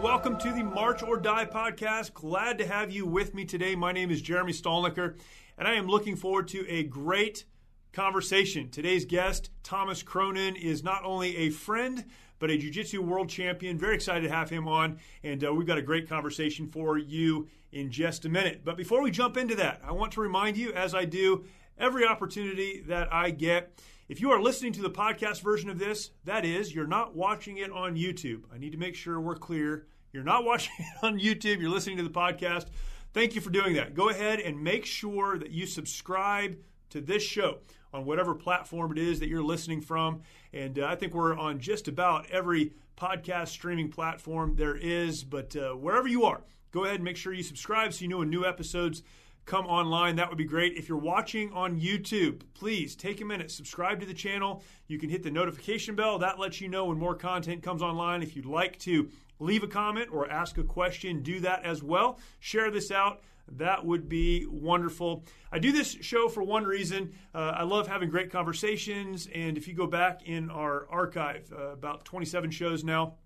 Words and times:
Welcome 0.00 0.38
to 0.38 0.52
the 0.52 0.62
March 0.62 1.02
or 1.02 1.16
Die 1.16 1.44
podcast. 1.46 2.14
Glad 2.14 2.58
to 2.58 2.66
have 2.66 2.90
you 2.90 3.04
with 3.04 3.34
me 3.34 3.44
today. 3.44 3.74
My 3.74 3.92
name 3.92 4.10
is 4.10 4.22
Jeremy 4.22 4.52
Stolniker, 4.52 5.16
and 5.58 5.68
I 5.68 5.74
am 5.74 5.86
looking 5.86 6.16
forward 6.16 6.48
to 6.48 6.66
a 6.68 6.84
great 6.84 7.44
conversation. 7.92 8.70
Today's 8.70 9.04
guest, 9.04 9.50
Thomas 9.62 10.02
Cronin, 10.02 10.56
is 10.56 10.82
not 10.82 11.04
only 11.04 11.36
a 11.36 11.50
friend, 11.50 12.04
but 12.38 12.50
a 12.50 12.56
Jiu 12.56 12.70
Jitsu 12.70 13.02
world 13.02 13.28
champion. 13.28 13.78
Very 13.78 13.94
excited 13.94 14.22
to 14.22 14.34
have 14.34 14.50
him 14.50 14.66
on, 14.66 14.98
and 15.22 15.44
uh, 15.44 15.52
we've 15.52 15.66
got 15.66 15.78
a 15.78 15.82
great 15.82 16.08
conversation 16.08 16.66
for 16.66 16.98
you 16.98 17.48
in 17.70 17.90
just 17.90 18.24
a 18.24 18.28
minute. 18.28 18.62
But 18.64 18.76
before 18.76 19.02
we 19.02 19.10
jump 19.10 19.36
into 19.36 19.54
that, 19.56 19.80
I 19.84 19.92
want 19.92 20.12
to 20.12 20.20
remind 20.20 20.56
you, 20.56 20.72
as 20.72 20.94
I 20.94 21.04
do 21.04 21.44
every 21.78 22.06
opportunity 22.06 22.82
that 22.86 23.12
I 23.12 23.30
get, 23.30 23.78
if 24.08 24.20
you 24.20 24.30
are 24.30 24.42
listening 24.42 24.72
to 24.72 24.82
the 24.82 24.90
podcast 24.90 25.42
version 25.42 25.70
of 25.70 25.78
this, 25.78 26.10
that 26.24 26.44
is, 26.44 26.74
you're 26.74 26.86
not 26.86 27.14
watching 27.14 27.58
it 27.58 27.70
on 27.70 27.96
YouTube. 27.96 28.42
I 28.52 28.58
need 28.58 28.72
to 28.72 28.78
make 28.78 28.94
sure 28.94 29.20
we're 29.20 29.36
clear. 29.36 29.86
You're 30.12 30.24
not 30.24 30.44
watching 30.46 30.72
it 30.78 31.04
on 31.04 31.18
YouTube, 31.18 31.60
you're 31.60 31.70
listening 31.70 31.96
to 31.98 32.02
the 32.02 32.10
podcast. 32.10 32.66
Thank 33.14 33.34
you 33.34 33.40
for 33.40 33.50
doing 33.50 33.74
that. 33.74 33.94
Go 33.94 34.08
ahead 34.08 34.40
and 34.40 34.62
make 34.62 34.86
sure 34.86 35.38
that 35.38 35.50
you 35.50 35.66
subscribe 35.66 36.56
to 36.90 37.00
this 37.00 37.22
show 37.22 37.58
on 37.92 38.04
whatever 38.04 38.34
platform 38.34 38.90
it 38.92 38.98
is 38.98 39.20
that 39.20 39.28
you're 39.28 39.42
listening 39.42 39.80
from. 39.80 40.22
And 40.52 40.78
uh, 40.78 40.86
I 40.86 40.96
think 40.96 41.14
we're 41.14 41.36
on 41.36 41.60
just 41.60 41.88
about 41.88 42.28
every 42.30 42.72
podcast 42.96 43.48
streaming 43.48 43.90
platform 43.90 44.56
there 44.56 44.76
is. 44.76 45.24
But 45.24 45.54
uh, 45.56 45.72
wherever 45.72 46.08
you 46.08 46.24
are, 46.24 46.42
go 46.70 46.84
ahead 46.84 46.96
and 46.96 47.04
make 47.04 47.16
sure 47.16 47.32
you 47.32 47.42
subscribe 47.42 47.92
so 47.92 48.02
you 48.02 48.08
know 48.08 48.18
when 48.18 48.30
new 48.30 48.44
episodes 48.44 49.02
come 49.44 49.66
online. 49.66 50.16
That 50.16 50.28
would 50.28 50.38
be 50.38 50.44
great. 50.44 50.76
If 50.76 50.88
you're 50.88 50.98
watching 50.98 51.52
on 51.52 51.80
YouTube, 51.80 52.42
please 52.54 52.94
take 52.94 53.20
a 53.20 53.24
minute, 53.24 53.50
subscribe 53.50 54.00
to 54.00 54.06
the 54.06 54.14
channel. 54.14 54.62
You 54.86 54.98
can 54.98 55.10
hit 55.10 55.22
the 55.22 55.30
notification 55.30 55.94
bell. 55.94 56.18
That 56.18 56.38
lets 56.38 56.60
you 56.60 56.68
know 56.68 56.86
when 56.86 56.98
more 56.98 57.14
content 57.14 57.62
comes 57.62 57.82
online. 57.82 58.22
If 58.22 58.36
you'd 58.36 58.46
like 58.46 58.78
to 58.80 59.08
leave 59.38 59.62
a 59.62 59.68
comment 59.68 60.10
or 60.12 60.30
ask 60.30 60.58
a 60.58 60.64
question, 60.64 61.22
do 61.22 61.40
that 61.40 61.64
as 61.64 61.82
well. 61.82 62.18
Share 62.40 62.70
this 62.70 62.90
out. 62.90 63.22
That 63.56 63.84
would 63.84 64.08
be 64.08 64.46
wonderful. 64.46 65.24
I 65.50 65.58
do 65.58 65.72
this 65.72 65.98
show 66.00 66.28
for 66.28 66.42
one 66.42 66.64
reason. 66.64 67.12
Uh, 67.34 67.52
I 67.56 67.64
love 67.64 67.86
having 67.86 68.08
great 68.08 68.30
conversations. 68.30 69.28
And 69.34 69.58
if 69.58 69.66
you 69.66 69.74
go 69.74 69.86
back 69.86 70.22
in 70.26 70.50
our 70.50 70.86
archive, 70.90 71.52
uh, 71.52 71.72
about 71.72 72.04
27 72.04 72.50
shows 72.50 72.84
now, 72.84 73.16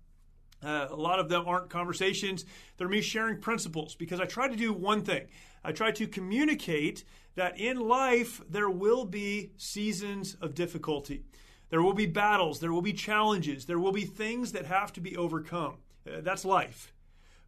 uh, 0.63 0.87
a 0.89 0.95
lot 0.95 1.19
of 1.19 1.29
them 1.29 1.47
aren't 1.47 1.69
conversations. 1.69 2.45
They're 2.77 2.87
me 2.87 3.01
sharing 3.01 3.39
principles 3.39 3.95
because 3.95 4.19
I 4.19 4.25
try 4.25 4.47
to 4.47 4.55
do 4.55 4.73
one 4.73 5.03
thing. 5.03 5.27
I 5.63 5.71
try 5.71 5.91
to 5.91 6.07
communicate 6.07 7.03
that 7.35 7.59
in 7.59 7.79
life 7.79 8.41
there 8.49 8.69
will 8.69 9.05
be 9.05 9.51
seasons 9.57 10.35
of 10.41 10.55
difficulty. 10.55 11.23
There 11.69 11.83
will 11.83 11.93
be 11.93 12.05
battles, 12.05 12.59
there 12.59 12.71
will 12.71 12.81
be 12.81 12.93
challenges, 12.93 13.65
there 13.65 13.79
will 13.79 13.91
be 13.91 14.05
things 14.05 14.53
that 14.53 14.65
have 14.65 14.93
to 14.93 15.01
be 15.01 15.17
overcome. 15.17 15.77
Uh, 16.07 16.21
that's 16.21 16.45
life. 16.45 16.93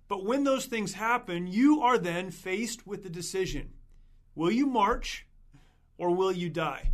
But 0.08 0.26
when 0.26 0.44
those 0.44 0.66
things 0.66 0.94
happen, 0.94 1.48
you 1.48 1.82
are 1.82 1.98
then 1.98 2.32
faced 2.32 2.86
with 2.86 3.04
the 3.04 3.10
decision 3.10 3.74
will 4.36 4.52
you 4.52 4.66
march 4.66 5.26
or 5.98 6.16
will 6.16 6.32
you 6.32 6.50
die? 6.50 6.92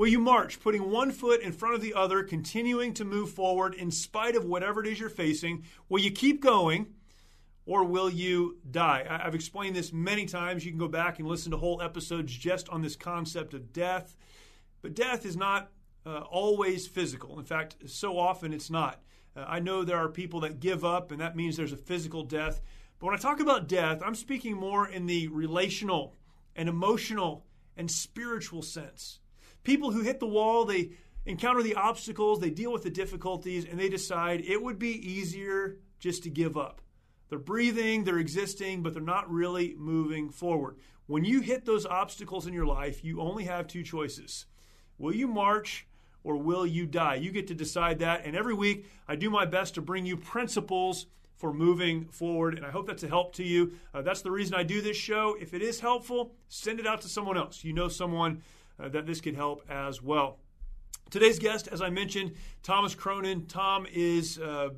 Will 0.00 0.08
you 0.08 0.18
march, 0.18 0.60
putting 0.60 0.90
one 0.90 1.10
foot 1.10 1.42
in 1.42 1.52
front 1.52 1.74
of 1.74 1.82
the 1.82 1.92
other, 1.92 2.22
continuing 2.22 2.94
to 2.94 3.04
move 3.04 3.32
forward 3.32 3.74
in 3.74 3.90
spite 3.90 4.34
of 4.34 4.46
whatever 4.46 4.80
it 4.80 4.86
is 4.86 4.98
you're 4.98 5.10
facing? 5.10 5.64
Will 5.90 6.00
you 6.00 6.10
keep 6.10 6.40
going? 6.40 6.94
Or 7.66 7.84
will 7.84 8.08
you 8.08 8.56
die? 8.70 9.04
I've 9.06 9.34
explained 9.34 9.76
this 9.76 9.92
many 9.92 10.24
times. 10.24 10.64
You 10.64 10.70
can 10.70 10.78
go 10.78 10.88
back 10.88 11.18
and 11.18 11.28
listen 11.28 11.50
to 11.50 11.58
whole 11.58 11.82
episodes 11.82 12.34
just 12.34 12.66
on 12.70 12.80
this 12.80 12.96
concept 12.96 13.52
of 13.52 13.74
death. 13.74 14.16
But 14.80 14.94
death 14.94 15.26
is 15.26 15.36
not 15.36 15.70
uh, 16.06 16.20
always 16.20 16.86
physical. 16.86 17.38
In 17.38 17.44
fact, 17.44 17.76
so 17.84 18.18
often 18.18 18.54
it's 18.54 18.70
not. 18.70 19.02
Uh, 19.36 19.44
I 19.46 19.60
know 19.60 19.84
there 19.84 19.98
are 19.98 20.08
people 20.08 20.40
that 20.40 20.60
give 20.60 20.82
up, 20.82 21.12
and 21.12 21.20
that 21.20 21.36
means 21.36 21.58
there's 21.58 21.74
a 21.74 21.76
physical 21.76 22.22
death. 22.22 22.62
But 22.98 23.08
when 23.08 23.14
I 23.14 23.18
talk 23.18 23.38
about 23.38 23.68
death, 23.68 24.00
I'm 24.02 24.14
speaking 24.14 24.56
more 24.56 24.88
in 24.88 25.04
the 25.04 25.28
relational 25.28 26.16
and 26.56 26.70
emotional 26.70 27.44
and 27.76 27.90
spiritual 27.90 28.62
sense. 28.62 29.20
People 29.62 29.90
who 29.90 30.02
hit 30.02 30.20
the 30.20 30.26
wall, 30.26 30.64
they 30.64 30.92
encounter 31.26 31.62
the 31.62 31.74
obstacles, 31.74 32.40
they 32.40 32.50
deal 32.50 32.72
with 32.72 32.82
the 32.82 32.90
difficulties, 32.90 33.64
and 33.64 33.78
they 33.78 33.88
decide 33.88 34.40
it 34.40 34.62
would 34.62 34.78
be 34.78 34.90
easier 34.90 35.78
just 35.98 36.22
to 36.22 36.30
give 36.30 36.56
up. 36.56 36.80
They're 37.28 37.38
breathing, 37.38 38.04
they're 38.04 38.18
existing, 38.18 38.82
but 38.82 38.92
they're 38.92 39.02
not 39.02 39.30
really 39.30 39.74
moving 39.78 40.30
forward. 40.30 40.76
When 41.06 41.24
you 41.24 41.40
hit 41.40 41.64
those 41.64 41.86
obstacles 41.86 42.46
in 42.46 42.54
your 42.54 42.66
life, 42.66 43.04
you 43.04 43.20
only 43.20 43.44
have 43.44 43.66
two 43.66 43.82
choices 43.82 44.46
Will 44.98 45.14
you 45.14 45.26
march 45.28 45.86
or 46.22 46.36
will 46.36 46.66
you 46.66 46.86
die? 46.86 47.14
You 47.14 47.32
get 47.32 47.46
to 47.46 47.54
decide 47.54 48.00
that. 48.00 48.26
And 48.26 48.36
every 48.36 48.52
week, 48.52 48.86
I 49.08 49.16
do 49.16 49.30
my 49.30 49.46
best 49.46 49.74
to 49.76 49.80
bring 49.80 50.04
you 50.04 50.16
principles 50.16 51.06
for 51.36 51.54
moving 51.54 52.04
forward. 52.08 52.54
And 52.54 52.66
I 52.66 52.70
hope 52.70 52.86
that's 52.86 53.02
a 53.02 53.08
help 53.08 53.34
to 53.36 53.42
you. 53.42 53.72
Uh, 53.94 54.02
that's 54.02 54.20
the 54.20 54.30
reason 54.30 54.54
I 54.54 54.62
do 54.62 54.82
this 54.82 54.98
show. 54.98 55.36
If 55.40 55.54
it 55.54 55.62
is 55.62 55.80
helpful, 55.80 56.32
send 56.48 56.80
it 56.80 56.86
out 56.86 57.00
to 57.00 57.08
someone 57.08 57.38
else. 57.38 57.64
You 57.64 57.72
know 57.72 57.88
someone 57.88 58.42
that 58.88 59.06
this 59.06 59.20
could 59.20 59.34
help 59.34 59.62
as 59.68 60.02
well. 60.02 60.38
Today's 61.10 61.40
guest, 61.40 61.66
as 61.66 61.82
I 61.82 61.90
mentioned, 61.90 62.36
Thomas 62.62 62.94
Cronin. 62.94 63.46
Tom 63.46 63.84
is 63.92 64.38
uh, 64.38 64.68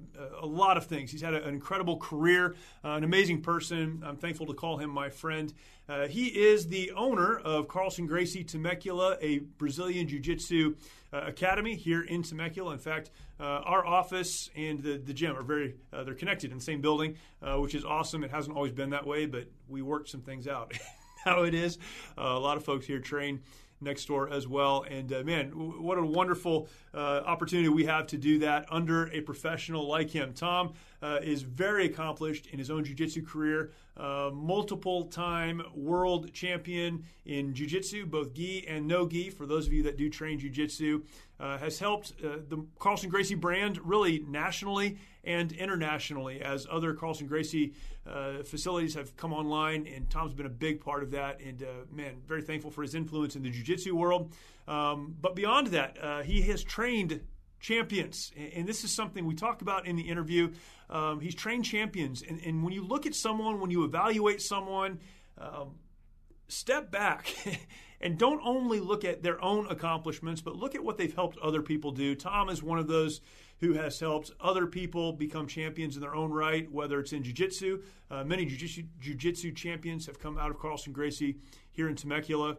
a 0.41 0.47
lot 0.47 0.79
of 0.79 0.87
things. 0.87 1.11
He's 1.11 1.21
had 1.21 1.35
an 1.35 1.53
incredible 1.53 1.99
career, 1.99 2.55
uh, 2.83 2.93
an 2.93 3.05
amazing 3.05 3.43
person. 3.43 4.03
I'm 4.03 4.17
thankful 4.17 4.47
to 4.47 4.55
call 4.55 4.79
him 4.79 4.89
my 4.89 5.11
friend. 5.11 5.53
Uh, 5.91 6.09
he 6.09 6.29
is 6.29 6.69
the 6.69 6.93
owner 6.93 7.39
of 7.39 7.69
Carlson 7.69 8.07
Gracie 8.07 8.45
Temecula, 8.45 9.19
a 9.21 9.41
Brazilian 9.41 10.09
Jiu 10.09 10.21
Jitsu 10.21 10.77
uh, 11.13 11.21
academy 11.27 11.77
here 11.77 12.01
in 12.01 12.23
Temecula. 12.23 12.73
In 12.73 12.79
fact, 12.79 13.11
uh, 13.39 13.43
our 13.43 13.85
office 13.85 14.49
and 14.57 14.83
the, 14.83 14.97
the 14.97 15.13
gym 15.13 15.37
are 15.37 15.43
very, 15.43 15.75
uh, 15.93 16.03
they're 16.03 16.15
connected 16.15 16.51
in 16.51 16.57
the 16.57 16.65
same 16.65 16.81
building, 16.81 17.17
which 17.59 17.75
is 17.75 17.85
awesome. 17.85 18.25
It 18.25 18.31
hasn't 18.31 18.57
always 18.57 18.73
been 18.73 18.89
that 18.91 19.07
way, 19.07 19.27
but 19.27 19.49
we 19.69 19.83
worked 19.83 20.09
some 20.09 20.23
things 20.23 20.49
out. 20.49 20.73
How 21.25 21.43
it 21.43 21.55
is. 21.55 21.79
a 22.17 22.39
lot 22.39 22.57
of 22.57 22.65
folks 22.65 22.87
here 22.87 22.99
train 23.01 23.43
next 23.83 24.07
door 24.07 24.29
as 24.31 24.47
well. 24.47 24.85
And 24.89 25.13
uh, 25.13 25.23
man, 25.23 25.51
w- 25.51 25.83
what 25.83 25.99
a 25.99 26.05
wonderful 26.05 26.69
uh, 26.95 27.23
opportunity 27.27 27.69
we 27.69 27.85
have 27.85 28.07
to 28.09 28.17
do 28.17 28.39
that 28.41 28.67
under 28.71 29.07
a 29.13 29.21
professional 29.21 29.87
like 29.87 30.11
him. 30.11 30.33
Tom 30.33 30.73
uh, 31.03 31.19
is 31.23 31.43
very 31.43 31.87
accomplished 31.87 32.47
in 32.47 32.59
his 32.59 32.71
own 32.71 32.85
jiu-jitsu 32.85 33.25
career, 33.27 33.73
uh, 33.97 34.31
multiple 34.33 35.05
time 35.07 35.63
world 35.75 36.33
champion 36.33 37.05
in 37.27 37.53
jiu-jitsu, 37.55 38.07
both 38.07 38.33
gi 38.35 38.67
and 38.69 38.87
no 38.87 39.07
gi. 39.07 39.31
For 39.31 39.47
those 39.47 39.67
of 39.67 39.73
you 39.73 39.83
that 39.83 39.97
do 39.97 40.09
train 40.09 40.39
jiu-jitsu, 40.39 41.03
uh, 41.43 41.59
has 41.59 41.79
helped 41.81 42.13
uh, 42.25 42.37
the 42.49 42.65
Carlson 42.79 43.11
Gracie 43.11 43.35
brand 43.35 43.81
really 43.85 44.21
nationally 44.29 44.97
and 45.25 45.51
internationally 45.51 46.41
as 46.41 46.69
other 46.71 46.95
Carlson 46.95 47.27
Gracie 47.27 47.75
uh, 48.07 48.45
facilities 48.45 48.95
have 48.95 49.17
come 49.17 49.33
online. 49.33 49.89
And 49.89 50.09
Tom's 50.09 50.35
been 50.35 50.47
a 50.47 50.51
big 50.51 50.81
part 50.81 51.03
of 51.03 51.11
that. 51.11 51.41
And 51.41 51.63
uh, 51.63 51.67
man, 51.91 52.23
very 52.27 52.43
thankful 52.43 52.71
for 52.71 52.83
his 52.83 52.95
influence 52.95 53.35
in 53.35 53.43
the 53.43 53.51
jiu 53.51 53.65
jitsu 53.65 53.97
world. 53.97 54.33
Um, 54.69 55.17
but 55.21 55.35
beyond 55.35 55.69
that, 55.69 55.99
uh, 56.01 56.23
he 56.23 56.43
has 56.43 56.63
trained 56.63 57.21
champions. 57.59 58.31
And 58.55 58.69
this 58.69 58.85
is 58.85 58.93
something 58.93 59.25
we 59.25 59.35
talk 59.35 59.63
about 59.63 59.87
in 59.87 59.97
the 59.97 60.03
interview. 60.03 60.53
Um, 60.89 61.21
he's 61.21 61.35
trained 61.35 61.65
champions. 61.65 62.23
And, 62.23 62.41
and, 62.45 62.63
when 62.63 62.73
you 62.73 62.85
look 62.85 63.07
at 63.07 63.15
someone, 63.15 63.61
when 63.61 63.71
you 63.71 63.85
evaluate 63.85 64.43
someone, 64.43 65.01
um, 65.39 65.77
step 66.49 66.91
back 66.91 67.35
and 68.03 68.19
don't 68.19 68.41
only 68.45 68.81
look 68.81 69.05
at 69.05 69.23
their 69.23 69.43
own 69.43 69.67
accomplishments, 69.69 70.41
but 70.41 70.57
look 70.57 70.75
at 70.75 70.83
what 70.83 70.99
they've 70.99 71.15
helped 71.15 71.39
other 71.39 71.63
people 71.63 71.93
do. 71.93 72.15
Tom 72.15 72.49
is 72.49 72.63
one 72.63 72.79
of 72.79 72.89
those 72.89 73.21
who 73.61 73.75
has 73.75 74.01
helped 74.01 74.33
other 74.41 74.67
people 74.67 75.13
become 75.13 75.47
champions 75.47 75.95
in 75.95 76.03
their 76.03 76.15
own 76.15 76.33
right, 76.33 76.71
whether 76.73 76.99
it's 76.99 77.13
in 77.13 77.23
jiu-jitsu. 77.23 77.81
Uh, 78.11 78.25
many 78.25 78.45
jiu-jitsu, 78.45 78.83
jiu-jitsu 78.99 79.53
champions 79.53 80.05
have 80.07 80.19
come 80.19 80.37
out 80.37 80.51
of 80.51 80.59
Carlson 80.59 80.93
Gracie 80.93 81.37
here 81.71 81.89
in 81.89 81.95
Temecula 81.95 82.57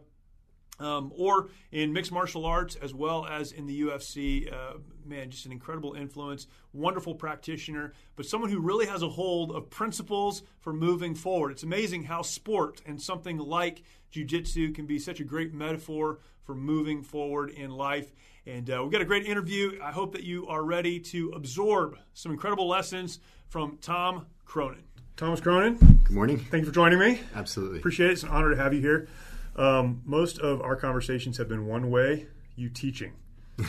um, 0.80 1.12
or 1.14 1.48
in 1.72 1.92
mixed 1.92 2.12
martial 2.12 2.44
arts 2.44 2.76
as 2.76 2.94
well 2.94 3.26
as 3.26 3.52
in 3.52 3.66
the 3.66 3.82
UFC. 3.82 4.52
Uh, 4.52 4.78
man, 5.04 5.30
just 5.30 5.46
an 5.46 5.52
incredible 5.52 5.94
influence, 5.94 6.46
wonderful 6.72 7.14
practitioner, 7.14 7.92
but 8.16 8.26
someone 8.26 8.50
who 8.50 8.60
really 8.60 8.86
has 8.86 9.02
a 9.02 9.08
hold 9.08 9.52
of 9.52 9.70
principles 9.70 10.42
for 10.60 10.72
moving 10.72 11.14
forward. 11.14 11.52
It's 11.52 11.62
amazing 11.62 12.04
how 12.04 12.22
sport 12.22 12.80
and 12.86 13.00
something 13.00 13.38
like 13.38 13.82
jiu-jitsu 14.10 14.72
can 14.72 14.86
be 14.86 14.98
such 14.98 15.20
a 15.20 15.24
great 15.24 15.52
metaphor 15.52 16.18
for 16.42 16.54
moving 16.54 17.02
forward 17.02 17.50
in 17.50 17.70
life. 17.70 18.12
And 18.46 18.68
uh, 18.70 18.80
we've 18.82 18.92
got 18.92 19.00
a 19.00 19.06
great 19.06 19.26
interview. 19.26 19.78
I 19.82 19.90
hope 19.90 20.12
that 20.12 20.22
you 20.22 20.46
are 20.48 20.62
ready 20.62 21.00
to 21.00 21.30
absorb 21.30 21.96
some 22.12 22.32
incredible 22.32 22.68
lessons 22.68 23.20
from 23.48 23.78
Tom 23.80 24.26
Cronin. 24.44 24.82
Thomas 25.16 25.40
Cronin. 25.40 25.76
Good 26.04 26.14
morning. 26.14 26.38
Thank 26.38 26.62
you 26.62 26.66
for 26.66 26.74
joining 26.74 26.98
me. 26.98 27.20
Absolutely. 27.34 27.78
Appreciate 27.78 28.10
it. 28.10 28.14
It's 28.14 28.22
an 28.24 28.30
honor 28.30 28.50
to 28.50 28.56
have 28.56 28.74
you 28.74 28.80
here. 28.80 29.08
Um, 29.56 30.02
most 30.04 30.38
of 30.38 30.60
our 30.60 30.76
conversations 30.76 31.38
have 31.38 31.48
been 31.48 31.66
one 31.66 31.90
way: 31.90 32.26
you 32.56 32.68
teaching. 32.68 33.12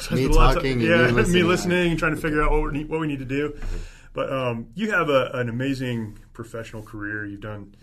so 0.00 0.14
me 0.14 0.28
talking, 0.28 0.80
yeah, 0.80 0.96
listening. 1.10 1.32
me 1.32 1.42
listening 1.42 1.90
and 1.90 1.98
trying 1.98 2.14
to 2.14 2.20
figure 2.20 2.42
out 2.42 2.50
what 2.50 2.62
we 2.62 2.78
need, 2.78 2.88
what 2.88 3.00
we 3.00 3.06
need 3.06 3.20
to 3.20 3.24
do. 3.24 3.50
Mm-hmm. 3.50 3.76
But 4.12 4.32
um, 4.32 4.68
you 4.74 4.90
have 4.92 5.08
a, 5.08 5.30
an 5.34 5.48
amazing 5.48 6.18
professional 6.32 6.82
career. 6.82 7.26
You've 7.26 7.40
done 7.40 7.74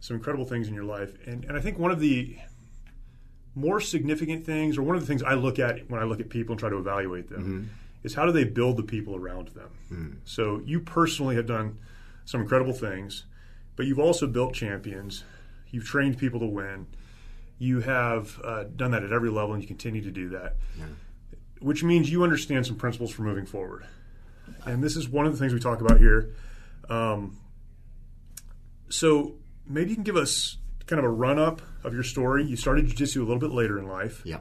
some 0.00 0.16
incredible 0.16 0.46
things 0.46 0.68
in 0.68 0.74
your 0.74 0.84
life, 0.84 1.12
and 1.26 1.44
and 1.44 1.56
I 1.56 1.60
think 1.60 1.78
one 1.78 1.90
of 1.90 2.00
the 2.00 2.36
more 3.54 3.80
significant 3.80 4.44
things, 4.44 4.78
or 4.78 4.82
one 4.82 4.94
of 4.94 5.00
the 5.00 5.06
things 5.06 5.22
I 5.22 5.34
look 5.34 5.58
at 5.58 5.90
when 5.90 6.00
I 6.00 6.04
look 6.04 6.20
at 6.20 6.28
people 6.28 6.52
and 6.52 6.60
try 6.60 6.70
to 6.70 6.78
evaluate 6.78 7.28
them, 7.28 7.40
mm-hmm. 7.40 7.64
is 8.04 8.14
how 8.14 8.26
do 8.26 8.32
they 8.32 8.44
build 8.44 8.76
the 8.76 8.82
people 8.82 9.16
around 9.16 9.48
them. 9.48 9.70
Mm. 9.90 10.16
So 10.24 10.60
you 10.64 10.80
personally 10.80 11.36
have 11.36 11.46
done 11.46 11.78
some 12.26 12.42
incredible 12.42 12.74
things, 12.74 13.24
but 13.74 13.86
you've 13.86 13.98
also 13.98 14.26
built 14.26 14.54
champions 14.54 15.24
You've 15.76 15.84
trained 15.84 16.16
people 16.16 16.40
to 16.40 16.46
win. 16.46 16.86
You 17.58 17.80
have 17.80 18.40
uh, 18.42 18.64
done 18.64 18.92
that 18.92 19.02
at 19.02 19.12
every 19.12 19.28
level, 19.28 19.52
and 19.52 19.62
you 19.62 19.68
continue 19.68 20.00
to 20.00 20.10
do 20.10 20.30
that. 20.30 20.56
Yeah. 20.78 20.86
Which 21.60 21.84
means 21.84 22.10
you 22.10 22.24
understand 22.24 22.64
some 22.64 22.76
principles 22.76 23.10
for 23.10 23.20
moving 23.20 23.44
forward. 23.44 23.84
And 24.64 24.82
this 24.82 24.96
is 24.96 25.06
one 25.06 25.26
of 25.26 25.32
the 25.32 25.38
things 25.38 25.52
we 25.52 25.60
talk 25.60 25.82
about 25.82 25.98
here. 25.98 26.34
Um, 26.88 27.36
so 28.88 29.34
maybe 29.66 29.90
you 29.90 29.96
can 29.96 30.02
give 30.02 30.16
us 30.16 30.56
kind 30.86 30.98
of 30.98 31.04
a 31.04 31.10
run 31.10 31.38
up 31.38 31.60
of 31.84 31.92
your 31.92 32.04
story. 32.04 32.42
You 32.42 32.56
started 32.56 32.86
jiu-jitsu 32.86 33.20
a 33.20 33.26
little 33.26 33.38
bit 33.38 33.50
later 33.50 33.78
in 33.78 33.86
life. 33.86 34.22
Yeah. 34.24 34.38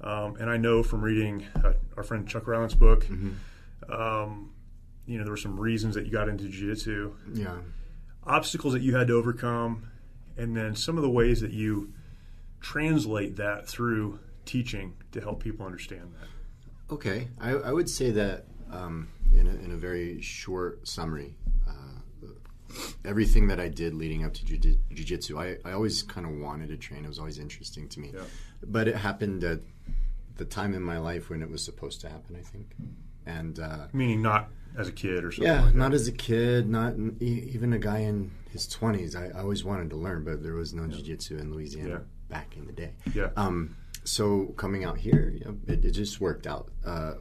Um, 0.00 0.36
and 0.36 0.48
I 0.48 0.56
know 0.56 0.82
from 0.82 1.02
reading 1.02 1.46
uh, 1.62 1.74
our 1.98 2.02
friend 2.02 2.26
Chuck 2.26 2.46
Ryland's 2.46 2.74
book, 2.74 3.04
mm-hmm. 3.04 3.92
um, 3.92 4.54
you 5.04 5.18
know, 5.18 5.24
there 5.24 5.32
were 5.32 5.36
some 5.36 5.60
reasons 5.60 5.94
that 5.96 6.06
you 6.06 6.10
got 6.10 6.30
into 6.30 6.48
jiu-jitsu. 6.48 7.12
Yeah. 7.34 7.56
Obstacles 8.24 8.72
that 8.72 8.80
you 8.80 8.96
had 8.96 9.08
to 9.08 9.12
overcome 9.12 9.90
and 10.36 10.56
then 10.56 10.74
some 10.74 10.96
of 10.96 11.02
the 11.02 11.10
ways 11.10 11.40
that 11.40 11.52
you 11.52 11.92
translate 12.60 13.36
that 13.36 13.66
through 13.66 14.18
teaching 14.44 14.94
to 15.12 15.20
help 15.20 15.42
people 15.42 15.66
understand 15.66 16.12
that. 16.20 16.94
Okay, 16.94 17.28
I, 17.40 17.50
I 17.50 17.72
would 17.72 17.88
say 17.88 18.10
that 18.12 18.46
um, 18.70 19.08
in, 19.32 19.46
a, 19.46 19.50
in, 19.50 19.72
a, 19.72 19.76
very 19.76 20.20
short 20.20 20.86
summary, 20.86 21.34
uh, 21.68 22.26
everything 23.04 23.46
that 23.48 23.60
I 23.60 23.68
did 23.68 23.94
leading 23.94 24.24
up 24.24 24.34
to 24.34 24.44
jiu- 24.44 24.78
jujitsu, 24.92 25.38
I, 25.38 25.68
I 25.68 25.72
always 25.72 26.02
kind 26.02 26.26
of 26.26 26.32
wanted 26.32 26.68
to 26.68 26.76
train. 26.76 27.04
It 27.04 27.08
was 27.08 27.18
always 27.18 27.38
interesting 27.38 27.88
to 27.88 28.00
me, 28.00 28.10
yeah. 28.14 28.22
but 28.64 28.88
it 28.88 28.96
happened 28.96 29.44
at 29.44 29.60
the 30.36 30.44
time 30.44 30.74
in 30.74 30.82
my 30.82 30.98
life 30.98 31.30
when 31.30 31.42
it 31.42 31.50
was 31.50 31.64
supposed 31.64 32.00
to 32.02 32.08
happen. 32.08 32.36
I 32.36 32.42
think, 32.42 32.74
and 33.38 33.58
uh, 33.58 33.86
meaning 33.92 34.22
not 34.22 34.48
as 34.76 34.88
a 34.88 34.92
kid 34.92 35.24
or 35.24 35.32
something. 35.32 35.52
Yeah, 35.52 35.64
like 35.64 35.74
not 35.74 35.94
as 35.94 36.08
a 36.08 36.12
kid, 36.12 36.68
not 36.68 36.94
even 37.20 37.72
a 37.72 37.78
guy 37.78 37.98
in 37.98 38.30
his 38.50 38.66
twenties. 38.66 39.16
I, 39.16 39.26
I, 39.28 39.40
always 39.40 39.64
wanted 39.64 39.90
to 39.90 39.96
learn, 39.96 40.24
but 40.24 40.42
there 40.42 40.54
was 40.54 40.74
no 40.74 40.84
yeah. 40.84 40.96
jiu-jitsu 40.96 41.38
in 41.38 41.52
Louisiana 41.52 41.88
yeah. 41.88 41.98
back 42.28 42.56
in 42.56 42.66
the 42.66 42.72
day. 42.72 42.92
Yeah. 43.14 43.30
Um, 43.36 43.76
so 44.04 44.46
coming 44.56 44.84
out 44.84 44.98
here, 44.98 45.32
you 45.36 45.44
know, 45.44 45.56
it, 45.66 45.84
it, 45.84 45.90
just 45.90 46.20
worked 46.20 46.46
out. 46.46 46.70
Uh, 46.84 47.14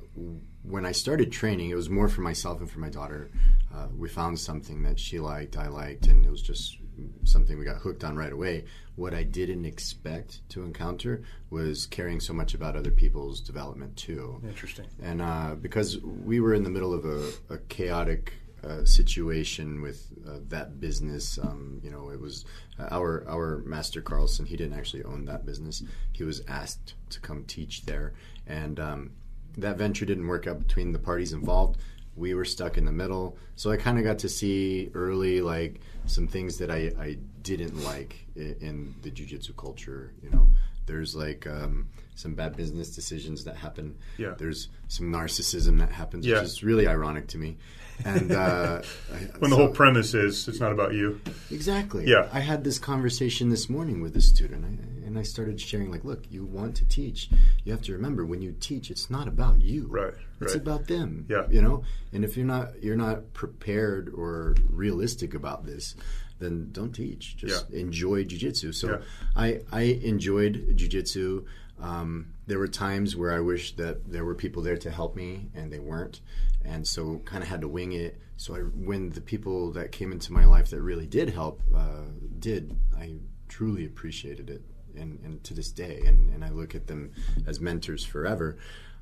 when 0.64 0.86
I 0.86 0.92
started 0.92 1.32
training, 1.32 1.70
it 1.70 1.76
was 1.76 1.90
more 1.90 2.08
for 2.08 2.22
myself 2.22 2.60
and 2.60 2.70
for 2.70 2.80
my 2.80 2.90
daughter. 2.90 3.30
Uh, 3.74 3.88
we 3.96 4.10
found 4.10 4.40
something 4.40 4.84
that 4.84 5.00
she 5.00 5.20
liked, 5.20 5.58
I 5.58 5.68
liked, 5.68 6.08
and 6.08 6.26
it 6.26 6.32
was 6.32 6.42
just 6.42 6.78
something 7.24 7.58
we 7.58 7.66
got 7.66 7.78
hooked 7.78 8.04
on 8.04 8.16
right 8.16 8.32
away. 8.32 8.66
What 9.00 9.14
I 9.14 9.24
didn't 9.24 9.64
expect 9.64 10.48
to 10.50 10.64
encounter 10.64 11.24
was 11.50 11.86
caring 11.86 12.20
so 12.20 12.34
much 12.34 12.54
about 12.54 12.76
other 12.76 12.92
people's 12.92 13.40
development 13.40 13.96
too. 13.96 14.42
Interesting. 14.44 14.88
And 15.02 15.22
uh, 15.22 15.56
because 15.56 16.00
we 16.00 16.42
were 16.42 16.54
in 16.54 16.64
the 16.64 16.70
middle 16.70 16.94
of 16.94 17.06
a, 17.06 17.54
a 17.54 17.58
chaotic 17.70 18.34
uh, 18.62 18.84
situation 18.84 19.82
with 19.82 20.12
uh, 20.28 20.40
that 20.50 20.82
business. 20.82 21.40
Um, 21.40 21.80
you 21.82 21.90
know, 21.90 22.10
it 22.10 22.20
was 22.20 22.44
uh, 22.78 22.90
our 22.92 23.26
our 23.30 23.60
master 23.60 24.02
Carlson. 24.02 24.46
He 24.46 24.58
didn't 24.58 24.78
actually 24.78 25.06
own 25.06 25.24
that 25.26 25.46
business. 25.46 25.82
He 26.12 26.26
was 26.26 26.42
asked 26.46 26.96
to 27.12 27.22
come 27.22 27.46
teach 27.46 27.86
there, 27.86 28.12
and 28.48 28.78
um, 28.78 29.12
that 29.58 29.78
venture 29.78 30.06
didn't 30.06 30.28
work 30.28 30.46
out 30.46 30.60
between 30.60 30.92
the 30.92 31.00
parties 31.00 31.32
involved. 31.32 31.80
We 32.20 32.34
were 32.34 32.46
stuck 32.46 32.78
in 32.78 32.84
the 32.84 32.92
middle, 32.92 33.38
so 33.56 33.72
I 33.72 33.78
kind 33.78 33.98
of 33.98 34.04
got 34.04 34.20
to 34.20 34.30
see 34.30 34.92
early 34.94 35.40
like 35.40 35.80
some 36.06 36.28
things 36.28 36.58
that 36.58 36.70
I, 36.70 36.92
I 37.00 37.18
didn't 37.44 37.82
like 37.84 38.28
in, 38.36 38.94
the 39.02 39.10
jujitsu 39.10 39.56
culture. 39.56 40.14
You 40.22 40.30
know, 40.32 40.50
there's 40.90 41.16
like 41.16 41.46
um, 41.46 41.88
some 42.16 42.34
bad 42.34 42.58
business 42.58 42.94
decisions 42.96 43.44
that 43.44 43.56
happen. 43.56 43.96
Yeah. 44.18 44.34
There's 44.38 44.70
some 44.88 45.12
narcissism 45.14 45.78
that 45.80 45.92
happens, 45.92 46.26
yeah. 46.26 46.40
which 46.40 46.46
is 46.46 46.64
really 46.64 46.88
ironic 46.88 47.28
to 47.28 47.38
me. 47.38 47.58
And 48.04 48.32
uh, 48.32 48.82
when 49.40 49.52
the 49.52 49.56
whole 49.56 49.70
premise 49.70 50.16
is 50.16 50.48
it's 50.48 50.60
not 50.60 50.72
about 50.72 50.94
you. 50.94 51.22
Exactly. 51.52 52.06
Yeah. 52.08 52.28
I 52.34 52.40
had 52.40 52.64
this 52.64 52.80
conversation 52.80 53.50
this 53.50 53.70
morning 53.70 54.02
with 54.02 54.18
a 54.18 54.22
student, 54.22 54.66
I, 54.66 55.06
and 55.06 55.20
I 55.20 55.22
started 55.22 55.62
sharing 55.62 55.92
like, 55.92 56.04
look, 56.04 56.24
you 56.32 56.44
want 56.44 56.76
to 56.78 56.86
teach. 56.86 57.30
You 57.64 57.72
have 57.72 57.84
to 57.84 57.94
remember 57.94 58.26
when 58.26 58.42
you 58.42 58.56
teach, 58.60 58.90
it's 58.90 59.12
not 59.12 59.28
about 59.28 59.62
you. 59.62 59.86
Right. 59.90 60.14
It's 60.42 60.54
right. 60.54 60.62
about 60.62 60.88
them. 60.88 61.28
Yeah. 61.30 61.46
You 61.52 61.62
know, 61.62 61.84
and 62.12 62.26
if 62.26 62.36
you're 62.36 62.48
not 62.48 62.82
you're 62.82 62.96
not 62.96 63.34
prepared 63.34 64.12
or 64.16 64.56
realistic 64.72 65.36
about 65.36 65.66
this, 65.66 65.96
then 66.40 66.70
don't 66.72 66.94
teach. 66.94 67.38
Just 67.38 67.70
yeah. 67.70 67.80
enjoy 67.80 68.24
jujitsu. 68.24 68.74
So 68.74 68.90
yeah. 68.90 68.98
I 69.36 69.62
I 69.72 69.82
enjoyed 69.82 70.78
jujitsu. 70.78 71.46
Um, 71.82 72.34
there 72.48 72.60
were 72.60 72.68
times 72.68 73.16
where 73.16 73.32
I 73.32 73.40
wish 73.40 73.76
that 73.78 74.12
there 74.12 74.26
were 74.26 74.36
people 74.36 74.62
there 74.64 74.78
to 74.78 74.92
help 74.92 75.16
me, 75.16 75.50
and 75.56 75.72
they 75.72 75.80
weren't, 75.80 76.20
and 76.66 76.86
so 76.86 77.22
kind 77.26 77.42
of 77.42 77.50
had 77.50 77.62
to 77.62 77.68
wing 77.68 77.94
it. 77.94 78.20
So 78.36 78.56
I, 78.56 78.60
when 78.60 79.12
the 79.12 79.22
people 79.22 79.72
that 79.74 79.92
came 79.92 80.12
into 80.12 80.34
my 80.34 80.46
life 80.46 80.70
that 80.72 80.82
really 80.82 81.06
did 81.06 81.30
help 81.30 81.62
uh, 81.76 82.08
did, 82.40 82.76
I 82.98 83.16
truly 83.48 83.86
appreciated 83.86 84.50
it, 84.50 84.62
and, 84.96 85.20
and 85.24 85.44
to 85.46 85.54
this 85.54 85.72
day, 85.72 86.02
and, 86.06 86.34
and 86.34 86.44
I 86.44 86.50
look 86.50 86.76
at 86.76 86.88
them 86.88 87.12
as 87.48 87.60
mentors 87.60 88.04
forever. 88.04 88.58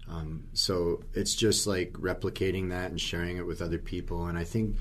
Um, 0.10 0.48
so 0.54 1.04
it's 1.14 1.36
just 1.36 1.68
like 1.68 1.94
replicating 1.94 2.70
that 2.70 2.92
and 2.92 3.02
sharing 3.02 3.38
it 3.38 3.46
with 3.46 3.62
other 3.62 3.78
people, 3.78 4.28
and 4.28 4.38
I 4.38 4.44
think 4.44 4.76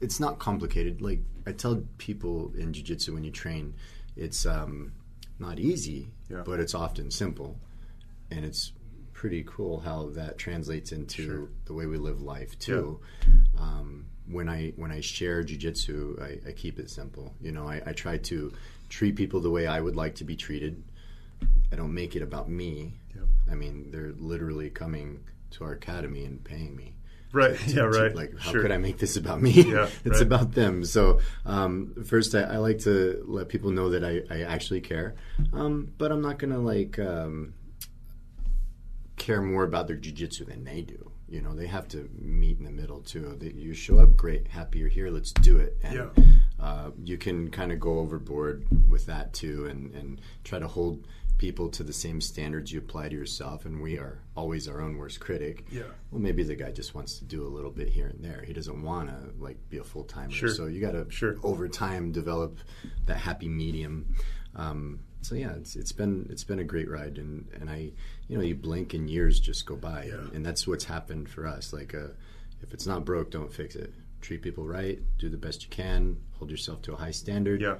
it's 0.00 0.20
not 0.20 0.38
complicated. 0.38 1.00
Like 1.00 1.20
I 1.46 1.52
tell 1.52 1.82
people 1.98 2.52
in 2.56 2.72
jiu-jitsu 2.72 3.14
when 3.14 3.24
you 3.24 3.30
train, 3.30 3.74
it's 4.16 4.46
um, 4.46 4.92
not 5.38 5.58
easy, 5.58 6.08
yeah. 6.30 6.42
but 6.44 6.60
it's 6.60 6.74
often 6.74 7.10
simple, 7.10 7.58
and 8.30 8.44
it's 8.44 8.72
pretty 9.12 9.44
cool 9.46 9.80
how 9.80 10.10
that 10.10 10.38
translates 10.38 10.92
into 10.92 11.22
sure. 11.24 11.48
the 11.64 11.74
way 11.74 11.86
we 11.86 11.98
live 11.98 12.20
life 12.22 12.58
too. 12.58 13.00
Yeah. 13.54 13.60
Um, 13.60 14.06
when 14.30 14.48
I 14.48 14.72
when 14.76 14.92
I 14.92 15.00
share 15.00 15.42
jujitsu, 15.42 16.20
I, 16.22 16.48
I 16.50 16.52
keep 16.52 16.78
it 16.78 16.90
simple. 16.90 17.34
You 17.40 17.52
know, 17.52 17.66
I, 17.66 17.82
I 17.86 17.92
try 17.92 18.18
to 18.18 18.52
treat 18.88 19.16
people 19.16 19.40
the 19.40 19.50
way 19.50 19.66
I 19.66 19.80
would 19.80 19.96
like 19.96 20.16
to 20.16 20.24
be 20.24 20.36
treated. 20.36 20.82
I 21.72 21.76
don't 21.76 21.94
make 21.94 22.16
it 22.16 22.22
about 22.22 22.48
me. 22.48 22.94
I 23.50 23.54
mean, 23.54 23.90
they're 23.90 24.12
literally 24.18 24.70
coming 24.70 25.24
to 25.52 25.64
our 25.64 25.72
academy 25.72 26.24
and 26.24 26.42
paying 26.44 26.76
me. 26.76 26.94
Right. 27.32 27.58
To, 27.58 27.70
yeah. 27.74 27.82
right. 27.82 28.14
like, 28.14 28.38
how 28.38 28.52
sure. 28.52 28.62
could 28.62 28.72
I 28.72 28.78
make 28.78 28.98
this 28.98 29.16
about 29.16 29.40
me? 29.40 29.50
Yeah. 29.50 29.88
it's 30.04 30.18
right. 30.18 30.22
about 30.22 30.52
them. 30.52 30.84
So, 30.84 31.20
um, 31.44 31.94
first, 32.06 32.34
I, 32.34 32.42
I, 32.42 32.56
like 32.56 32.78
to 32.80 33.22
let 33.26 33.48
people 33.48 33.70
know 33.70 33.90
that 33.90 34.04
I, 34.04 34.22
I 34.34 34.42
actually 34.42 34.80
care, 34.80 35.14
um, 35.52 35.92
but 35.98 36.10
I'm 36.10 36.22
not 36.22 36.38
gonna 36.38 36.58
like 36.58 36.98
um, 36.98 37.54
care 39.16 39.42
more 39.42 39.64
about 39.64 39.86
their 39.86 39.96
jujitsu 39.96 40.46
than 40.46 40.64
they 40.64 40.82
do. 40.82 41.10
You 41.28 41.42
know, 41.42 41.54
they 41.54 41.66
have 41.66 41.88
to 41.88 42.08
meet 42.18 42.58
in 42.58 42.64
the 42.64 42.70
middle 42.70 43.00
too. 43.00 43.36
They, 43.38 43.50
you 43.50 43.74
show 43.74 43.98
up, 43.98 44.16
great, 44.16 44.48
happy 44.48 44.78
you're 44.78 44.88
here, 44.88 45.10
let's 45.10 45.32
do 45.32 45.58
it. 45.58 45.76
And 45.82 45.94
yeah. 45.94 46.24
uh, 46.58 46.90
you 47.04 47.18
can 47.18 47.50
kind 47.50 47.70
of 47.70 47.78
go 47.78 47.98
overboard 47.98 48.66
with 48.88 49.04
that 49.06 49.34
too, 49.34 49.66
and, 49.66 49.94
and 49.94 50.20
try 50.44 50.58
to 50.58 50.66
hold 50.66 51.06
people 51.38 51.68
to 51.70 51.82
the 51.84 51.92
same 51.92 52.20
standards 52.20 52.72
you 52.72 52.80
apply 52.80 53.08
to 53.08 53.14
yourself, 53.14 53.64
and 53.64 53.80
we 53.80 53.96
are 53.96 54.20
always 54.36 54.66
our 54.68 54.80
own 54.82 54.96
worst 54.98 55.20
critic. 55.20 55.64
Yeah. 55.70 55.82
Well, 56.10 56.20
maybe 56.20 56.42
the 56.42 56.56
guy 56.56 56.72
just 56.72 56.94
wants 56.94 57.18
to 57.18 57.24
do 57.24 57.46
a 57.46 57.48
little 57.48 57.70
bit 57.70 57.88
here 57.88 58.08
and 58.08 58.22
there. 58.22 58.42
He 58.46 58.52
doesn't 58.52 58.82
want 58.82 59.08
to 59.08 59.30
like 59.38 59.56
be 59.70 59.78
a 59.78 59.84
full 59.84 60.04
timer. 60.04 60.32
Sure. 60.32 60.48
So 60.48 60.66
you 60.66 60.80
got 60.80 60.92
to 60.92 61.06
Sure. 61.10 61.36
over 61.42 61.68
time 61.68 62.10
develop 62.12 62.58
that 63.06 63.16
happy 63.18 63.48
medium. 63.48 64.14
Um, 64.56 65.00
so 65.22 65.34
yeah, 65.34 65.52
it's 65.52 65.76
it's 65.76 65.92
been 65.92 66.26
it's 66.30 66.44
been 66.44 66.58
a 66.58 66.64
great 66.64 66.90
ride, 66.90 67.18
and 67.18 67.48
and 67.60 67.70
I, 67.70 67.92
you 68.28 68.36
know, 68.36 68.42
you 68.42 68.54
blink 68.54 68.94
and 68.94 69.08
years 69.08 69.38
just 69.40 69.64
go 69.66 69.76
by, 69.76 70.04
Yeah. 70.04 70.14
and, 70.14 70.32
and 70.32 70.46
that's 70.46 70.66
what's 70.66 70.84
happened 70.84 71.28
for 71.28 71.46
us. 71.46 71.72
Like, 71.72 71.94
uh, 71.94 72.08
if 72.62 72.72
it's 72.74 72.86
not 72.86 73.04
broke, 73.04 73.30
don't 73.30 73.52
fix 73.52 73.76
it. 73.76 73.92
Treat 74.20 74.42
people 74.42 74.66
right. 74.66 74.98
Do 75.18 75.28
the 75.28 75.36
best 75.36 75.62
you 75.62 75.68
can. 75.70 76.16
Hold 76.38 76.50
yourself 76.50 76.82
to 76.82 76.92
a 76.94 76.96
high 76.96 77.12
standard. 77.12 77.60
Yeah. 77.60 77.76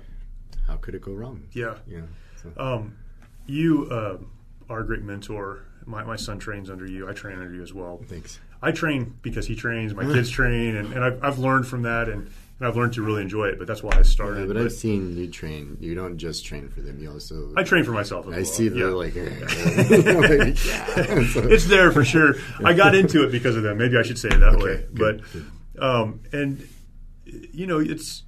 How 0.68 0.76
could 0.76 0.94
it 0.94 1.02
go 1.02 1.12
wrong? 1.12 1.44
Yeah. 1.52 1.74
Yeah. 1.88 2.02
So. 2.42 2.52
Um, 2.56 2.96
you 3.48 3.88
uh, 3.90 4.18
are 4.72 4.80
a 4.80 4.86
great 4.86 5.02
mentor. 5.02 5.64
My, 5.86 6.04
my 6.04 6.16
son 6.16 6.38
trains 6.38 6.68
under 6.70 6.86
you. 6.86 7.08
I 7.08 7.14
train 7.14 7.38
under 7.40 7.54
you 7.54 7.62
as 7.62 7.72
well. 7.72 7.98
Thanks. 8.06 8.38
I 8.60 8.72
train 8.72 9.16
because 9.22 9.46
he 9.46 9.54
trains. 9.56 9.94
My 9.94 10.04
kids 10.04 10.28
train, 10.38 10.76
and, 10.76 10.92
and 10.92 11.02
I've, 11.02 11.24
I've 11.24 11.38
learned 11.38 11.66
from 11.66 11.82
that, 11.82 12.08
and, 12.08 12.30
and 12.58 12.68
I've 12.68 12.76
learned 12.76 12.92
to 12.94 13.02
really 13.02 13.22
enjoy 13.22 13.46
it. 13.46 13.58
But 13.58 13.66
that's 13.66 13.82
why 13.82 13.92
I 13.96 14.02
started. 14.02 14.40
Yeah, 14.40 14.46
but 14.48 14.56
But 14.56 14.64
I've 14.64 14.72
seen 14.72 15.16
you 15.16 15.28
train. 15.28 15.78
You 15.80 15.94
don't 15.94 16.18
just 16.18 16.44
train 16.44 16.68
for 16.68 16.82
them. 16.82 16.98
You 17.00 17.12
also. 17.12 17.54
I 17.56 17.62
train 17.62 17.84
for 17.84 17.92
myself. 17.92 18.26
I 18.26 18.30
well. 18.30 18.44
see 18.44 18.68
the 18.68 18.80
Yeah. 18.80 18.86
like. 18.88 19.14
It's 21.50 21.66
there 21.66 21.90
for 21.92 22.04
sure. 22.04 22.34
I 22.64 22.72
got 22.74 22.94
into 22.94 23.24
it 23.24 23.32
because 23.32 23.56
of 23.56 23.62
them. 23.62 23.78
Maybe 23.78 23.96
I 23.96 24.02
should 24.02 24.18
say 24.18 24.28
it 24.28 24.40
that 24.40 24.58
way. 24.58 24.84
good, 24.92 25.24
but 25.76 25.82
um, 25.82 26.20
and 26.32 26.66
you 27.24 27.66
know, 27.66 27.78
it's 27.78 28.24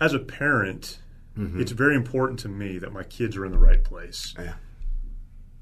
as 0.00 0.14
a 0.14 0.18
parent, 0.18 0.98
Mm-hmm. 1.36 1.60
it's 1.60 1.72
very 1.72 1.96
important 1.96 2.40
to 2.40 2.48
me 2.48 2.78
that 2.78 2.92
my 2.92 3.02
kids 3.04 3.38
are 3.38 3.46
in 3.46 3.52
the 3.52 3.58
right 3.58 3.82
place 3.82 4.34
yeah. 4.38 4.52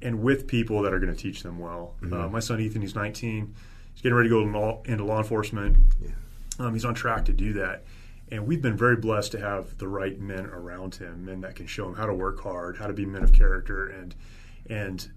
and 0.02 0.20
with 0.20 0.48
people 0.48 0.82
that 0.82 0.92
are 0.92 0.98
going 0.98 1.14
to 1.14 1.20
teach 1.20 1.44
them 1.44 1.60
well. 1.60 1.94
Mm-hmm. 2.02 2.12
Uh, 2.12 2.28
my 2.28 2.40
son 2.40 2.60
Ethan, 2.60 2.82
he's 2.82 2.96
19. 2.96 3.54
He's 3.92 4.02
getting 4.02 4.16
ready 4.16 4.28
to 4.28 4.34
go 4.34 4.42
into 4.42 4.58
law, 4.58 4.82
into 4.84 5.04
law 5.04 5.18
enforcement. 5.18 5.76
Yeah. 6.02 6.10
Um, 6.58 6.72
he's 6.72 6.84
on 6.84 6.94
track 6.94 7.24
to 7.26 7.32
do 7.32 7.52
that. 7.54 7.84
And 8.32 8.46
we've 8.46 8.62
been 8.62 8.76
very 8.76 8.96
blessed 8.96 9.32
to 9.32 9.40
have 9.40 9.78
the 9.78 9.88
right 9.88 10.18
men 10.18 10.46
around 10.46 10.96
him, 10.96 11.24
men 11.24 11.40
that 11.40 11.56
can 11.56 11.66
show 11.66 11.88
him 11.88 11.94
how 11.94 12.06
to 12.06 12.14
work 12.14 12.40
hard, 12.40 12.76
how 12.76 12.86
to 12.86 12.92
be 12.92 13.04
men 13.04 13.24
of 13.24 13.32
character, 13.32 13.88
and 13.88 14.14
and 14.68 15.08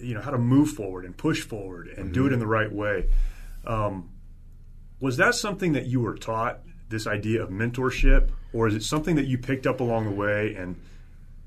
you 0.00 0.14
know 0.14 0.22
how 0.22 0.30
to 0.30 0.38
move 0.38 0.70
forward 0.70 1.04
and 1.04 1.14
push 1.16 1.42
forward 1.42 1.88
and 1.88 2.14
do 2.14 2.26
it 2.26 2.32
in 2.32 2.38
the 2.38 2.46
right 2.46 2.72
way. 2.72 3.08
Um, 3.66 4.10
was 4.98 5.18
that 5.18 5.34
something 5.34 5.72
that 5.72 5.86
you 5.86 6.00
were 6.00 6.14
taught? 6.14 6.60
This 6.94 7.08
idea 7.08 7.42
of 7.42 7.50
mentorship, 7.50 8.28
or 8.52 8.68
is 8.68 8.76
it 8.76 8.84
something 8.84 9.16
that 9.16 9.26
you 9.26 9.36
picked 9.36 9.66
up 9.66 9.80
along 9.80 10.04
the 10.04 10.12
way 10.12 10.54
and 10.54 10.76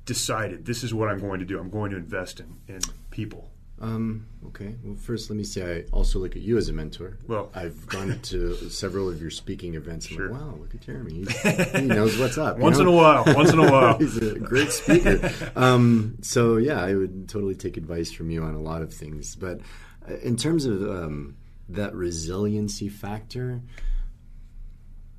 decided 0.06 0.66
this 0.66 0.84
is 0.84 0.94
what 0.94 1.08
I'm 1.08 1.20
going 1.20 1.39
to 1.39 1.46
do? 1.46 1.58
I'm 1.58 1.70
going 1.70 1.92
to 1.92 1.96
invest 1.98 2.42
in 2.42 2.58
in 2.68 2.82
people. 3.12 3.50
Um, 3.80 4.25
okay. 4.48 4.75
Well, 4.84 4.98
first, 4.98 5.30
let 5.30 5.38
me 5.38 5.46
say 5.46 5.62
I 5.77 5.84
also 5.94 6.20
look 6.20 6.36
at 6.36 6.42
you 6.42 6.58
as 6.58 6.68
a 6.68 6.74
mentor. 6.74 7.18
Well- 7.27 7.50
I've 7.56 7.88
gone 7.88 8.20
to 8.24 8.56
several 8.70 9.08
of 9.08 9.22
your 9.22 9.30
speaking 9.30 9.75
events. 9.75 10.10
I'm 10.12 10.18
Sure. 10.18 10.30
like, 10.32 10.42
wow, 10.42 10.56
look 10.60 10.75
at 10.75 10.82
Jeremy. 10.82 11.13
He's, 11.13 11.72
he 11.80 11.82
knows 11.86 12.18
what's 12.20 12.38
up. 12.38 12.58
you 12.58 12.63
Once 12.63 12.80
in 12.80 12.88
a 12.88 12.92
while, 12.92 13.24
once 13.27 13.54
in 13.54 13.60
a 13.60 13.72
while. 13.72 13.98
He's 14.00 14.18
a 14.18 14.38
great 14.39 14.72
speaker. 14.74 15.32
um, 15.56 16.18
so 16.22 16.58
yeah, 16.58 16.82
I 16.84 16.94
would 16.94 17.30
totally 17.30 17.56
take 17.56 17.77
advice 17.77 18.12
from 18.12 18.32
you 18.32 18.44
on 18.44 18.54
a 18.54 18.60
lot 18.62 18.82
of 18.82 18.94
things. 18.94 19.36
But 19.38 19.62
uh, 20.10 20.16
in 20.18 20.36
terms 20.36 20.66
of 20.66 20.82
um, 20.82 21.38
that 21.70 21.94
resiliency 21.96 22.89
factor, 22.89 23.62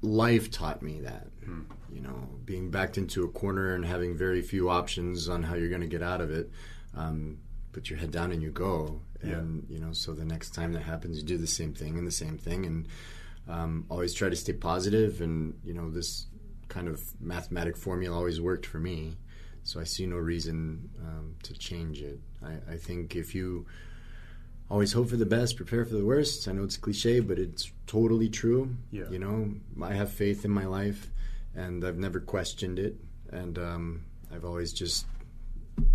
life 0.02 0.50
taught 0.50 0.82
me 0.82 1.00
that. 1.00 1.28
You 1.92 2.00
know, 2.02 2.28
being 2.44 2.70
backed 2.70 2.98
into 2.98 3.24
a 3.24 3.28
corner 3.28 3.74
and 3.74 3.84
having 3.84 4.16
very 4.16 4.42
few 4.42 4.68
options 4.68 5.28
on 5.28 5.42
how 5.42 5.54
you're 5.54 5.70
going 5.70 5.80
to 5.80 5.86
get 5.86 6.02
out 6.02 6.20
of 6.20 6.30
it. 6.30 6.50
Um, 6.94 7.38
put 7.72 7.90
your 7.90 7.98
head 7.98 8.10
down 8.10 8.32
and 8.32 8.42
you 8.42 8.50
go. 8.50 9.00
And 9.22 9.66
you 9.68 9.80
know, 9.80 9.92
so 9.92 10.12
the 10.12 10.24
next 10.24 10.50
time 10.54 10.72
that 10.74 10.82
happens, 10.82 11.16
you 11.16 11.22
do 11.24 11.38
the 11.38 11.46
same 11.46 11.74
thing 11.74 11.98
and 11.98 12.06
the 12.06 12.12
same 12.12 12.38
thing, 12.38 12.66
and 12.66 12.88
um, 13.48 13.86
always 13.90 14.14
try 14.14 14.28
to 14.28 14.36
stay 14.36 14.52
positive. 14.52 15.20
And 15.20 15.58
you 15.64 15.74
know, 15.74 15.90
this 15.90 16.26
kind 16.68 16.86
of 16.86 17.02
mathematic 17.20 17.76
formula 17.76 18.16
always 18.16 18.40
worked 18.40 18.66
for 18.66 18.78
me. 18.78 19.16
So 19.64 19.80
I 19.80 19.84
see 19.84 20.06
no 20.06 20.16
reason 20.16 20.88
um, 21.04 21.34
to 21.42 21.54
change 21.54 22.00
it. 22.00 22.20
I, 22.44 22.72
I 22.72 22.76
think 22.76 23.16
if 23.16 23.34
you 23.34 23.66
always 24.70 24.92
hope 24.92 25.08
for 25.08 25.16
the 25.16 25.26
best, 25.26 25.56
prepare 25.56 25.84
for 25.84 25.94
the 25.94 26.04
worst. 26.04 26.46
I 26.48 26.52
know 26.52 26.64
it's 26.64 26.76
cliche, 26.76 27.20
but 27.20 27.38
it's 27.38 27.70
totally 27.86 28.28
true. 28.28 28.76
Yeah. 28.90 29.08
You 29.10 29.18
know, 29.18 29.54
I 29.82 29.94
have 29.94 30.12
faith 30.12 30.44
in 30.44 30.50
my 30.50 30.66
life, 30.66 31.10
and 31.54 31.84
I've 31.84 31.98
never 31.98 32.20
questioned 32.20 32.78
it, 32.78 32.96
and 33.30 33.58
um, 33.58 34.04
I've 34.34 34.44
always 34.44 34.72
just, 34.72 35.06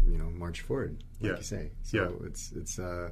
you 0.08 0.18
know, 0.18 0.30
marched 0.32 0.62
forward, 0.64 1.04
like 1.22 1.32
Yeah. 1.32 1.38
you 1.38 1.44
say. 1.44 1.72
So 1.84 1.98
Yeah. 1.98 2.28
it's 2.28 2.52
it's 2.54 2.80
uh, 2.80 3.10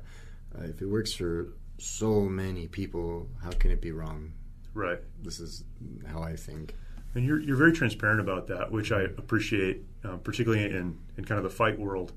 uh, 0.58 0.64
if 0.64 0.82
it 0.82 0.88
works 0.88 1.14
for 1.14 1.54
so 1.78 2.22
many 2.22 2.68
people, 2.68 3.28
how 3.44 3.52
can 3.52 3.72
it 3.72 3.82
be 3.82 3.92
wrong? 3.92 4.34
Right. 4.74 5.00
This 5.24 5.40
is 5.40 5.64
how 6.08 6.22
I 6.24 6.36
think. 6.36 6.76
And 7.14 7.26
you're, 7.26 7.42
you're 7.42 7.58
very 7.58 7.74
transparent 7.74 8.22
about 8.22 8.48
that, 8.48 8.72
which 8.72 8.92
I 8.94 9.02
appreciate, 9.02 9.82
uh, 10.06 10.16
particularly 10.18 10.64
in, 10.64 10.98
in 11.18 11.26
kind 11.26 11.38
of 11.38 11.44
the 11.44 11.50
fight 11.50 11.78
world. 11.78 12.14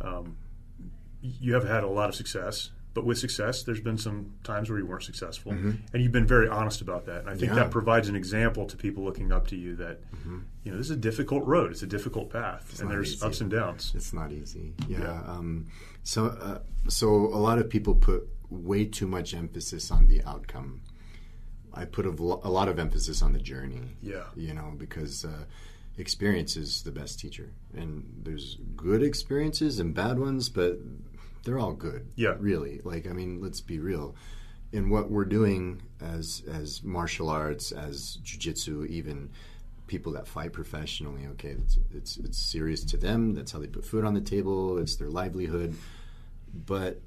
Um, 0.00 0.36
you 1.40 1.54
have 1.54 1.66
had 1.66 1.84
a 1.84 1.88
lot 1.88 2.08
of 2.10 2.14
success, 2.14 2.70
but 2.92 3.04
with 3.04 3.18
success, 3.18 3.62
there's 3.64 3.80
been 3.80 3.98
some 3.98 4.34
times 4.44 4.68
where 4.70 4.78
you 4.78 4.86
weren't 4.86 5.02
successful. 5.02 5.52
And 5.52 5.82
you've 5.94 6.12
been 6.12 6.26
very 6.26 6.48
honest 6.48 6.80
about 6.80 7.06
that. 7.06 7.20
And 7.20 7.28
I 7.28 7.32
think 7.32 7.44
Mm-hmm. 7.50 7.56
Yeah. 7.58 7.64
that 7.64 7.70
provides 7.72 8.08
an 8.08 8.14
example 8.16 8.66
to 8.66 8.76
people 8.76 9.02
looking 9.04 9.32
up 9.32 9.46
to 9.48 9.56
you 9.56 9.74
that, 9.76 10.00
you 10.62 10.70
know, 10.70 10.76
this 10.76 10.86
is 10.86 10.92
a 10.92 10.96
difficult 10.96 11.44
road, 11.44 11.70
it's 11.72 11.82
a 11.82 11.86
difficult 11.88 12.30
path, 12.30 12.78
and 12.80 12.90
there's 12.90 13.14
easy. 13.14 13.26
ups 13.26 13.40
and 13.40 13.50
downs. 13.50 13.92
It's 13.96 14.12
not 14.12 14.30
easy. 14.32 14.74
Yeah. 14.86 15.00
Yeah. 15.00 15.22
Um, 15.26 15.66
so, 16.04 16.26
uh, 16.26 16.58
so 16.88 17.08
a 17.08 17.40
lot 17.48 17.58
of 17.58 17.68
people 17.68 17.94
put 17.96 18.28
way 18.50 18.84
too 18.84 19.06
much 19.08 19.34
emphasis 19.34 19.90
on 19.90 20.06
the 20.06 20.22
outcome. 20.24 20.82
I 21.72 21.86
put 21.86 22.06
a, 22.06 22.10
a 22.10 22.50
lot 22.58 22.68
of 22.68 22.78
emphasis 22.78 23.22
on 23.22 23.32
the 23.32 23.40
journey. 23.40 23.96
Yeah. 24.02 24.24
You 24.36 24.54
know, 24.54 24.72
because 24.76 25.24
uh, 25.24 25.44
experience 25.98 26.56
is 26.56 26.82
the 26.82 26.92
best 26.92 27.18
teacher, 27.18 27.50
and 27.76 28.04
there's 28.22 28.58
good 28.76 29.02
experiences 29.02 29.80
and 29.80 29.92
bad 29.94 30.18
ones, 30.20 30.48
but 30.48 30.78
they're 31.44 31.58
all 31.58 31.74
good. 31.74 32.08
Yeah. 32.16 32.34
Really. 32.38 32.80
Like, 32.84 33.06
I 33.06 33.12
mean, 33.12 33.40
let's 33.40 33.60
be 33.60 33.78
real. 33.78 34.16
In 34.72 34.90
what 34.90 35.10
we're 35.10 35.24
doing 35.24 35.82
as 36.00 36.42
as 36.52 36.82
martial 36.82 37.28
arts, 37.28 37.70
as 37.70 38.18
jujitsu, 38.24 38.86
even 38.88 39.30
people 39.86 40.12
that 40.12 40.26
fight 40.26 40.52
professionally, 40.52 41.26
okay, 41.26 41.50
it's, 41.50 41.78
it's 41.92 42.16
it's 42.16 42.38
serious 42.38 42.82
to 42.84 42.96
them. 42.96 43.34
That's 43.34 43.52
how 43.52 43.60
they 43.60 43.68
put 43.68 43.84
food 43.84 44.04
on 44.04 44.14
the 44.14 44.20
table. 44.20 44.78
It's 44.78 44.96
their 44.96 45.10
livelihood, 45.10 45.76
but 46.52 47.00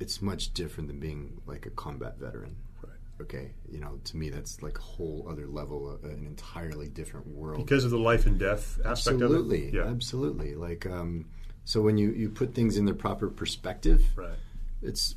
it's 0.00 0.20
much 0.20 0.52
different 0.52 0.88
than 0.88 0.98
being 0.98 1.40
like 1.46 1.64
a 1.64 1.70
combat 1.70 2.18
veteran. 2.18 2.56
Right. 2.82 2.92
Okay, 3.22 3.52
you 3.70 3.78
know, 3.78 4.00
to 4.04 4.16
me, 4.16 4.28
that's 4.28 4.62
like 4.62 4.78
a 4.78 4.82
whole 4.82 5.26
other 5.30 5.46
level, 5.46 5.98
uh, 6.04 6.08
an 6.08 6.26
entirely 6.26 6.88
different 6.88 7.28
world. 7.28 7.64
Because 7.64 7.84
of 7.84 7.90
the 7.90 7.98
life 7.98 8.26
and 8.26 8.38
death 8.38 8.78
aspect 8.84 9.14
absolutely, 9.14 9.68
of 9.68 9.74
it. 9.74 9.76
Yeah. 9.78 9.86
absolutely. 9.86 10.54
Like, 10.56 10.84
um, 10.86 11.26
so 11.64 11.80
when 11.80 11.96
you 11.98 12.10
you 12.12 12.28
put 12.28 12.54
things 12.54 12.76
in 12.76 12.84
their 12.84 12.94
proper 12.94 13.28
perspective, 13.28 14.02
Right. 14.16 14.38
it's 14.82 15.14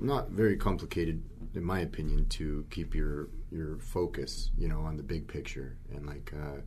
not 0.00 0.30
very 0.30 0.56
complicated 0.56 1.22
in 1.54 1.64
my 1.64 1.80
opinion 1.80 2.26
to 2.28 2.66
keep 2.70 2.94
your 2.94 3.28
your 3.52 3.76
focus 3.78 4.50
you 4.58 4.66
know 4.68 4.80
on 4.80 4.96
the 4.96 5.02
big 5.04 5.28
picture 5.28 5.76
and 5.94 6.04
like 6.06 6.32
uh, 6.34 6.60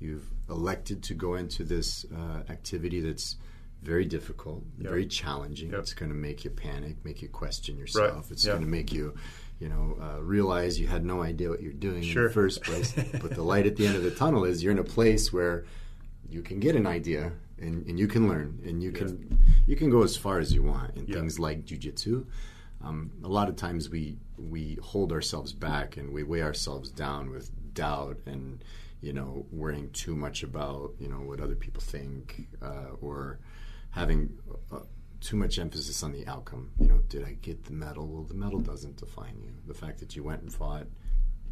you've 0.00 0.28
elected 0.50 1.02
to 1.02 1.14
go 1.14 1.34
into 1.34 1.64
this 1.64 2.04
uh, 2.14 2.42
activity 2.52 3.00
that's 3.00 3.36
very 3.82 4.04
difficult 4.04 4.62
Yep. 4.78 4.88
very 4.90 5.06
challenging 5.06 5.70
Yep. 5.70 5.80
it's 5.80 5.94
going 5.94 6.10
to 6.10 6.16
make 6.16 6.44
you 6.44 6.50
panic 6.50 6.96
make 7.04 7.22
you 7.22 7.28
question 7.28 7.78
yourself 7.78 8.30
it's 8.30 8.44
Yeah. 8.44 8.52
going 8.52 8.64
to 8.64 8.70
make 8.70 8.92
you 8.92 9.14
you 9.60 9.68
know 9.70 9.96
uh, 10.00 10.20
realize 10.22 10.78
you 10.78 10.88
had 10.88 11.04
no 11.06 11.22
idea 11.22 11.48
what 11.48 11.62
you're 11.62 11.72
doing 11.72 12.02
Sure. 12.02 12.22
in 12.24 12.28
the 12.28 12.34
first 12.34 12.62
place 12.62 12.92
but 13.22 13.30
the 13.34 13.42
light 13.52 13.66
at 13.66 13.76
the 13.76 13.86
end 13.86 13.96
of 13.96 14.02
the 14.02 14.10
tunnel 14.10 14.44
is 14.44 14.62
you're 14.62 14.72
in 14.72 14.78
a 14.78 14.84
place 14.84 15.32
where 15.32 15.64
you 16.28 16.42
can 16.42 16.60
get 16.60 16.76
an 16.76 16.86
idea 16.86 17.32
and, 17.58 17.86
and 17.86 17.98
you 17.98 18.06
can 18.08 18.28
learn 18.28 18.60
and 18.64 18.82
you 18.82 18.90
can 18.92 19.38
you 19.66 19.76
can 19.76 19.90
go 19.90 20.02
as 20.02 20.16
far 20.16 20.38
as 20.38 20.52
you 20.52 20.62
want 20.62 20.96
in 20.96 21.06
Yeah. 21.06 21.14
things 21.16 21.38
like 21.38 21.64
jujitsu. 21.64 22.26
Um, 22.82 23.12
a 23.22 23.28
lot 23.28 23.48
of 23.48 23.56
times 23.56 23.88
we 23.88 24.18
we 24.38 24.78
hold 24.82 25.12
ourselves 25.12 25.52
back 25.52 25.96
and 25.96 26.12
we 26.12 26.22
weigh 26.22 26.42
ourselves 26.42 26.90
down 26.90 27.30
with 27.30 27.50
doubt 27.74 28.18
and 28.26 28.62
you 29.00 29.12
know 29.12 29.46
worrying 29.50 29.90
too 29.92 30.14
much 30.16 30.42
about 30.42 30.92
you 30.98 31.08
know 31.08 31.20
what 31.20 31.40
other 31.40 31.54
people 31.54 31.80
think 31.82 32.46
uh, 32.62 32.90
or 33.00 33.38
having 33.90 34.36
uh, 34.72 34.80
too 35.20 35.36
much 35.36 35.58
emphasis 35.58 36.02
on 36.02 36.12
the 36.12 36.26
outcome. 36.26 36.70
You 36.78 36.88
know, 36.88 36.98
did 37.08 37.24
I 37.24 37.32
get 37.40 37.64
the 37.64 37.72
medal? 37.72 38.06
Well, 38.06 38.24
the 38.24 38.34
medal 38.34 38.58
doesn't 38.60 38.96
define 38.96 39.40
you. 39.42 39.52
The 39.66 39.72
fact 39.74 40.00
that 40.00 40.14
you 40.16 40.22
went 40.22 40.42
and 40.42 40.52
fought 40.52 40.86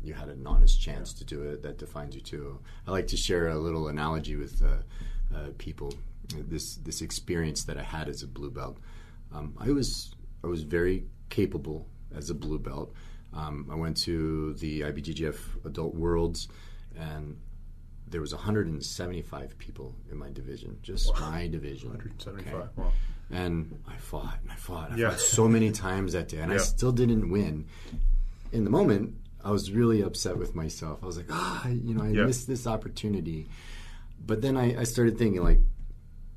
you 0.02 0.14
had 0.14 0.28
an 0.28 0.46
honest 0.46 0.80
chance 0.80 1.12
to 1.14 1.24
do 1.24 1.42
it 1.42 1.62
that 1.62 1.78
defines 1.78 2.14
you 2.14 2.20
too. 2.20 2.60
I 2.86 2.90
like 2.90 3.06
to 3.08 3.16
share 3.16 3.48
a 3.48 3.58
little 3.58 3.88
analogy 3.88 4.36
with 4.36 4.62
uh, 4.62 5.36
uh, 5.36 5.48
people. 5.58 5.94
This 6.34 6.76
this 6.76 7.02
experience 7.02 7.64
that 7.64 7.76
I 7.76 7.82
had 7.82 8.08
as 8.08 8.22
a 8.22 8.26
blue 8.26 8.50
belt. 8.50 8.78
Um, 9.34 9.54
I 9.58 9.70
was 9.70 10.14
I 10.42 10.46
was 10.46 10.62
very 10.62 11.04
capable 11.30 11.86
as 12.14 12.30
a 12.30 12.34
blue 12.34 12.58
belt. 12.58 12.94
Um, 13.34 13.68
I 13.70 13.74
went 13.74 13.96
to 14.02 14.54
the 14.54 14.80
IBJJF 14.82 15.64
Adult 15.64 15.94
Worlds, 15.94 16.48
and 16.98 17.38
there 18.06 18.20
was 18.20 18.34
175 18.34 19.58
people 19.58 19.94
in 20.10 20.18
my 20.18 20.30
division, 20.30 20.78
just 20.82 21.12
wow. 21.14 21.30
my 21.30 21.48
division. 21.48 21.88
175. 21.88 22.54
Okay? 22.54 22.68
Wow. 22.76 22.92
And 23.30 23.82
I 23.88 23.96
fought 23.96 24.38
and 24.42 24.52
I 24.52 24.56
fought. 24.56 24.92
I 24.92 24.96
yeah. 24.96 25.10
fought 25.10 25.20
so 25.20 25.48
many 25.48 25.70
times 25.70 26.12
that 26.12 26.28
day, 26.28 26.38
and 26.38 26.50
yeah. 26.50 26.58
I 26.58 26.60
still 26.60 26.92
didn't 26.92 27.30
win. 27.30 27.66
In 28.52 28.64
the 28.64 28.70
moment, 28.70 29.14
I 29.44 29.50
was 29.50 29.72
really 29.72 30.02
upset 30.02 30.36
with 30.36 30.54
myself. 30.54 31.00
I 31.02 31.06
was 31.06 31.16
like, 31.16 31.26
ah, 31.30 31.66
you 31.68 31.94
know, 31.94 32.04
I 32.04 32.08
yeah. 32.08 32.24
missed 32.24 32.46
this 32.46 32.66
opportunity. 32.66 33.48
But 34.24 34.40
then 34.40 34.56
I, 34.56 34.80
I 34.80 34.84
started 34.84 35.18
thinking, 35.18 35.42
like, 35.42 35.58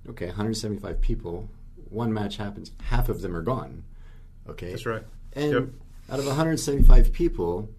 okay, 0.09 0.27
175 0.27 1.01
people, 1.01 1.49
one 1.89 2.13
match 2.13 2.37
happens, 2.37 2.71
half 2.81 3.09
of 3.09 3.21
them 3.21 3.35
are 3.35 3.41
gone. 3.41 3.83
Okay, 4.49 4.71
that's 4.71 4.85
right. 4.85 5.03
And 5.33 5.51
yep. 5.51 5.63
out 6.09 6.19
of 6.19 6.25
175 6.25 7.11
people, 7.11 7.69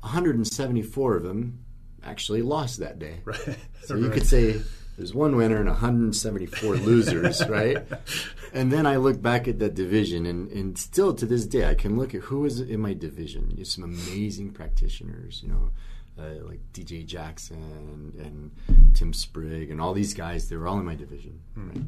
174 0.00 1.16
of 1.16 1.22
them 1.22 1.64
actually 2.02 2.42
lost 2.42 2.80
that 2.80 2.98
day. 2.98 3.20
Right. 3.24 3.56
So 3.84 3.96
you 3.96 4.08
could 4.08 4.26
say 4.26 4.62
there's 4.96 5.14
one 5.14 5.36
winner 5.36 5.56
and 5.56 5.68
174 5.68 6.76
losers, 6.76 7.46
right? 7.48 7.78
And 8.52 8.72
then 8.72 8.86
I 8.86 8.96
look 8.96 9.20
back 9.20 9.48
at 9.48 9.58
that 9.58 9.74
division, 9.74 10.26
and, 10.26 10.50
and 10.52 10.78
still 10.78 11.14
to 11.14 11.26
this 11.26 11.46
day, 11.46 11.68
I 11.68 11.74
can 11.74 11.96
look 11.98 12.14
at 12.14 12.22
who 12.22 12.44
is 12.44 12.60
in 12.60 12.80
my 12.80 12.94
division. 12.94 13.52
You 13.56 13.64
some 13.64 13.84
amazing 13.84 14.52
practitioners, 14.52 15.42
you 15.42 15.48
know, 15.48 15.70
uh, 16.18 16.44
like 16.46 16.60
DJ 16.72 17.04
Jackson 17.04 17.56
and, 17.56 18.14
and, 18.26 18.50
Tim 18.94 19.12
Sprigg 19.12 19.72
and 19.72 19.80
all 19.80 19.92
these 19.92 20.14
guys. 20.14 20.48
They 20.48 20.56
were 20.56 20.68
all 20.68 20.78
in 20.78 20.84
my 20.84 20.94
division, 20.94 21.40
mm. 21.58 21.68
right? 21.68 21.84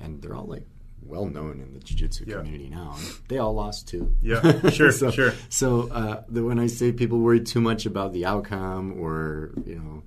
And 0.00 0.20
they're 0.20 0.34
all 0.34 0.46
like 0.46 0.66
well 1.02 1.26
known 1.26 1.60
in 1.60 1.72
the 1.72 1.78
jiu-jitsu 1.78 2.24
yeah. 2.26 2.38
community 2.38 2.68
now. 2.68 2.96
They 3.28 3.38
all 3.38 3.54
lost 3.54 3.86
too. 3.86 4.12
Yeah, 4.20 4.70
sure, 4.70 4.90
so, 4.92 5.12
sure. 5.12 5.34
So 5.48 5.88
uh, 5.92 6.24
the, 6.28 6.42
when 6.42 6.58
I 6.58 6.66
say 6.66 6.90
people 6.90 7.20
worry 7.20 7.40
too 7.40 7.60
much 7.60 7.86
about 7.86 8.12
the 8.12 8.26
outcome 8.26 9.00
or 9.00 9.52
you 9.64 9.76
know 9.76 10.02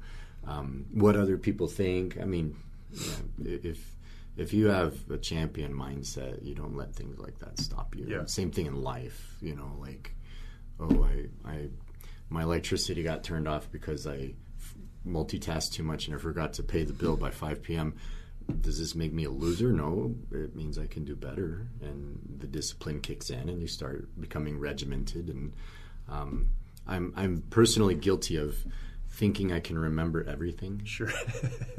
um, 0.52 0.86
what 0.94 1.16
other 1.16 1.38
people 1.38 1.68
think, 1.68 2.18
I 2.20 2.26
mean, 2.26 2.56
if 3.44 3.96
if 4.38 4.54
you 4.54 4.68
have 4.68 5.10
a 5.10 5.18
champion 5.18 5.74
mindset, 5.74 6.44
you 6.44 6.56
don't 6.56 6.76
let 6.76 6.96
things 6.96 7.20
like 7.20 7.38
that 7.40 7.60
stop 7.60 7.96
you. 7.96 8.06
Yeah. 8.08 8.26
Same 8.26 8.50
thing 8.52 8.66
in 8.66 8.82
life, 8.82 9.36
you 9.42 9.56
know, 9.56 9.76
like 9.80 10.16
oh, 10.80 11.04
I, 11.04 11.50
I 11.50 11.70
my 12.30 12.44
electricity 12.44 13.04
got 13.04 13.24
turned 13.24 13.48
off 13.48 13.72
because 13.72 14.08
I 14.08 14.34
multitasked 15.08 15.74
too 15.74 15.84
much 15.84 16.08
and 16.08 16.16
I 16.16 16.20
forgot 16.20 16.54
to 16.54 16.64
pay 16.64 16.84
the 16.84 16.94
bill 16.94 17.18
by 17.18 17.32
5 17.32 17.64
p.m 17.64 17.96
does 18.60 18.80
this 18.80 18.96
make 18.96 19.14
me 19.14 19.26
a 19.26 19.30
loser? 19.30 19.72
No, 19.72 20.16
it 20.32 20.56
means 20.56 20.78
I 20.78 20.88
can 20.88 21.06
do 21.06 21.16
better, 21.16 21.68
and 21.82 22.20
the 22.40 22.48
discipline 22.48 23.00
kicks 23.00 23.30
in, 23.30 23.50
and 23.50 23.62
you 23.62 23.68
start 23.68 24.08
becoming 24.20 24.60
regimented. 24.60 25.30
And 25.30 25.54
um, 26.10 26.50
I'm 26.88 27.14
I'm 27.16 27.44
personally 27.50 27.96
guilty 27.96 28.36
of 28.38 28.56
thinking 29.12 29.52
I 29.52 29.60
can 29.60 29.78
remember 29.78 30.24
everything. 30.24 30.82
Sure. 30.86 31.12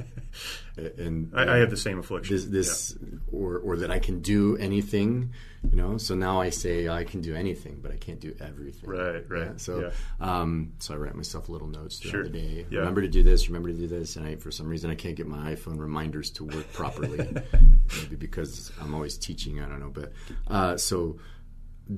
and, 0.76 1.32
I, 1.34 1.54
I, 1.54 1.56
have 1.56 1.70
the 1.70 1.76
same 1.76 1.98
affliction. 1.98 2.36
This, 2.36 2.44
this 2.44 2.96
yeah. 3.00 3.18
or 3.32 3.58
or 3.58 3.76
that 3.78 3.90
I 3.90 3.98
can 3.98 4.20
do 4.20 4.56
anything, 4.58 5.32
you 5.68 5.76
know. 5.76 5.96
So 5.96 6.14
now 6.14 6.40
I 6.40 6.50
say 6.50 6.88
I 6.88 7.04
can 7.04 7.22
do 7.22 7.34
anything, 7.34 7.80
but 7.82 7.90
I 7.90 7.96
can't 7.96 8.20
do 8.20 8.36
everything. 8.38 8.88
Right, 8.88 9.28
right. 9.28 9.46
Yeah? 9.46 9.52
So, 9.56 9.80
yeah. 9.80 9.90
Um, 10.20 10.74
so 10.78 10.94
I 10.94 10.98
write 10.98 11.14
myself 11.14 11.48
little 11.48 11.68
notes 11.68 11.98
throughout 11.98 12.12
sure. 12.12 12.22
the 12.24 12.30
day. 12.30 12.66
Remember 12.70 13.00
to 13.00 13.08
do 13.08 13.22
this. 13.22 13.48
Remember 13.48 13.70
to 13.70 13.76
do 13.76 13.86
this. 13.88 14.16
And 14.16 14.26
I, 14.26 14.36
for 14.36 14.50
some 14.50 14.68
reason, 14.68 14.90
I 14.90 14.94
can't 14.94 15.16
get 15.16 15.26
my 15.26 15.54
iPhone 15.54 15.78
reminders 15.78 16.30
to 16.32 16.44
work 16.44 16.70
properly. 16.74 17.18
Maybe 18.02 18.16
because 18.16 18.72
I'm 18.80 18.94
always 18.94 19.16
teaching. 19.16 19.60
I 19.60 19.68
don't 19.68 19.80
know. 19.80 19.90
But 19.90 20.12
uh, 20.48 20.76
so 20.76 21.18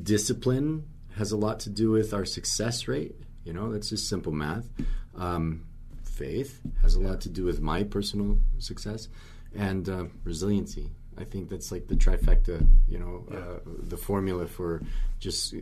discipline 0.02 0.86
has 1.16 1.32
a 1.32 1.36
lot 1.36 1.60
to 1.60 1.70
do 1.70 1.90
with 1.90 2.14
our 2.14 2.24
success 2.24 2.88
rate 2.88 3.16
you 3.44 3.52
know, 3.52 3.70
that's 3.72 3.90
just 3.90 4.08
simple 4.08 4.32
math. 4.32 4.66
Um, 5.16 5.66
faith 6.02 6.60
has 6.82 6.94
a 6.94 7.00
lot 7.00 7.20
to 7.22 7.28
do 7.28 7.44
with 7.44 7.60
my 7.60 7.82
personal 7.82 8.38
success, 8.58 9.08
and 9.54 9.88
uh, 9.88 10.04
resiliency. 10.24 10.90
I 11.16 11.24
think 11.24 11.48
that's 11.48 11.70
like 11.70 11.86
the 11.86 11.94
trifecta. 11.94 12.66
You 12.88 12.98
know, 12.98 13.26
yeah. 13.30 13.38
uh, 13.38 13.58
the 13.64 13.96
formula 13.96 14.46
for 14.46 14.82
just 15.20 15.54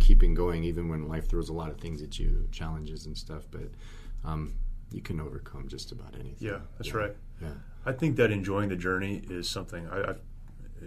keeping 0.00 0.34
going, 0.34 0.64
even 0.64 0.88
when 0.88 1.08
life 1.08 1.28
throws 1.28 1.48
a 1.48 1.52
lot 1.52 1.70
of 1.70 1.78
things 1.78 2.02
at 2.02 2.18
you, 2.18 2.48
challenges 2.52 3.06
and 3.06 3.16
stuff. 3.16 3.44
But 3.50 3.70
um, 4.24 4.54
you 4.90 5.00
can 5.00 5.20
overcome 5.20 5.68
just 5.68 5.92
about 5.92 6.14
anything. 6.14 6.36
Yeah, 6.38 6.58
that's 6.78 6.90
yeah. 6.90 6.96
right. 6.96 7.16
Yeah, 7.40 7.54
I 7.86 7.92
think 7.92 8.16
that 8.16 8.30
enjoying 8.30 8.68
the 8.68 8.76
journey 8.76 9.22
is 9.28 9.48
something 9.48 9.88
I, 9.88 10.10
I've 10.10 10.20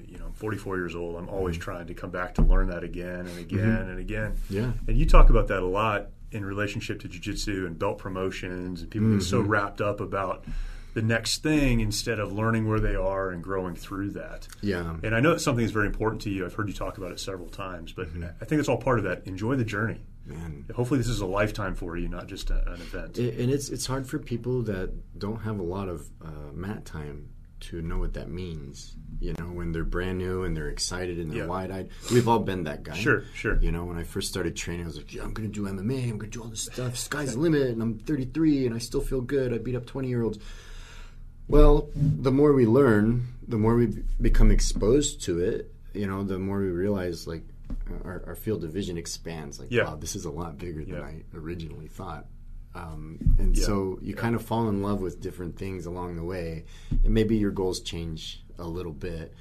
you 0.08 0.18
know, 0.18 0.28
I'm 0.28 0.34
44 0.34 0.78
years 0.78 0.96
old. 0.96 1.18
I'm 1.18 1.28
always 1.28 1.56
mm-hmm. 1.56 1.64
trying 1.64 1.88
to 1.88 1.94
come 1.94 2.12
back 2.12 2.36
to 2.36 2.42
learn 2.42 2.70
that 2.70 2.84
again 2.84 3.28
and 3.28 3.38
again 3.38 3.60
mm-hmm. 3.60 3.90
and 3.90 4.00
again. 4.00 4.36
Yeah. 4.50 4.72
And 4.88 4.98
you 4.98 5.06
talk 5.06 5.30
about 5.30 5.48
that 5.50 5.62
a 5.62 5.66
lot 5.66 6.08
in 6.32 6.46
relationship 6.46 7.00
to 7.02 7.08
jiu-jitsu 7.08 7.66
and 7.66 7.78
belt 7.78 7.98
promotions 7.98 8.82
and 8.82 8.90
people 8.90 9.08
mm-hmm. 9.08 9.20
get 9.20 9.26
so 9.26 9.42
mm-hmm. 9.42 9.50
wrapped 9.50 9.82
up 9.82 10.00
about 10.00 10.46
the 10.94 11.02
next 11.02 11.42
thing 11.42 11.80
instead 11.80 12.20
of 12.20 12.34
learning 12.34 12.68
where 12.68 12.80
they 12.80 12.96
are 12.96 13.30
and 13.30 13.44
growing 13.44 13.76
through 13.76 14.12
that. 14.12 14.48
Yeah. 14.62 14.98
And 15.04 15.16
I 15.16 15.20
know 15.20 15.32
it's 15.32 15.44
something 15.44 15.64
that's 15.64 15.74
very 15.74 15.88
important 15.88 16.22
to 16.24 16.30
you. 16.30 16.46
I've 16.46 16.54
heard 16.54 16.68
you 16.68 16.74
talk 16.74 16.98
about 16.98 17.12
it 17.12 17.20
several 17.20 17.50
times, 17.50 17.94
but 17.94 18.08
mm-hmm. 18.08 18.26
I 18.42 18.46
think 18.46 18.60
it's 18.60 18.70
all 18.70 18.78
part 18.78 18.98
of 18.98 19.06
that. 19.06 19.26
Enjoy 19.26 19.56
the 19.56 19.66
journey. 19.66 20.02
Man. 20.26 20.66
Hopefully, 20.76 21.00
this 21.00 21.08
is 21.08 21.22
a 21.22 21.26
lifetime 21.26 21.74
for 21.74 21.98
you, 21.98 22.08
not 22.08 22.28
just 22.28 22.52
a, 22.52 22.72
an 22.72 22.80
event. 22.82 23.18
and 23.18 23.50
it's 23.50 23.70
it's 23.70 23.88
hard 23.88 24.08
for 24.08 24.20
people 24.20 24.62
that 24.64 24.92
don't 25.18 25.40
have 25.42 25.60
a 25.60 25.64
lot 25.64 25.90
of 25.90 26.08
uh, 26.24 26.52
mat 26.54 26.86
time 26.86 27.30
to 27.62 27.82
know 27.82 27.98
what 27.98 28.14
that 28.14 28.30
means. 28.30 28.96
You 29.20 29.34
know, 29.38 29.46
when 29.46 29.72
they're 29.72 29.84
brand 29.84 30.18
new 30.18 30.44
and 30.44 30.58
they're 30.58 30.70
excited 30.70 31.20
and 31.20 31.32
they're 31.32 31.44
yeah. 31.44 31.46
wide 31.46 31.70
eyed. 31.72 31.90
We've 32.12 32.28
all 32.28 32.40
been 32.40 32.64
that 32.64 32.84
guy. 32.84 32.96
Sure, 32.96 33.24
sure. 33.36 33.60
You 33.62 33.72
know, 33.72 33.86
when 33.86 33.98
I 33.98 34.04
first 34.04 34.30
started 34.30 34.56
training, 34.56 34.86
I 34.86 34.88
was 34.88 34.98
like, 34.98 35.14
yeah, 35.14 35.22
I'm 35.22 35.34
going 35.34 35.52
to 35.52 35.54
do 35.54 35.70
MMA. 35.70 36.04
I'm 36.04 36.18
going 36.18 36.32
to 36.32 36.38
do 36.38 36.42
all 36.42 36.50
this 36.50 36.64
stuff. 36.64 36.98
Sky's 36.98 37.34
the 37.34 37.40
limit. 37.40 37.68
And 37.70 37.82
I'm 37.82 38.00
33 38.00 38.66
and 38.66 38.76
I 38.76 38.80
still 38.80 39.02
feel 39.02 39.22
good. 39.22 39.54
I 39.54 39.60
beat 39.60 39.76
up 39.76 39.86
20 39.86 40.08
year 40.08 40.24
olds. 40.24 40.40
Well, 41.48 41.90
the 41.96 42.32
more 42.32 42.54
we 42.54 42.66
learn, 42.66 43.28
the 43.48 43.58
more 43.58 43.76
we 43.76 44.04
become 44.20 44.50
exposed 44.52 45.22
to 45.24 45.40
it, 45.40 45.72
you 45.94 46.08
know, 46.08 46.24
the 46.24 46.40
more 46.40 46.60
we 46.60 46.70
realize, 46.70 47.28
like, 47.28 47.44
our, 48.04 48.24
our 48.28 48.36
field 48.36 48.64
of 48.64 48.72
vision 48.72 48.98
expands. 48.98 49.60
Like, 49.60 49.72
yeah. 49.72 49.84
wow, 49.84 49.96
this 49.96 50.16
is 50.16 50.26
a 50.26 50.32
lot 50.32 50.58
bigger 50.58 50.84
than. 50.84 51.02
I 51.02 51.24
originally 51.36 51.88
thought. 51.88 52.26
Um, 52.74 53.36
and 53.38 53.58
yeah. 53.58 53.66
so 53.66 54.00
you 54.02 54.14
yeah. 54.14 54.22
kind 54.22 54.36
of 54.36 54.44
fall 54.44 54.70
in 54.70 54.82
love 54.82 55.02
with 55.02 55.20
different 55.20 55.58
things 55.58 55.86
along 55.86 56.16
the 56.16 56.24
way, 56.24 56.66
and 57.04 57.14
maybe 57.14 57.38
your 57.38 57.52
goals 57.52 57.82
change 57.82 58.44
a 58.58 58.68
little 58.68 58.94
bit. 58.94 59.34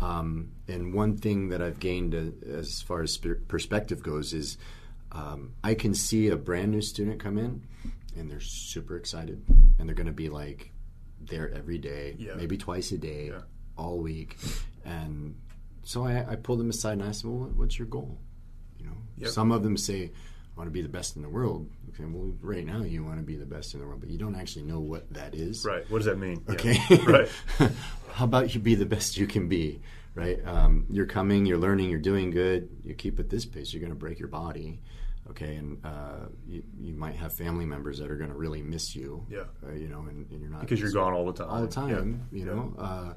Um, 0.00 0.52
and 0.66 0.92
one 0.92 1.16
thing 1.16 1.50
that 1.50 1.62
I've 1.62 1.78
gained 1.78 2.14
uh, 2.14 2.50
as 2.50 2.82
far 2.82 3.02
as 3.02 3.16
perspective 3.16 4.02
goes 4.02 4.32
is 4.32 4.58
um, 5.12 5.52
I 5.62 5.74
can 5.74 5.94
see 5.94 6.28
a 6.28 6.36
brand 6.36 6.72
new 6.72 6.80
student 6.80 7.20
come 7.20 7.38
in, 7.38 7.62
and 8.16 8.30
they're 8.30 8.40
super 8.40 8.96
excited, 8.96 9.42
and 9.78 9.88
they're 9.88 9.94
going 9.94 10.06
to 10.06 10.12
be 10.12 10.28
like 10.28 10.72
there 11.20 11.52
every 11.54 11.78
day, 11.78 12.16
yeah. 12.18 12.34
maybe 12.34 12.56
twice 12.56 12.90
a 12.90 12.98
day, 12.98 13.32
all 13.76 13.98
week, 13.98 14.36
and 14.84 15.36
so 15.84 16.04
I, 16.04 16.32
I 16.32 16.36
pull 16.36 16.56
them 16.56 16.70
aside 16.70 16.94
and 16.94 17.02
I 17.02 17.12
them, 17.12 17.24
well, 17.24 17.50
"What's 17.54 17.78
your 17.78 17.88
goal?" 17.88 18.18
You 18.78 18.86
know, 18.86 18.96
yep. 19.16 19.30
some 19.30 19.52
of 19.52 19.62
them 19.62 19.76
say, 19.76 20.04
"I 20.04 20.10
want 20.62 20.68
to 20.68 20.72
be 20.72 20.82
the 20.82 20.88
best 20.88 21.16
in 21.16 21.22
the 21.22 21.28
world." 21.28 21.68
Okay, 21.90 22.04
well, 22.04 22.32
right 22.40 22.64
now 22.64 22.82
you 22.82 23.04
want 23.04 23.18
to 23.18 23.24
be 23.24 23.34
the 23.34 23.44
best 23.44 23.74
in 23.74 23.80
the 23.80 23.86
world, 23.86 24.00
but 24.00 24.08
you 24.08 24.16
don't 24.16 24.36
actually 24.36 24.62
know 24.62 24.78
what 24.78 25.12
that 25.12 25.34
is. 25.34 25.64
Right. 25.64 25.88
What 25.90 25.98
does 25.98 26.06
that 26.06 26.18
mean? 26.18 26.44
Okay. 26.48 26.78
Yeah. 26.88 27.04
right. 27.06 27.28
How 28.12 28.24
about 28.24 28.54
you 28.54 28.60
be 28.60 28.76
the 28.76 28.86
best 28.86 29.16
you 29.16 29.26
can 29.26 29.48
be? 29.48 29.80
Right. 30.14 30.38
Um, 30.46 30.86
you're 30.88 31.06
coming. 31.06 31.46
You're 31.46 31.58
learning. 31.58 31.90
You're 31.90 31.98
doing 31.98 32.30
good. 32.30 32.68
You 32.84 32.94
keep 32.94 33.18
at 33.18 33.28
this 33.28 33.44
pace. 33.44 33.72
You're 33.72 33.80
going 33.80 33.92
to 33.92 33.98
break 33.98 34.18
your 34.18 34.28
body. 34.28 34.80
Okay, 35.30 35.54
and 35.54 35.84
uh, 35.84 36.26
you, 36.48 36.62
you, 36.80 36.94
might 36.94 37.14
have 37.14 37.32
family 37.32 37.64
members 37.64 37.98
that 37.98 38.10
are 38.10 38.16
going 38.16 38.30
to 38.30 38.36
really 38.36 38.60
miss 38.60 38.96
you. 38.96 39.24
Yeah. 39.30 39.44
Uh, 39.64 39.72
you 39.72 39.88
know, 39.88 40.00
and, 40.00 40.28
and, 40.30 40.40
you're 40.40 40.50
not 40.50 40.62
because 40.62 40.80
you're 40.80 40.90
gone 40.90 41.12
all 41.12 41.26
the 41.26 41.32
time. 41.32 41.48
All 41.48 41.62
the 41.62 41.68
time. 41.68 42.26
Yeah. 42.32 42.38
You 42.38 42.44
know, 42.44 42.74
yeah. 42.76 42.84
uh, 42.84 43.14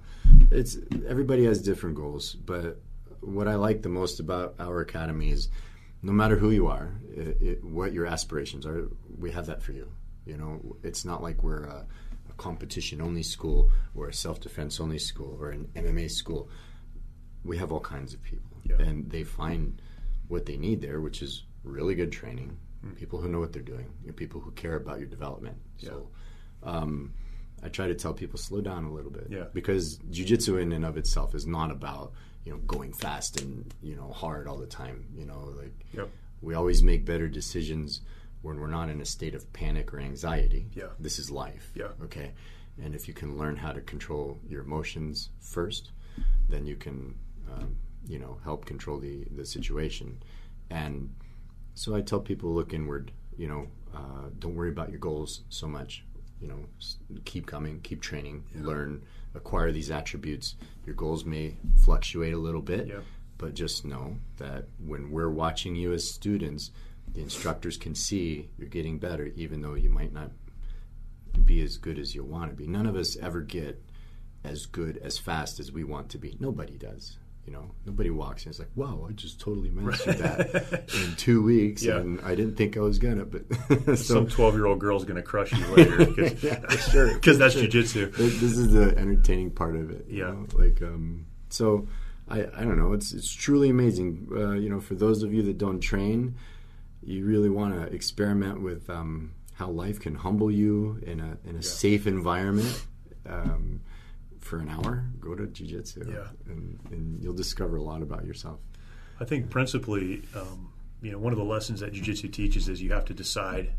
it's 0.51 0.77
everybody 1.07 1.45
has 1.45 1.61
different 1.61 1.95
goals, 1.95 2.33
but 2.33 2.79
what 3.21 3.47
I 3.47 3.55
like 3.55 3.81
the 3.81 3.89
most 3.89 4.19
about 4.19 4.55
our 4.59 4.81
academy 4.81 5.31
is 5.31 5.49
no 6.05 6.11
matter 6.11 6.35
who 6.35 6.51
you 6.51 6.67
are, 6.67 6.91
it, 7.15 7.37
it, 7.41 7.63
what 7.63 7.91
your 7.91 8.05
aspirations 8.05 8.63
are, 8.63 8.89
we 9.17 9.31
have 9.31 9.47
that 9.47 9.63
for 9.63 9.71
you. 9.71 9.91
You 10.27 10.37
know, 10.37 10.77
it's 10.83 11.03
not 11.03 11.23
like 11.23 11.41
we're 11.41 11.63
a, 11.63 11.83
a 12.29 12.33
competition 12.37 13.01
only 13.01 13.23
school 13.23 13.71
or 13.95 14.07
a 14.07 14.13
self 14.13 14.39
defense 14.39 14.79
only 14.79 14.99
school 14.99 15.35
or 15.41 15.49
an 15.49 15.67
MMA 15.75 16.11
school. 16.11 16.47
We 17.43 17.57
have 17.57 17.71
all 17.71 17.79
kinds 17.79 18.13
of 18.13 18.21
people, 18.21 18.55
yeah. 18.63 18.75
and 18.77 19.09
they 19.09 19.23
find 19.23 19.81
what 20.27 20.45
they 20.45 20.57
need 20.57 20.79
there, 20.79 21.01
which 21.01 21.23
is 21.23 21.43
really 21.63 21.95
good 21.95 22.11
training, 22.11 22.55
mm. 22.85 22.95
people 22.95 23.19
who 23.19 23.27
know 23.27 23.39
what 23.39 23.51
they're 23.51 23.63
doing, 23.63 23.91
people 24.15 24.39
who 24.41 24.51
care 24.51 24.75
about 24.75 24.99
your 24.99 25.07
development. 25.07 25.57
Yeah. 25.79 25.89
So, 25.89 26.09
um, 26.61 27.13
I 27.63 27.69
try 27.69 27.87
to 27.87 27.95
tell 27.95 28.13
people 28.13 28.37
slow 28.37 28.61
down 28.61 28.85
a 28.85 28.93
little 28.93 29.11
bit, 29.11 29.27
yeah. 29.31 29.45
because 29.53 29.97
jujitsu 30.11 30.61
in 30.61 30.71
and 30.71 30.85
of 30.85 30.97
itself 30.97 31.33
is 31.33 31.47
not 31.47 31.71
about 31.71 32.13
you 32.45 32.51
know 32.51 32.59
going 32.59 32.93
fast 32.93 33.41
and 33.41 33.73
you 33.81 33.95
know 33.95 34.11
hard 34.13 34.47
all 34.47 34.57
the 34.57 34.67
time. 34.67 35.05
You 35.13 35.25
know, 35.25 35.53
like 35.57 35.73
yep. 35.91 36.09
we 36.41 36.53
always 36.53 36.81
make 36.83 37.03
better 37.05 37.27
decisions 37.27 38.01
when 38.43 38.59
we're 38.59 38.67
not 38.67 38.89
in 38.89 39.01
a 39.01 39.05
state 39.05 39.33
of 39.35 39.51
panic 39.51 39.93
or 39.93 39.99
anxiety. 39.99 40.67
Yeah, 40.73 40.89
this 40.99 41.19
is 41.19 41.31
life. 41.31 41.71
Yeah, 41.75 41.89
okay. 42.03 42.31
And 42.81 42.93
if 42.93 43.07
you 43.07 43.13
can 43.13 43.37
learn 43.37 43.55
how 43.55 43.71
to 43.71 43.81
control 43.81 44.37
your 44.47 44.61
emotions 44.61 45.29
first, 45.39 45.91
then 46.49 46.65
you 46.65 46.75
can, 46.75 47.15
um, 47.51 47.77
you 48.07 48.19
know, 48.19 48.37
help 48.43 48.65
control 48.65 48.99
the 48.99 49.25
the 49.35 49.45
situation. 49.45 50.21
And 50.69 51.13
so 51.73 51.95
I 51.95 52.01
tell 52.01 52.19
people 52.19 52.53
look 52.53 52.73
inward. 52.73 53.11
You 53.37 53.47
know, 53.47 53.67
uh, 53.93 54.29
don't 54.39 54.55
worry 54.55 54.69
about 54.69 54.89
your 54.89 54.99
goals 54.99 55.41
so 55.49 55.67
much. 55.67 56.03
you 56.39 56.47
know, 56.47 56.59
keep 57.23 57.47
coming, 57.47 57.79
keep 57.81 58.01
training, 58.01 58.43
yeah. 58.53 58.65
learn, 58.65 59.03
acquire 59.35 59.71
these 59.71 59.91
attributes. 59.91 60.55
Your 60.85 60.95
goals 60.95 61.25
may 61.25 61.57
fluctuate 61.83 62.33
a 62.33 62.37
little 62.37 62.61
bit, 62.61 62.87
yeah. 62.87 63.01
but 63.37 63.53
just 63.53 63.85
know 63.85 64.17
that 64.37 64.65
when 64.83 65.11
we're 65.11 65.29
watching 65.29 65.75
you 65.75 65.93
as 65.93 66.09
students, 66.09 66.71
the 67.13 67.21
instructors 67.21 67.77
can 67.77 67.95
see 67.95 68.49
you're 68.57 68.67
getting 68.67 68.99
better, 68.99 69.25
even 69.35 69.61
though 69.61 69.75
you 69.75 69.89
might 69.89 70.13
not 70.13 70.31
be 71.43 71.61
as 71.61 71.77
good 71.77 71.99
as 71.99 72.15
you 72.15 72.23
want 72.23 72.49
to 72.49 72.55
be. 72.55 72.67
None 72.67 72.87
of 72.87 72.95
us 72.95 73.17
ever 73.17 73.41
get 73.41 73.81
as 74.43 74.65
good 74.65 74.97
as 74.97 75.17
fast 75.17 75.59
as 75.59 75.71
we 75.71 75.83
want 75.83 76.09
to 76.09 76.17
be. 76.17 76.37
Nobody 76.39 76.77
does. 76.77 77.17
You 77.45 77.53
know, 77.53 77.71
nobody 77.85 78.09
walks 78.09 78.45
in. 78.45 78.49
It's 78.49 78.59
like, 78.59 78.71
wow, 78.75 79.05
I 79.07 79.13
just 79.13 79.39
totally 79.39 79.69
mastered 79.69 80.17
that 80.17 80.89
in 80.95 81.15
two 81.15 81.43
weeks, 81.43 81.83
yeah. 81.83 81.97
and 81.97 82.19
I 82.21 82.33
didn't 82.33 82.55
think 82.55 82.75
I 82.75 82.79
was 82.79 82.97
gonna. 82.97 83.25
But 83.25 83.43
so, 83.85 83.95
some 83.95 84.27
twelve-year-old 84.27 84.79
girl's 84.79 85.05
gonna 85.05 85.21
crush 85.21 85.51
you 85.53 85.65
later, 85.67 86.05
cause, 86.07 86.43
yeah, 86.43 86.67
sure, 86.69 87.13
because 87.13 87.37
that's 87.37 87.53
sure. 87.53 87.63
jujitsu. 87.63 88.15
This 88.15 88.57
is 88.57 88.71
the 88.71 88.97
entertaining 88.97 89.51
part 89.51 89.75
of 89.75 89.91
it. 89.91 90.05
Yeah, 90.09 90.25
know? 90.25 90.47
like 90.53 90.81
um, 90.81 91.27
so. 91.49 91.87
I, 92.27 92.39
I 92.39 92.63
don't 92.63 92.79
know. 92.79 92.93
It's 92.93 93.13
it's 93.13 93.31
truly 93.31 93.69
amazing. 93.69 94.27
Uh, 94.35 94.53
you 94.53 94.67
know, 94.67 94.79
for 94.79 94.95
those 94.95 95.21
of 95.21 95.31
you 95.31 95.43
that 95.43 95.59
don't 95.59 95.79
train, 95.79 96.33
you 97.03 97.23
really 97.23 97.51
want 97.51 97.75
to 97.75 97.93
experiment 97.93 98.63
with 98.63 98.89
um, 98.89 99.35
how 99.53 99.69
life 99.69 99.99
can 99.99 100.15
humble 100.15 100.49
you 100.49 100.99
in 101.05 101.19
a 101.19 101.37
in 101.47 101.51
a 101.51 101.53
yeah. 101.55 101.61
safe 101.61 102.07
environment. 102.07 102.83
Um, 103.27 103.81
for 104.45 104.59
an 104.59 104.69
hour, 104.69 105.03
go 105.19 105.33
to 105.33 105.43
jujitsu, 105.43 106.13
yeah. 106.13 106.27
and, 106.47 106.79
and 106.91 107.23
you'll 107.23 107.33
discover 107.33 107.77
a 107.77 107.81
lot 107.81 108.01
about 108.01 108.25
yourself. 108.25 108.59
I 109.19 109.25
think 109.25 109.49
principally, 109.49 110.21
um, 110.35 110.71
you 111.01 111.11
know, 111.11 111.17
one 111.17 111.33
of 111.33 111.39
the 111.39 111.45
lessons 111.45 111.79
that 111.79 111.93
jujitsu 111.93 112.31
teaches 112.31 112.69
is 112.69 112.81
you 112.81 112.93
have 112.93 113.05
to 113.05 113.13
decide 113.13 113.73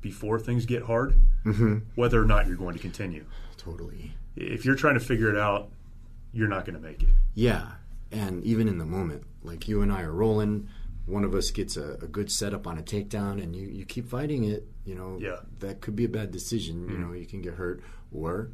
before 0.00 0.38
things 0.38 0.64
get 0.66 0.82
hard 0.82 1.14
mm-hmm. 1.44 1.78
whether 1.94 2.20
or 2.20 2.24
not 2.24 2.46
you're 2.46 2.56
going 2.56 2.74
to 2.74 2.80
continue. 2.80 3.24
Totally. 3.56 4.12
If 4.36 4.64
you're 4.64 4.74
trying 4.74 4.94
to 4.94 5.00
figure 5.00 5.28
it 5.28 5.36
out, 5.36 5.70
you're 6.32 6.48
not 6.48 6.64
going 6.64 6.74
to 6.74 6.80
make 6.80 7.02
it. 7.02 7.10
Yeah, 7.34 7.72
and 8.10 8.42
even 8.44 8.68
in 8.68 8.78
the 8.78 8.86
moment, 8.86 9.24
like 9.42 9.68
you 9.68 9.82
and 9.82 9.92
I 9.92 10.02
are 10.02 10.12
rolling, 10.12 10.68
one 11.06 11.24
of 11.24 11.34
us 11.34 11.50
gets 11.50 11.76
a, 11.76 11.98
a 12.02 12.06
good 12.06 12.32
setup 12.32 12.66
on 12.66 12.78
a 12.78 12.82
takedown, 12.82 13.42
and 13.42 13.54
you, 13.54 13.68
you 13.68 13.84
keep 13.84 14.08
fighting 14.08 14.44
it. 14.44 14.66
You 14.84 14.94
know, 14.94 15.18
yeah. 15.20 15.40
that 15.60 15.80
could 15.80 15.94
be 15.94 16.04
a 16.04 16.08
bad 16.08 16.30
decision. 16.30 16.84
Mm-hmm. 16.84 16.92
You 16.92 16.98
know, 16.98 17.12
you 17.12 17.26
can 17.26 17.42
get 17.42 17.54
hurt, 17.54 17.82
or 18.12 18.50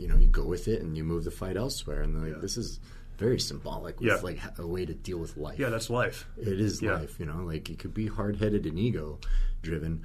you 0.00 0.08
know 0.08 0.16
you 0.16 0.26
go 0.26 0.44
with 0.44 0.66
it 0.66 0.80
and 0.80 0.96
you 0.96 1.04
move 1.04 1.24
the 1.24 1.30
fight 1.30 1.56
elsewhere 1.56 2.00
and 2.00 2.22
like, 2.22 2.32
yeah. 2.32 2.38
this 2.40 2.56
is 2.56 2.80
very 3.18 3.38
symbolic 3.38 4.00
with 4.00 4.08
yeah. 4.08 4.16
like 4.22 4.38
a 4.58 4.66
way 4.66 4.86
to 4.86 4.94
deal 4.94 5.18
with 5.18 5.36
life 5.36 5.58
yeah 5.58 5.68
that's 5.68 5.90
life 5.90 6.26
it 6.38 6.58
is 6.58 6.80
yeah. 6.80 6.94
life 6.94 7.20
you 7.20 7.26
know 7.26 7.42
like 7.44 7.68
you 7.68 7.76
could 7.76 7.92
be 7.92 8.06
hard-headed 8.06 8.64
and 8.64 8.78
ego 8.78 9.18
driven 9.60 10.04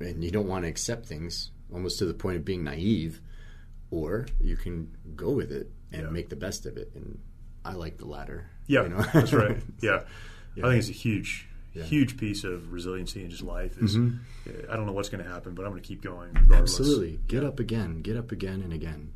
and 0.00 0.24
you 0.24 0.30
don't 0.32 0.48
want 0.48 0.64
to 0.64 0.68
accept 0.68 1.06
things 1.06 1.52
almost 1.72 2.00
to 2.00 2.04
the 2.04 2.14
point 2.14 2.36
of 2.36 2.44
being 2.44 2.64
naive 2.64 3.20
or 3.92 4.26
you 4.40 4.56
can 4.56 4.90
go 5.14 5.30
with 5.30 5.52
it 5.52 5.70
and 5.92 6.02
yeah. 6.02 6.10
make 6.10 6.28
the 6.28 6.36
best 6.36 6.66
of 6.66 6.76
it 6.76 6.90
and 6.96 7.20
i 7.64 7.72
like 7.72 7.96
the 7.98 8.06
latter 8.06 8.50
yeah 8.66 8.82
you 8.82 8.88
know? 8.88 9.02
that's 9.14 9.32
right 9.32 9.62
yeah. 9.80 10.00
i 10.56 10.62
think 10.62 10.74
it's 10.74 10.88
a 10.88 10.92
huge 10.92 11.48
huge 11.84 12.16
piece 12.16 12.42
of 12.42 12.72
resiliency 12.72 13.22
in 13.22 13.30
just 13.30 13.44
life 13.44 13.78
is 13.78 13.96
mm-hmm. 13.96 14.18
i 14.68 14.74
don't 14.74 14.84
know 14.84 14.90
what's 14.90 15.08
going 15.08 15.22
to 15.22 15.30
happen 15.30 15.54
but 15.54 15.64
i'm 15.64 15.70
going 15.70 15.80
to 15.80 15.86
keep 15.86 16.02
going 16.02 16.34
regardless 16.34 16.80
absolutely 16.80 17.20
get 17.28 17.44
up 17.44 17.60
again 17.60 18.02
get 18.02 18.16
up 18.16 18.32
again 18.32 18.62
and 18.62 18.72
again 18.72 19.12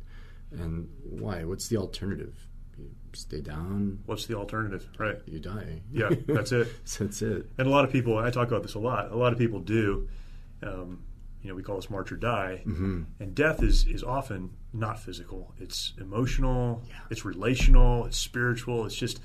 and 0.59 0.89
why? 1.03 1.43
What's 1.43 1.67
the 1.67 1.77
alternative? 1.77 2.47
You 2.77 2.89
stay 3.13 3.41
down. 3.41 3.99
What's 4.05 4.25
the 4.25 4.35
alternative? 4.35 4.87
Right. 4.97 5.19
You 5.25 5.39
die. 5.39 5.81
Yeah, 5.91 6.09
that's 6.27 6.51
it. 6.51 6.67
that's 6.99 7.21
it. 7.21 7.47
And 7.57 7.67
a 7.67 7.69
lot 7.69 7.85
of 7.85 7.91
people, 7.91 8.17
I 8.17 8.29
talk 8.31 8.47
about 8.47 8.63
this 8.63 8.75
a 8.75 8.79
lot. 8.79 9.11
A 9.11 9.15
lot 9.15 9.33
of 9.33 9.39
people 9.39 9.59
do. 9.59 10.09
Um, 10.61 11.03
you 11.41 11.49
know, 11.49 11.55
we 11.55 11.63
call 11.63 11.75
this 11.75 11.89
march 11.89 12.11
or 12.11 12.15
die. 12.15 12.63
Mm-hmm. 12.65 13.03
And 13.19 13.35
death 13.35 13.61
is 13.61 13.85
is 13.85 14.03
often 14.03 14.51
not 14.71 14.99
physical. 14.99 15.53
It's 15.59 15.93
emotional. 15.99 16.81
Yeah. 16.87 16.95
It's 17.09 17.25
relational. 17.25 18.05
It's 18.05 18.17
spiritual. 18.17 18.85
It's 18.85 18.95
just, 18.95 19.19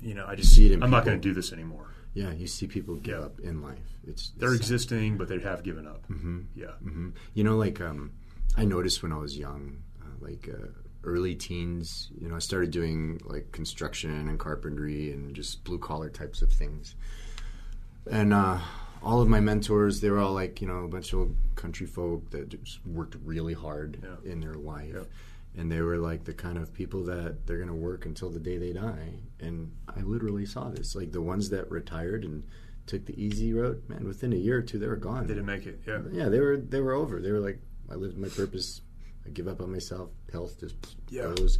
you 0.00 0.14
know, 0.14 0.24
I 0.26 0.34
just 0.34 0.54
see 0.54 0.66
it. 0.66 0.72
I'm 0.72 0.80
people. 0.80 0.88
not 0.90 1.04
going 1.04 1.20
to 1.20 1.28
do 1.28 1.34
this 1.34 1.52
anymore. 1.52 1.94
Yeah, 2.14 2.32
you 2.32 2.46
see 2.46 2.66
people 2.66 2.94
give 2.94 3.18
yeah. 3.18 3.24
up 3.24 3.40
in 3.40 3.60
life. 3.60 3.98
It's, 4.06 4.30
they're 4.36 4.54
existing, 4.54 5.18
but 5.18 5.28
they 5.28 5.40
have 5.40 5.64
given 5.64 5.86
up. 5.86 6.06
Mm-hmm. 6.08 6.42
Yeah. 6.54 6.66
Mm-hmm. 6.82 7.10
You 7.34 7.44
know, 7.44 7.56
like 7.56 7.80
um, 7.80 8.12
I 8.56 8.64
noticed 8.64 9.02
when 9.02 9.12
I 9.12 9.18
was 9.18 9.36
young, 9.36 9.82
like 10.24 10.48
uh, 10.48 10.68
early 11.04 11.34
teens. 11.34 12.10
You 12.18 12.28
know, 12.28 12.36
I 12.36 12.40
started 12.40 12.70
doing 12.70 13.20
like 13.24 13.52
construction 13.52 14.28
and 14.28 14.38
carpentry 14.38 15.12
and 15.12 15.34
just 15.34 15.64
blue 15.64 15.78
collar 15.78 16.08
types 16.08 16.42
of 16.42 16.52
things. 16.52 16.94
And 18.10 18.34
uh, 18.34 18.58
all 19.02 19.20
of 19.20 19.28
my 19.28 19.40
mentors, 19.40 20.00
they 20.00 20.10
were 20.10 20.18
all 20.18 20.32
like, 20.32 20.60
you 20.60 20.66
know, 20.66 20.84
a 20.84 20.88
bunch 20.88 21.12
of 21.12 21.20
old 21.20 21.36
country 21.54 21.86
folk 21.86 22.30
that 22.30 22.48
just 22.48 22.84
worked 22.86 23.16
really 23.24 23.54
hard 23.54 24.02
yeah. 24.02 24.30
in 24.30 24.40
their 24.40 24.54
life. 24.54 24.94
Yeah. 24.94 25.02
And 25.56 25.70
they 25.70 25.80
were 25.82 25.98
like 25.98 26.24
the 26.24 26.34
kind 26.34 26.58
of 26.58 26.72
people 26.74 27.04
that 27.04 27.46
they're 27.46 27.58
going 27.58 27.68
to 27.68 27.74
work 27.74 28.06
until 28.06 28.28
the 28.28 28.40
day 28.40 28.56
they 28.58 28.72
die. 28.72 29.20
And 29.38 29.70
I 29.94 30.00
literally 30.00 30.46
saw 30.46 30.68
this. 30.68 30.96
Like 30.96 31.12
the 31.12 31.22
ones 31.22 31.50
that 31.50 31.70
retired 31.70 32.24
and 32.24 32.42
took 32.86 33.06
the 33.06 33.22
easy 33.22 33.52
road, 33.54 33.82
man, 33.88 34.04
within 34.04 34.32
a 34.32 34.36
year 34.36 34.58
or 34.58 34.62
two, 34.62 34.78
they 34.78 34.88
were 34.88 34.96
gone. 34.96 35.26
They 35.26 35.34
didn't 35.34 35.46
make 35.46 35.66
it. 35.66 35.80
Yeah. 35.86 36.00
Yeah, 36.10 36.28
they 36.28 36.40
were 36.40 36.56
they 36.56 36.80
were 36.80 36.92
over. 36.92 37.20
They 37.20 37.30
were 37.30 37.38
like, 37.38 37.60
I 37.90 37.94
lived 37.94 38.18
my 38.18 38.28
purpose 38.28 38.80
I 39.26 39.30
give 39.30 39.48
up 39.48 39.60
on 39.60 39.72
myself. 39.72 40.10
Health 40.32 40.60
just 40.60 40.76
yeah. 41.08 41.22
goes. 41.22 41.58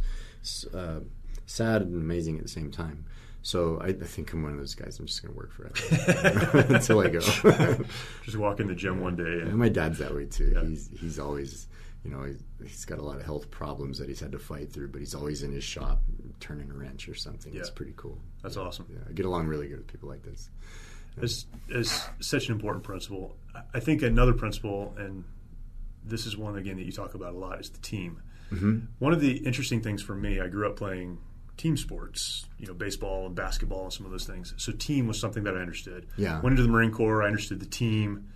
Uh, 0.73 0.99
sad 1.45 1.81
and 1.81 1.95
amazing 1.95 2.37
at 2.37 2.43
the 2.43 2.49
same 2.49 2.71
time. 2.71 3.05
So 3.41 3.79
I, 3.79 3.89
I, 3.89 3.93
think 3.93 4.33
I'm 4.33 4.41
one 4.41 4.53
of 4.53 4.57
those 4.57 4.73
guys. 4.73 4.97
I'm 4.97 5.05
just 5.05 5.21
going 5.21 5.31
to 5.31 5.37
work 5.37 5.51
forever 5.51 6.65
until 6.73 6.99
I 6.99 7.09
go. 7.09 7.19
just 8.23 8.37
walk 8.37 8.59
in 8.59 8.67
the 8.67 8.73
gym 8.73 9.01
one 9.01 9.15
day. 9.15 9.23
And, 9.23 9.49
and 9.49 9.57
my 9.57 9.69
dad's 9.69 9.99
that 9.99 10.15
way 10.15 10.25
too. 10.25 10.51
Yeah. 10.55 10.67
He's 10.67 10.89
he's 10.99 11.19
always, 11.19 11.67
you 12.03 12.09
know, 12.09 12.23
he's, 12.23 12.41
he's 12.63 12.85
got 12.85 12.97
a 12.97 13.03
lot 13.03 13.17
of 13.17 13.23
health 13.23 13.51
problems 13.51 13.99
that 13.99 14.09
he's 14.09 14.19
had 14.19 14.31
to 14.31 14.39
fight 14.39 14.73
through, 14.73 14.87
but 14.87 14.99
he's 14.99 15.13
always 15.13 15.43
in 15.43 15.51
his 15.51 15.63
shop 15.63 16.01
turning 16.39 16.71
a 16.71 16.73
wrench 16.73 17.07
or 17.07 17.13
something. 17.13 17.53
Yeah. 17.53 17.59
It's 17.59 17.69
pretty 17.69 17.93
cool. 17.95 18.17
That's 18.41 18.55
yeah. 18.55 18.63
awesome. 18.63 18.87
Yeah, 18.89 18.99
I 19.07 19.11
get 19.11 19.27
along 19.27 19.45
really 19.45 19.67
good 19.67 19.77
with 19.77 19.87
people 19.87 20.09
like 20.09 20.23
this. 20.23 20.49
It's, 21.21 21.45
it's 21.69 22.09
such 22.19 22.49
an 22.49 22.55
important 22.55 22.83
principle. 22.83 23.37
I 23.73 23.79
think 23.79 24.01
another 24.01 24.33
principle, 24.33 24.93
and 24.97 25.23
this 26.05 26.25
is 26.25 26.37
one 26.37 26.57
again 26.57 26.77
that 26.77 26.85
you 26.85 26.91
talk 26.91 27.15
about 27.15 27.33
a 27.33 27.37
lot 27.37 27.59
is 27.59 27.69
the 27.69 27.79
team. 27.79 28.21
Mm-hmm. 28.51 28.79
One 28.99 29.13
of 29.13 29.21
the 29.21 29.37
interesting 29.37 29.81
things 29.81 30.01
for 30.01 30.15
me, 30.15 30.39
I 30.39 30.47
grew 30.47 30.69
up 30.69 30.75
playing 30.75 31.17
team 31.57 31.77
sports, 31.77 32.45
you 32.59 32.67
know, 32.67 32.73
baseball 32.73 33.25
and 33.25 33.35
basketball 33.35 33.85
and 33.85 33.93
some 33.93 34.05
of 34.05 34.11
those 34.11 34.25
things. 34.25 34.53
So 34.57 34.71
team 34.71 35.07
was 35.07 35.19
something 35.19 35.43
that 35.43 35.55
I 35.55 35.61
understood. 35.61 36.07
Yeah. 36.17 36.41
Went 36.41 36.53
into 36.53 36.63
the 36.63 36.69
Marine 36.69 36.91
Corps, 36.91 37.23
I 37.23 37.27
understood 37.27 37.59
the 37.59 37.65
team. 37.65 38.27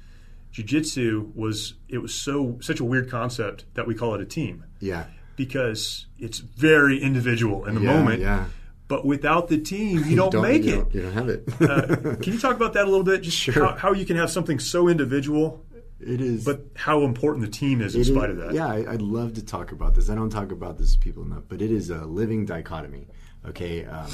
Jiu-jitsu 0.51 1.31
was 1.35 1.75
it 1.87 1.99
was 1.99 2.13
so 2.13 2.57
such 2.61 2.79
a 2.79 2.83
weird 2.83 3.09
concept 3.11 3.65
that 3.75 3.85
we 3.85 3.93
call 3.93 4.15
it 4.15 4.21
a 4.21 4.25
team. 4.25 4.65
Yeah. 4.79 5.05
Because 5.35 6.07
it's 6.17 6.39
very 6.39 7.01
individual 7.01 7.65
in 7.65 7.75
the 7.75 7.81
yeah, 7.81 7.93
moment. 7.93 8.21
Yeah. 8.21 8.45
But 8.87 9.05
without 9.05 9.47
the 9.47 9.59
team, 9.59 10.03
you 10.07 10.15
don't, 10.15 10.31
don't 10.31 10.41
make 10.41 10.63
you 10.63 10.73
it. 10.73 10.77
Don't, 10.77 10.95
you 10.95 11.01
don't 11.03 11.13
have 11.13 11.29
it. 11.29 11.61
uh, 11.61 12.15
can 12.15 12.33
you 12.33 12.39
talk 12.39 12.55
about 12.55 12.73
that 12.73 12.85
a 12.85 12.89
little 12.89 13.03
bit? 13.03 13.21
Just 13.21 13.37
sure. 13.37 13.53
how, 13.53 13.75
how 13.75 13.93
you 13.93 14.05
can 14.05 14.17
have 14.17 14.31
something 14.31 14.57
so 14.59 14.87
individual 14.87 15.63
it 15.99 16.21
is. 16.21 16.45
But 16.45 16.65
how 16.75 17.03
important 17.03 17.45
the 17.45 17.51
team 17.51 17.81
is 17.81 17.95
in 17.95 18.03
spite 18.03 18.29
is, 18.29 18.37
of 18.37 18.43
that. 18.43 18.53
Yeah, 18.53 18.67
I, 18.67 18.91
would 18.91 19.01
love 19.01 19.33
to 19.35 19.45
talk 19.45 19.71
about 19.71 19.95
this. 19.95 20.09
I 20.09 20.15
don't 20.15 20.29
talk 20.29 20.51
about 20.51 20.77
this 20.77 20.93
to 20.93 20.99
people 20.99 21.23
enough, 21.23 21.43
but 21.47 21.61
it 21.61 21.71
is 21.71 21.89
a 21.89 22.05
living 22.05 22.45
dichotomy. 22.45 23.07
Okay. 23.45 23.85
Um, 23.85 24.09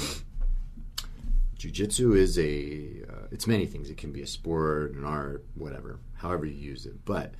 jiu-jitsu 1.58 2.12
is 2.12 2.38
a 2.38 3.02
uh, 3.08 3.26
it's 3.30 3.46
many 3.46 3.66
things 3.66 3.88
it 3.90 3.96
can 3.96 4.12
be 4.12 4.22
a 4.22 4.26
sport 4.26 4.92
an 4.94 5.04
art 5.04 5.44
whatever 5.54 5.98
however 6.14 6.44
you 6.44 6.52
use 6.52 6.86
it 6.86 7.04
but 7.04 7.32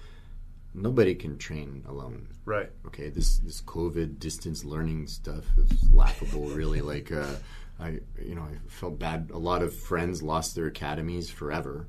nobody 0.74 1.14
can 1.14 1.36
train 1.36 1.84
alone 1.86 2.26
right 2.44 2.70
okay 2.86 3.08
this 3.10 3.38
this 3.38 3.60
covid 3.60 4.18
distance 4.18 4.64
learning 4.64 5.06
stuff 5.06 5.44
is 5.58 5.90
laughable 5.92 6.44
really 6.48 6.80
like 6.80 7.12
uh, 7.12 7.34
i 7.78 7.98
you 8.22 8.34
know 8.34 8.42
i 8.42 8.56
felt 8.68 8.98
bad 8.98 9.30
a 9.32 9.38
lot 9.38 9.62
of 9.62 9.74
friends 9.74 10.22
lost 10.22 10.54
their 10.54 10.66
academies 10.66 11.28
forever 11.28 11.86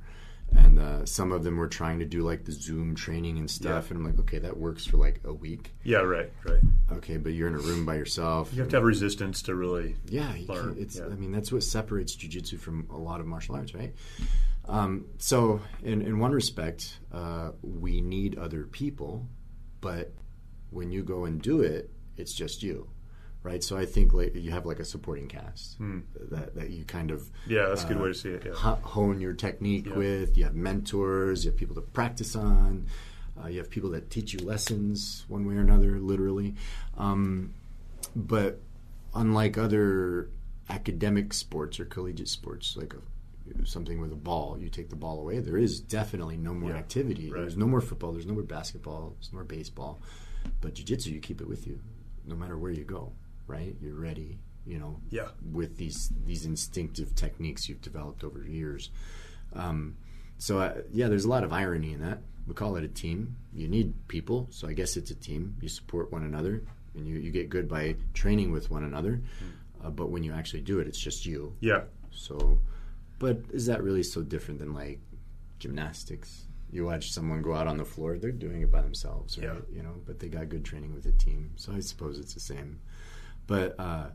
and 0.55 0.79
uh, 0.79 1.05
some 1.05 1.31
of 1.31 1.43
them 1.43 1.57
were 1.57 1.67
trying 1.67 1.99
to 1.99 2.05
do 2.05 2.21
like 2.21 2.45
the 2.45 2.51
Zoom 2.51 2.95
training 2.95 3.37
and 3.37 3.49
stuff, 3.49 3.85
yeah. 3.85 3.89
and 3.89 3.99
I'm 3.99 4.05
like, 4.05 4.19
okay, 4.21 4.39
that 4.39 4.57
works 4.57 4.85
for 4.85 4.97
like 4.97 5.21
a 5.23 5.33
week. 5.33 5.73
Yeah, 5.83 5.99
right, 5.99 6.31
right. 6.45 6.61
Okay, 6.93 7.17
but 7.17 7.33
you're 7.33 7.47
in 7.47 7.55
a 7.55 7.59
room 7.59 7.85
by 7.85 7.95
yourself. 7.95 8.53
You 8.53 8.61
have 8.61 8.69
to 8.69 8.77
have 8.77 8.83
resistance 8.83 9.41
to 9.43 9.55
really. 9.55 9.95
Yeah, 10.07 10.33
learn. 10.47 10.75
It's. 10.79 10.97
Yeah. 10.97 11.05
I 11.05 11.15
mean, 11.15 11.31
that's 11.31 11.51
what 11.51 11.63
separates 11.63 12.15
jujitsu 12.15 12.59
from 12.59 12.87
a 12.91 12.97
lot 12.97 13.19
of 13.19 13.27
martial 13.27 13.55
arts, 13.55 13.73
right? 13.75 13.93
Um, 14.67 15.05
so, 15.17 15.61
in 15.83 16.01
in 16.01 16.19
one 16.19 16.31
respect, 16.31 16.99
uh, 17.11 17.51
we 17.61 18.01
need 18.01 18.37
other 18.37 18.63
people, 18.63 19.27
but 19.81 20.13
when 20.69 20.91
you 20.91 21.03
go 21.03 21.25
and 21.25 21.41
do 21.41 21.61
it, 21.61 21.89
it's 22.17 22.33
just 22.33 22.63
you 22.63 22.89
right? 23.47 23.63
So 23.63 23.77
I 23.77 23.85
think 23.85 24.13
like 24.13 24.35
you 24.35 24.51
have 24.51 24.65
like 24.65 24.79
a 24.79 24.85
supporting 24.85 25.27
cast 25.27 25.77
hmm. 25.77 25.99
that, 26.31 26.53
that 26.55 26.69
you 26.69 26.83
kind 26.83 27.11
of 27.11 27.31
yeah, 27.47 27.67
that's 27.67 27.85
a 27.85 27.87
good 27.87 28.01
way 28.01 28.09
to 28.09 28.13
see 28.13 28.29
it. 28.29 28.43
Yeah. 28.45 28.75
hone 28.81 29.21
your 29.21 29.33
technique 29.33 29.85
yeah. 29.87 29.95
with. 29.95 30.37
You 30.37 30.43
have 30.43 30.55
mentors, 30.55 31.45
you 31.45 31.51
have 31.51 31.57
people 31.57 31.75
to 31.75 31.81
practice 31.81 32.35
on, 32.35 32.87
uh, 33.41 33.47
you 33.47 33.59
have 33.59 33.69
people 33.69 33.91
that 33.91 34.09
teach 34.09 34.33
you 34.33 34.39
lessons 34.39 35.23
one 35.29 35.47
way 35.47 35.55
or 35.55 35.61
another, 35.61 35.97
literally. 35.99 36.55
Um, 36.97 37.53
but 38.15 38.59
unlike 39.15 39.57
other 39.57 40.29
academic 40.69 41.33
sports 41.33 41.79
or 41.79 41.85
collegiate 41.85 42.27
sports, 42.27 42.75
like 42.75 42.93
a 42.93 42.97
something 43.63 44.01
with 44.01 44.11
a 44.11 44.17
ball, 44.17 44.57
you 44.59 44.69
take 44.69 44.89
the 44.89 44.95
ball 44.97 45.21
away. 45.21 45.39
There 45.39 45.57
is 45.57 45.79
definitely 45.79 46.35
no 46.35 46.53
more 46.53 46.71
Yeah. 46.71 46.77
activity. 46.77 47.31
Right. 47.31 47.39
There's 47.41 47.55
no 47.55 47.65
more 47.65 47.79
football. 47.79 48.11
There's 48.11 48.25
no 48.25 48.33
more 48.33 48.43
basketball. 48.43 49.15
There's 49.15 49.31
no 49.31 49.37
more 49.37 49.45
baseball. 49.45 50.01
But 50.59 50.75
jujitsu, 50.75 51.13
you 51.13 51.21
keep 51.21 51.39
it 51.39 51.47
with 51.47 51.65
you, 51.65 51.79
no 52.25 52.35
matter 52.35 52.57
where 52.57 52.71
you 52.71 52.83
go. 52.83 53.13
Right? 53.47 53.75
You're 53.81 53.95
ready. 53.99 54.39
You 54.65 54.79
know, 54.79 54.99
Yeah. 55.09 55.29
with 55.53 55.77
these 55.77 56.11
these 56.25 56.45
instinctive 56.45 57.15
techniques 57.15 57.69
you've 57.69 57.81
developed 57.81 58.23
over 58.25 58.43
years. 58.43 58.89
Um, 59.53 59.95
so 60.37 60.59
uh, 60.59 60.81
yeah, 60.91 61.07
there's 61.07 61.23
a 61.25 61.29
lot 61.29 61.43
of 61.45 61.53
irony 61.53 61.93
in 61.93 62.01
that. 62.01 62.19
We 62.47 62.53
call 62.53 62.75
it 62.75 62.83
a 62.83 62.87
team. 62.89 63.37
You 63.53 63.67
need 63.69 63.93
people, 64.09 64.47
so 64.51 64.67
I 64.67 64.73
guess 64.73 64.97
it's 64.97 65.09
a 65.11 65.15
team. 65.15 65.55
You 65.61 65.69
support 65.69 66.11
one 66.11 66.23
another, 66.23 66.63
and 66.95 67.07
you, 67.07 67.15
you 67.17 67.31
get 67.31 67.49
good 67.49 67.67
by 67.69 67.95
training 68.13 68.51
with 68.51 68.69
one 68.69 68.83
another. 68.83 69.21
Uh, 69.83 69.89
but 69.89 70.09
when 70.11 70.23
you 70.23 70.33
actually 70.33 70.61
do 70.61 70.79
it, 70.79 70.87
it's 70.87 70.99
just 70.99 71.25
you. 71.25 71.53
Yeah. 71.61 71.83
So, 72.11 72.59
but 73.19 73.39
is 73.51 73.65
that 73.67 73.83
really 73.83 74.03
so 74.03 74.21
different 74.21 74.59
than 74.59 74.73
like 74.73 74.99
gymnastics? 75.59 76.45
You 76.71 76.85
watch 76.85 77.11
someone 77.11 77.41
go 77.41 77.53
out 77.53 77.67
on 77.67 77.77
the 77.77 77.85
floor; 77.85 78.17
they're 78.17 78.31
doing 78.31 78.61
it 78.61 78.71
by 78.71 78.81
themselves, 78.81 79.37
right? 79.37 79.45
Yeah. 79.47 79.55
You 79.77 79.83
know, 79.83 79.93
but 80.05 80.19
they 80.19 80.27
got 80.27 80.49
good 80.49 80.65
training 80.65 80.93
with 80.93 81.05
a 81.05 81.13
team. 81.13 81.51
So 81.55 81.71
I 81.73 81.79
suppose 81.79 82.19
it's 82.19 82.33
the 82.33 82.39
same. 82.41 82.79
But 83.47 83.79
uh, 83.79 84.07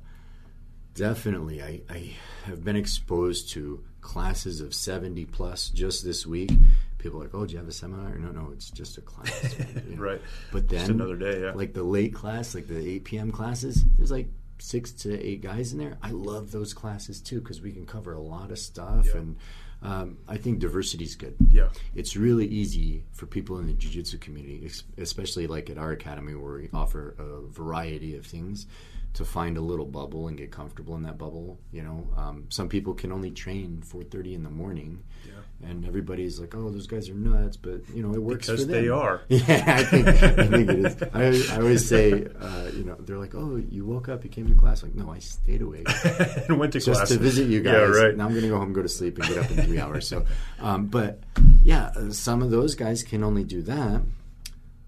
definitely, 0.94 1.62
I, 1.62 1.80
I 1.90 2.12
have 2.44 2.62
been 2.64 2.76
exposed 2.76 3.50
to 3.52 3.82
classes 4.00 4.60
of 4.60 4.74
seventy 4.74 5.24
plus 5.24 5.68
just 5.70 6.04
this 6.04 6.26
week. 6.26 6.50
People 6.98 7.20
are 7.20 7.24
like, 7.24 7.34
"Oh, 7.34 7.46
do 7.46 7.52
you 7.52 7.58
have 7.58 7.68
a 7.68 7.72
seminar?" 7.72 8.16
No, 8.16 8.30
no, 8.30 8.50
it's 8.52 8.70
just 8.70 8.98
a 8.98 9.00
class. 9.00 9.56
you 9.88 9.96
know? 9.96 10.02
Right. 10.02 10.20
But 10.52 10.68
then 10.68 10.80
Just 10.80 10.90
another 10.90 11.16
day, 11.16 11.40
yeah. 11.42 11.52
like 11.52 11.72
the 11.72 11.82
late 11.82 12.14
class, 12.14 12.54
like 12.54 12.68
the 12.68 12.78
8 12.78 13.04
p.m. 13.04 13.32
classes, 13.32 13.84
there's 13.96 14.10
like 14.10 14.28
six 14.62 14.92
to 14.92 15.20
eight 15.20 15.42
guys 15.42 15.72
in 15.72 15.79
there. 15.79 15.98
I 16.03 16.11
love 16.12 16.53
those 16.53 16.72
classes 16.72 17.20
too 17.20 17.40
because 17.40 17.61
we 17.61 17.72
can 17.72 17.85
cover 17.87 18.12
a 18.14 18.20
lot 18.20 18.51
of 18.51 18.59
stuff, 18.59 19.07
Yeah. 19.12 19.20
and 19.20 19.37
um, 19.83 20.18
I 20.29 20.37
think 20.37 20.61
diversity 20.61 21.05
is 21.05 21.16
good. 21.16 21.35
Yeah. 21.51 21.70
It's 21.96 22.16
really 22.16 22.46
easy 22.46 23.03
for 23.12 23.27
people 23.27 23.59
in 23.59 23.66
the 23.66 23.72
jiu-jitsu 23.72 24.18
community, 24.18 24.70
especially 24.96 25.48
like 25.48 25.68
at 25.70 25.77
our 25.79 25.90
academy 25.90 26.37
where 26.37 26.55
we 26.55 26.68
offer 26.72 27.16
a 27.18 27.40
variety 27.51 28.14
of 28.16 28.25
things, 28.25 28.66
to 29.14 29.25
find 29.27 29.59
a 29.59 29.61
little 29.61 29.85
bubble 29.85 30.29
and 30.29 30.38
get 30.38 30.51
comfortable 30.53 30.94
in 30.94 31.03
that 31.03 31.18
bubble. 31.18 31.59
You 31.72 31.83
know, 31.83 32.09
um, 32.16 32.46
some 32.48 32.68
people 32.68 32.94
can 32.94 33.11
only 33.12 33.31
train 33.33 33.83
4:30 33.85 34.35
in 34.35 34.42
the 34.44 34.51
morning. 34.51 35.03
Yeah. 35.27 35.33
And 35.64 35.87
everybody's 35.87 36.40
like, 36.40 36.55
"Oh, 36.57 36.70
those 36.70 36.88
guys 36.88 37.09
are 37.09 37.14
nuts," 37.14 37.57
but 37.57 37.83
you 37.94 38.03
know 38.03 38.12
it 38.14 38.20
works 38.22 38.46
Because 38.48 38.64
for 38.64 38.66
them. 38.72 38.83
they 38.83 38.88
are. 38.88 39.22
Yeah, 39.29 39.64
I 39.79 39.85
think, 39.85 40.09
I 40.09 40.46
think 40.48 40.68
it 40.70 40.79
is. 40.87 41.03
I, 41.14 41.25
always- 41.25 41.51
I 41.51 41.57
always 41.57 41.88
say, 41.88 42.12
uh, 42.40 42.70
you 42.75 42.83
know, 42.83 42.96
they're 42.98 43.18
like, 43.18 43.35
"Oh, 43.37 43.57
you 43.57 43.85
woke 43.87 44.09
up, 44.09 44.25
you 44.25 44.31
came 44.31 44.48
to 44.48 44.55
class." 44.57 44.83
Like, 44.83 44.94
no, 44.96 45.11
I 45.11 45.20
stayed 45.20 45.62
awake 45.62 45.87
and 46.48 46.59
went 46.59 46.72
to 46.72 46.81
class 46.81 46.85
just 46.87 46.98
class 47.01 47.09
to 47.11 47.18
visit 47.18 47.48
you 47.48 47.61
guys. 47.61 47.75
Yeah, 47.75 48.03
right. 48.03 48.16
Now 48.16 48.25
I'm 48.25 48.33
going 48.33 48.42
to 48.42 48.48
go 48.48 48.59
home, 48.59 48.72
go 48.72 48.83
to 48.83 48.88
sleep, 48.88 49.18
and 49.18 49.29
get 49.29 49.38
up 49.38 49.51
in 49.53 49.59
three 49.64 49.79
hours. 49.85 50.09
So, 50.09 50.25
um, 50.61 50.87
but 50.87 51.20
yeah, 51.62 51.92
uh, 51.96 52.11
some 52.11 52.42
of 52.42 52.51
those 52.51 52.75
guys 52.75 53.05
can 53.05 53.22
only 53.22 53.44
do 53.44 53.62
that. 53.62 54.03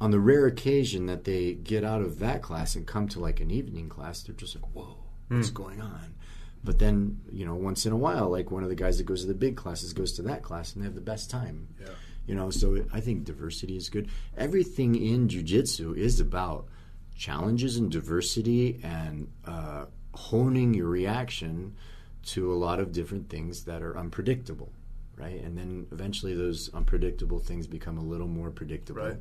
On 0.01 0.11
the 0.11 0.19
rare 0.21 0.47
occasion 0.47 1.07
that 1.07 1.23
they 1.25 1.55
get 1.55 1.85
out 1.85 2.03
of 2.03 2.19
that 2.19 2.43
class 2.43 2.75
and 2.75 2.85
come 2.85 3.07
to 3.11 3.21
like 3.21 3.39
an 3.41 3.51
evening 3.53 3.89
class, 3.89 4.23
they're 4.25 4.35
just 4.35 4.57
like, 4.57 4.65
"Whoa, 4.75 4.97
what's 5.29 5.49
Hmm. 5.51 5.55
going 5.55 5.81
on?" 5.81 6.15
But 6.65 6.79
then, 6.79 7.21
you 7.31 7.45
know, 7.45 7.55
once 7.55 7.85
in 7.85 7.93
a 7.93 7.97
while, 7.97 8.31
like 8.31 8.51
one 8.51 8.63
of 8.63 8.71
the 8.71 8.75
guys 8.75 8.97
that 8.99 9.05
goes 9.05 9.21
to 9.21 9.27
the 9.29 9.35
big 9.35 9.55
classes 9.57 9.93
goes 9.93 10.13
to 10.15 10.23
that 10.23 10.43
class, 10.43 10.73
and 10.73 10.83
they 10.83 10.87
have 10.87 10.95
the 10.95 11.01
best 11.03 11.31
time. 11.31 11.69
Yeah. 11.79 11.89
You 12.27 12.35
know, 12.35 12.49
so 12.51 12.75
it, 12.77 12.87
I 12.93 13.01
think 13.01 13.25
diversity 13.25 13.77
is 13.77 13.91
good. 13.91 14.09
Everything 14.37 14.95
in 14.95 15.29
jujitsu 15.29 15.95
is 15.97 16.21
about 16.21 16.67
challenges 17.15 17.77
and 17.77 17.91
diversity 17.93 18.81
and 18.83 19.29
uh, 19.47 19.85
honing 20.15 20.73
your 20.73 20.89
reaction 20.89 21.75
to 22.23 22.51
a 22.53 22.57
lot 22.57 22.81
of 22.81 22.93
different 22.93 23.29
things 23.29 23.65
that 23.65 23.83
are 23.83 23.97
unpredictable, 23.99 24.73
right? 25.19 25.41
And 25.43 25.57
then 25.59 25.87
eventually 25.93 26.35
those 26.35 26.73
unpredictable 26.73 27.39
things 27.41 27.67
become 27.67 27.99
a 27.99 28.03
little 28.03 28.27
more 28.27 28.51
predictable, 28.51 29.03
Right. 29.03 29.19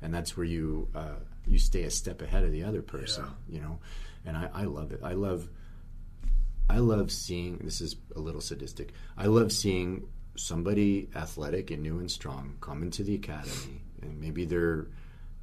and 0.00 0.14
that's 0.14 0.34
where 0.38 0.46
you 0.46 0.88
uh, 0.94 1.16
you 1.46 1.58
stay 1.58 1.82
a 1.82 1.90
step 1.90 2.22
ahead 2.22 2.44
of 2.44 2.52
the 2.52 2.64
other 2.64 2.80
person, 2.80 3.24
Yeah. 3.46 3.56
you 3.56 3.60
know. 3.60 3.78
And 4.24 4.36
I, 4.38 4.48
I 4.54 4.64
love 4.64 4.92
it. 4.92 5.00
I 5.02 5.12
love 5.12 5.48
I 6.68 6.78
love 6.78 7.10
seeing 7.10 7.58
this 7.58 7.80
is 7.80 7.96
a 8.14 8.20
little 8.20 8.40
sadistic. 8.40 8.92
I 9.16 9.26
love 9.26 9.52
seeing 9.52 10.08
somebody 10.36 11.08
athletic 11.16 11.70
and 11.70 11.82
new 11.82 11.98
and 11.98 12.10
strong 12.10 12.56
come 12.60 12.82
into 12.82 13.02
the 13.02 13.14
academy 13.14 13.82
and 14.02 14.20
maybe 14.20 14.44
they're 14.44 14.86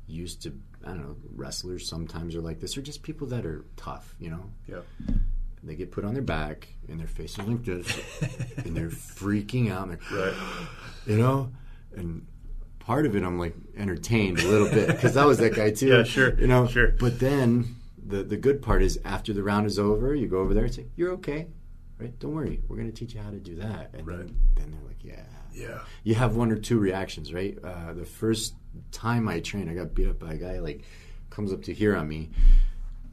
used 0.07 0.43
to 0.43 0.53
I 0.85 0.89
don't 0.89 1.01
know, 1.01 1.15
wrestlers 1.35 1.87
sometimes 1.89 2.35
are 2.35 2.41
like 2.41 2.59
this 2.59 2.77
or 2.77 2.81
just 2.81 3.01
people 3.01 3.27
that 3.27 3.43
are 3.45 3.65
tough, 3.75 4.15
you 4.19 4.29
know. 4.29 4.51
Yeah. 4.67 4.81
They 5.63 5.73
get 5.73 5.91
put 5.91 6.05
on 6.05 6.13
their 6.13 6.21
back 6.21 6.67
and 6.87 6.99
their 6.99 7.07
faces 7.07 7.39
like 7.39 7.63
this 7.63 7.87
and 8.57 8.77
they're 8.77 8.89
freaking 8.89 9.71
out 9.71 9.87
and 9.89 9.97
they're 10.11 10.27
Right. 10.27 10.35
you 11.07 11.17
know? 11.17 11.51
And 11.95 12.27
part 12.77 13.07
of 13.07 13.15
it 13.15 13.23
I'm 13.23 13.39
like 13.39 13.55
entertained 13.75 14.39
a 14.39 14.47
little 14.47 14.69
bit 14.69 14.87
because 14.87 15.17
I 15.17 15.25
was 15.25 15.39
that 15.39 15.55
guy 15.55 15.71
too. 15.71 15.87
Yeah, 15.87 16.03
sure, 16.03 16.39
You 16.39 16.45
know, 16.47 16.67
sure. 16.67 16.89
But 16.99 17.19
then 17.19 17.75
the 18.05 18.23
the 18.23 18.37
good 18.37 18.61
part 18.61 18.81
is 18.83 18.99
after 19.03 19.33
the 19.33 19.43
round 19.43 19.65
is 19.65 19.79
over, 19.79 20.13
you 20.15 20.27
go 20.27 20.39
over 20.39 20.53
there 20.53 20.65
and 20.65 20.73
say, 20.73 20.85
"You're 20.95 21.11
okay, 21.13 21.47
right? 21.99 22.17
Don't 22.19 22.33
worry, 22.33 22.61
we're 22.67 22.75
going 22.77 22.91
to 22.91 22.95
teach 22.95 23.13
you 23.15 23.21
how 23.21 23.31
to 23.31 23.39
do 23.39 23.55
that." 23.55 23.91
And 23.93 24.05
Right. 24.07 24.27
then, 24.55 24.71
they're 24.71 24.87
like, 24.87 25.03
"Yeah." 25.03 25.25
Yeah. 25.53 25.79
You 26.03 26.15
have 26.15 26.35
one 26.35 26.51
or 26.51 26.57
two 26.57 26.77
reactions, 26.79 27.33
right? 27.33 27.57
Uh, 27.63 27.93
the 27.93 28.03
first 28.05 28.55
time 28.91 29.29
I 29.29 29.39
trained, 29.39 29.69
I 29.69 29.73
got 29.73 29.95
beat 29.95 30.07
up 30.09 30.19
by 30.19 30.33
a 30.33 30.37
guy 30.37 30.59
like 30.59 30.83
comes 31.29 31.53
up 31.53 31.63
to 31.63 31.73
here 31.73 31.95
on 31.95 32.07
me. 32.09 32.29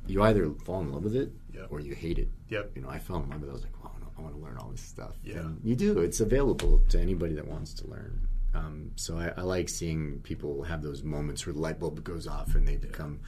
You 0.08 0.22
either 0.24 0.50
fall 0.64 0.80
in 0.80 0.90
love 0.92 1.04
with 1.04 1.14
it 1.14 1.30
Yep. 1.54 1.68
or 1.70 1.78
you 1.80 1.94
hate 1.94 2.18
it. 2.18 2.28
Yep. 2.48 2.72
You 2.74 2.82
know, 2.82 2.88
I 2.88 2.98
fell 2.98 3.16
in 3.22 3.30
love 3.30 3.40
with 3.40 3.48
it. 3.48 3.52
I 3.52 3.54
was 3.54 3.62
like, 3.62 3.84
wow, 3.84 3.92
I 4.18 4.20
want 4.20 4.34
to 4.34 4.40
learn 4.42 4.58
all 4.58 4.70
this 4.70 4.80
stuff. 4.80 5.16
Yeah. 5.22 5.38
And 5.38 5.60
you 5.62 5.76
do. 5.76 6.00
It's 6.00 6.18
available 6.20 6.80
to 6.88 7.00
anybody 7.00 7.34
that 7.34 7.46
wants 7.46 7.72
to 7.74 7.86
learn. 7.86 8.26
Um, 8.54 8.90
so 8.96 9.16
I, 9.16 9.32
I 9.36 9.42
like 9.42 9.68
seeing 9.68 10.18
people 10.24 10.64
have 10.64 10.82
those 10.82 11.02
moments 11.04 11.46
where 11.46 11.52
the 11.52 11.60
light 11.60 11.78
bulb 11.78 12.02
goes 12.02 12.26
off 12.26 12.54
and 12.56 12.66
they 12.66 12.76
become 12.76 13.20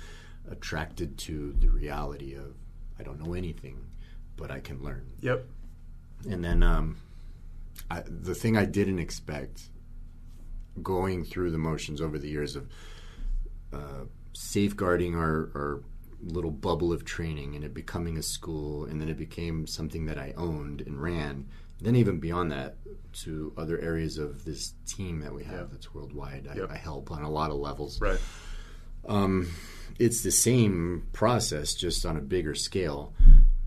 attracted 0.51 1.19
to 1.19 1.53
the 1.59 1.69
reality 1.69 2.35
of 2.35 2.55
I 2.99 3.03
don't 3.03 3.21
know 3.21 3.35
anything, 3.35 3.85
but 4.37 4.51
I 4.51 4.61
can 4.61 4.83
learn. 4.83 5.11
Yep. 5.21 5.45
And 6.29 6.45
then 6.45 6.63
um, 6.63 6.97
I, 7.91 8.03
the 8.07 8.35
thing 8.35 8.57
I 8.57 8.65
didn't 8.65 8.99
expect 8.99 9.63
going 10.83 11.25
through 11.25 11.51
the 11.51 11.59
motions 11.59 12.01
over 12.01 12.19
the 12.19 12.29
years 12.29 12.57
of 12.57 12.69
uh, 13.73 14.05
safeguarding 14.33 15.15
our, 15.17 15.51
our 15.55 15.83
little 16.23 16.51
bubble 16.51 16.93
of 16.93 17.05
training 17.05 17.55
and 17.55 17.65
it 17.65 17.75
becoming 17.75 18.17
a 18.17 18.23
school 18.23 18.85
and 18.85 19.01
then 19.01 19.09
it 19.09 19.17
became 19.17 19.67
something 19.67 20.07
that 20.07 20.19
I 20.19 20.33
owned 20.37 20.81
and 20.81 21.01
ran. 21.01 21.47
Then 21.81 21.97
even 21.97 22.19
beyond 22.19 22.53
that 22.53 22.77
to 23.25 23.53
other 23.57 23.79
areas 23.81 24.17
of 24.19 24.45
this 24.45 24.75
team 24.87 25.21
that 25.21 25.35
we 25.35 25.45
have 25.45 25.71
that's 25.71 25.93
worldwide. 25.93 26.49
I, 26.51 26.57
Yep. 26.57 26.71
I 26.71 26.77
help 26.77 27.11
on 27.11 27.23
a 27.23 27.31
lot 27.31 27.51
of 27.51 27.57
levels 27.57 28.01
Right. 28.01 28.21
Um, 29.09 29.49
it's 29.99 30.23
the 30.23 30.31
same 30.31 31.07
process, 31.13 31.75
just 31.75 32.05
on 32.07 32.17
a 32.17 32.21
bigger 32.21 32.55
scale. 32.55 33.13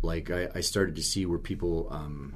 Like 0.01 0.29
I, 0.31 0.49
I 0.55 0.61
started 0.61 0.95
to 0.97 1.03
see 1.03 1.25
where 1.25 1.39
people 1.39 1.87
um, 1.91 2.35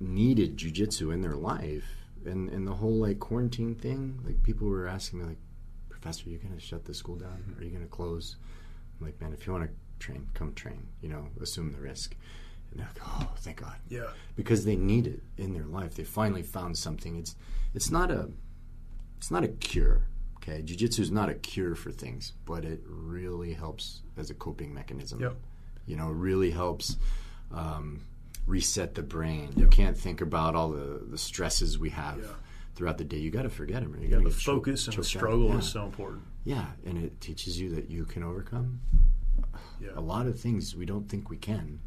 needed 0.00 0.56
jujitsu 0.56 1.12
in 1.12 1.22
their 1.22 1.34
life, 1.36 1.84
and 2.24 2.48
and 2.50 2.66
the 2.66 2.74
whole 2.74 2.96
like 3.00 3.18
quarantine 3.20 3.74
thing. 3.74 4.20
Like 4.24 4.42
people 4.42 4.68
were 4.68 4.86
asking 4.86 5.20
me, 5.20 5.24
like, 5.26 5.38
Professor, 5.88 6.26
are 6.28 6.30
you 6.32 6.38
going 6.38 6.54
to 6.54 6.60
shut 6.60 6.84
the 6.84 6.94
school 6.94 7.16
down? 7.16 7.54
Are 7.58 7.64
you 7.64 7.70
going 7.70 7.82
to 7.82 7.88
close? 7.88 8.36
I'm 9.00 9.06
like, 9.06 9.20
man, 9.20 9.32
if 9.32 9.46
you 9.46 9.52
want 9.52 9.64
to 9.64 9.70
train, 10.04 10.28
come 10.34 10.52
train. 10.54 10.86
You 11.00 11.08
know, 11.08 11.28
assume 11.40 11.72
the 11.72 11.78
risk. 11.80 12.14
And 12.70 12.80
they're 12.80 12.88
like, 12.94 13.02
oh, 13.06 13.32
thank 13.38 13.60
God 13.62 13.76
Yeah. 13.88 14.08
because 14.36 14.66
they 14.66 14.76
need 14.76 15.06
it 15.06 15.22
in 15.38 15.54
their 15.54 15.64
life. 15.64 15.94
They 15.94 16.04
finally 16.04 16.42
found 16.42 16.76
something. 16.76 17.16
It's 17.16 17.34
it's 17.74 17.90
not 17.90 18.10
a 18.10 18.28
it's 19.16 19.30
not 19.30 19.42
a 19.42 19.48
cure. 19.48 20.02
Okay, 20.48 20.62
jujitsu 20.62 21.00
is 21.00 21.10
not 21.10 21.28
a 21.28 21.34
cure 21.34 21.74
for 21.74 21.90
things, 21.92 22.32
but 22.46 22.64
it 22.64 22.80
really 22.86 23.52
helps 23.52 24.00
as 24.16 24.30
a 24.30 24.34
coping 24.34 24.72
mechanism. 24.72 25.20
Yep. 25.20 25.36
You 25.86 25.96
know, 25.96 26.08
really 26.08 26.50
helps 26.50 26.96
um, 27.52 28.00
reset 28.46 28.94
the 28.94 29.02
brain. 29.02 29.50
You 29.56 29.66
can't 29.66 29.96
think 29.96 30.20
about 30.20 30.54
all 30.54 30.70
the, 30.70 31.02
the 31.10 31.18
stresses 31.18 31.78
we 31.78 31.90
have 31.90 32.18
Yeah. 32.18 32.26
throughout 32.74 32.98
the 32.98 33.04
day. 33.04 33.18
You 33.18 33.30
got 33.30 33.42
to 33.42 33.50
forget 33.50 33.82
them. 33.82 33.94
You 34.00 34.08
got 34.08 34.18
to 34.18 34.24
The 34.24 34.30
get 34.30 34.38
choked- 34.38 34.66
focus 34.66 34.86
and 34.88 34.96
the 34.96 35.04
struggle 35.04 35.48
Yeah. 35.48 35.58
is 35.58 35.68
so 35.68 35.84
important. 35.84 36.22
Yeah, 36.44 36.66
and 36.86 37.02
it 37.04 37.20
teaches 37.20 37.60
you 37.60 37.74
that 37.74 37.90
you 37.90 38.04
can 38.04 38.22
overcome 38.22 38.80
Yeah. 39.80 39.90
a 39.96 40.00
lot 40.00 40.26
of 40.26 40.38
things 40.40 40.74
we 40.74 40.86
don't 40.86 41.08
think 41.08 41.28
we 41.30 41.36
can. 41.36 41.80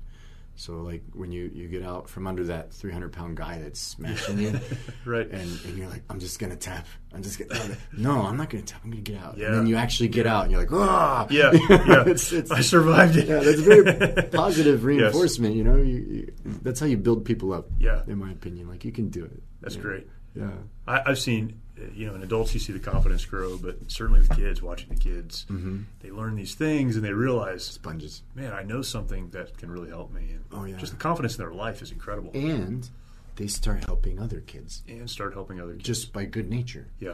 So, 0.61 0.73
like 0.83 1.01
when 1.13 1.31
you, 1.31 1.49
you 1.55 1.67
get 1.67 1.81
out 1.81 2.07
from 2.07 2.27
under 2.27 2.43
that 2.43 2.71
300 2.71 3.11
pound 3.11 3.35
guy 3.35 3.57
that's 3.57 3.79
smashing 3.79 4.37
you, 4.37 4.59
Right. 5.05 5.27
and, 5.27 5.49
and 5.65 5.75
you're 5.75 5.89
like, 5.89 6.03
I'm 6.07 6.19
just 6.19 6.37
gonna 6.37 6.55
tap. 6.55 6.85
I'm 7.11 7.23
just 7.23 7.39
gonna. 7.39 7.75
No, 7.97 8.21
I'm 8.21 8.37
not 8.37 8.51
gonna 8.51 8.63
tap. 8.63 8.79
I'm 8.83 8.91
gonna 8.91 9.01
get 9.01 9.17
out. 9.17 9.39
Yeah. 9.39 9.47
And 9.47 9.55
then 9.55 9.65
you 9.65 9.75
actually 9.75 10.09
get 10.09 10.27
out, 10.27 10.43
and 10.43 10.51
you're 10.51 10.61
like, 10.61 10.71
ah, 10.71 11.25
Yeah. 11.31 11.49
Yeah. 11.69 12.03
it's, 12.05 12.31
it's, 12.31 12.51
I 12.51 12.61
survived 12.61 13.15
it. 13.17 13.27
yeah, 13.27 13.39
that's 13.39 13.59
very 13.61 14.29
positive 14.29 14.83
reinforcement. 14.83 15.55
You 15.55 15.63
know, 15.63 15.77
you, 15.77 15.97
you, 15.97 16.33
that's 16.61 16.79
how 16.79 16.85
you 16.85 16.97
build 16.97 17.25
people 17.25 17.53
up. 17.53 17.65
Yeah. 17.79 18.03
in 18.05 18.19
my 18.19 18.29
opinion, 18.31 18.69
like 18.69 18.85
you 18.85 18.91
can 18.91 19.09
do 19.09 19.25
it. 19.25 19.41
That's 19.61 19.77
Yeah. 19.77 19.81
great. 19.81 20.07
Yeah, 20.35 20.51
I, 20.87 21.01
I've 21.07 21.19
seen, 21.19 21.59
you 21.95 22.07
know, 22.07 22.15
in 22.15 22.23
adults 22.23 22.53
you 22.53 22.59
see 22.59 22.73
the 22.73 22.79
confidence 22.79 23.25
grow, 23.25 23.57
but 23.57 23.77
certainly 23.91 24.19
with 24.21 24.35
kids, 24.35 24.61
watching 24.61 24.89
the 24.89 24.95
kids, 24.95 25.45
Mm-hmm. 25.49 25.81
they 26.01 26.11
learn 26.11 26.35
these 26.35 26.55
things 26.55 26.95
and 26.95 27.03
they 27.05 27.13
realize, 27.13 27.63
sponges. 27.65 28.23
man, 28.35 28.53
I 28.53 28.63
know 28.63 28.81
something 28.81 29.29
that 29.31 29.57
can 29.57 29.71
really 29.71 29.89
help 29.89 30.11
me. 30.13 30.21
And 30.31 30.43
Oh, 30.51 30.63
yeah. 30.65 30.77
just 30.77 30.91
the 30.93 30.97
confidence 30.97 31.35
in 31.37 31.43
their 31.43 31.53
life 31.53 31.81
is 31.81 31.91
incredible. 31.91 32.31
and 32.33 32.89
they 33.37 33.47
start 33.47 33.85
helping 33.85 34.19
other 34.19 34.41
kids 34.41 34.83
and 34.87 35.09
start 35.09 35.33
helping 35.33 35.59
other 35.61 35.73
kids 35.73 35.83
just 35.85 36.13
by 36.13 36.25
good 36.25 36.49
nature. 36.49 36.87
Yeah, 36.99 37.13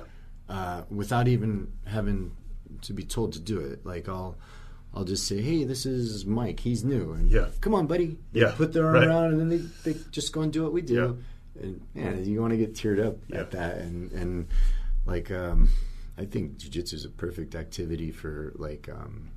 uh, 0.50 0.84
without 0.90 1.28
even 1.28 1.72
having 1.86 2.36
to 2.82 2.94
be 2.94 3.04
told 3.04 3.34
to 3.34 3.40
do 3.40 3.60
it. 3.60 3.86
Like 3.86 4.08
I'll. 4.10 4.36
I'll 4.94 5.04
just 5.04 5.28
say, 5.28 5.42
"Hey, 5.42 5.64
this 5.64 5.86
is 5.86 6.26
Mike. 6.26 6.62
He's 6.62 6.84
new, 6.84 7.12
and 7.12 7.30
yeah. 7.30 7.48
come 7.62 7.76
on, 7.76 7.86
buddy." 7.86 8.18
They 8.32 8.40
yeah, 8.42 8.54
put 8.56 8.74
their 8.74 8.86
arm 8.88 8.96
right. 8.96 9.08
around, 9.08 9.34
and 9.34 9.40
then 9.40 9.50
they, 9.84 9.92
they 9.94 10.00
just 10.12 10.32
go 10.34 10.42
and 10.42 10.52
do 10.52 10.64
what 10.64 10.74
we 10.74 10.82
do. 10.82 10.94
Yeah. 10.96 11.12
And 11.62 11.82
yeah, 11.96 12.14
you 12.14 12.42
want 12.42 12.52
to 12.52 12.58
get 12.58 12.74
teared 12.74 13.06
up 13.06 13.18
Yeah. 13.28 13.40
at 13.42 13.52
that, 13.52 13.78
and 13.80 14.12
and 14.12 14.48
like 15.06 15.32
um, 15.32 15.70
I 16.18 16.26
think 16.26 16.58
jujitsu 16.58 16.94
is 16.94 17.06
a 17.06 17.10
perfect 17.10 17.56
activity 17.56 18.12
for 18.12 18.54
like 18.56 18.90
um, 18.90 19.30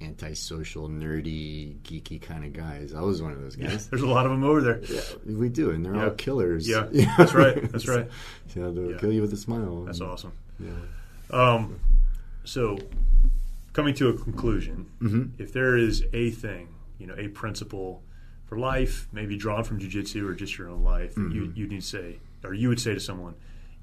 antisocial, 0.00 0.88
nerdy, 0.88 1.78
geeky 1.82 2.20
kind 2.20 2.44
of 2.44 2.52
guys. 2.52 2.94
I 2.94 3.00
was 3.00 3.22
one 3.22 3.32
of 3.32 3.40
those 3.40 3.56
guys. 3.56 3.86
There's 3.90 4.02
a 4.02 4.06
lot 4.06 4.26
of 4.26 4.32
them 4.32 4.44
over 4.44 4.60
there. 4.60 4.80
Yeah, 4.84 5.00
we 5.24 5.48
do, 5.48 5.70
and 5.70 5.84
they're 5.84 5.94
Yeah. 5.96 6.04
all 6.04 6.10
killers. 6.10 6.68
Yeah, 6.68 6.86
that's 7.18 7.34
right. 7.34 7.70
That's 7.72 7.88
right. 7.88 8.08
so 8.48 8.70
they'll 8.70 8.92
Yeah. 8.92 8.98
kill 8.98 9.12
you 9.12 9.22
with 9.22 9.32
a 9.32 9.36
smile. 9.36 9.84
That's 9.84 10.00
awesome. 10.00 10.32
Yeah. 10.60 10.70
Um, 11.30 11.80
so, 12.44 12.78
coming 13.72 13.94
to 13.94 14.08
a 14.10 14.12
conclusion, 14.16 14.86
Mm-hmm. 15.00 15.42
if 15.42 15.52
there 15.52 15.76
is 15.76 16.04
a 16.12 16.30
thing, 16.30 16.68
you 16.98 17.06
know, 17.06 17.14
a 17.16 17.28
principle 17.28 18.02
for 18.46 18.58
life, 18.58 19.08
maybe 19.12 19.36
drawn 19.36 19.64
from 19.64 19.78
jujitsu 19.80 20.26
or 20.28 20.34
just 20.34 20.56
your 20.56 20.68
own 20.68 20.82
life, 20.84 21.16
you 21.16 21.22
Mm-hmm. 21.22 21.58
you 21.58 21.66
need 21.68 21.80
to 21.80 21.86
say, 21.86 22.18
or 22.44 22.54
you 22.54 22.68
would 22.68 22.80
say 22.80 22.94
to 22.94 23.00
someone, 23.00 23.34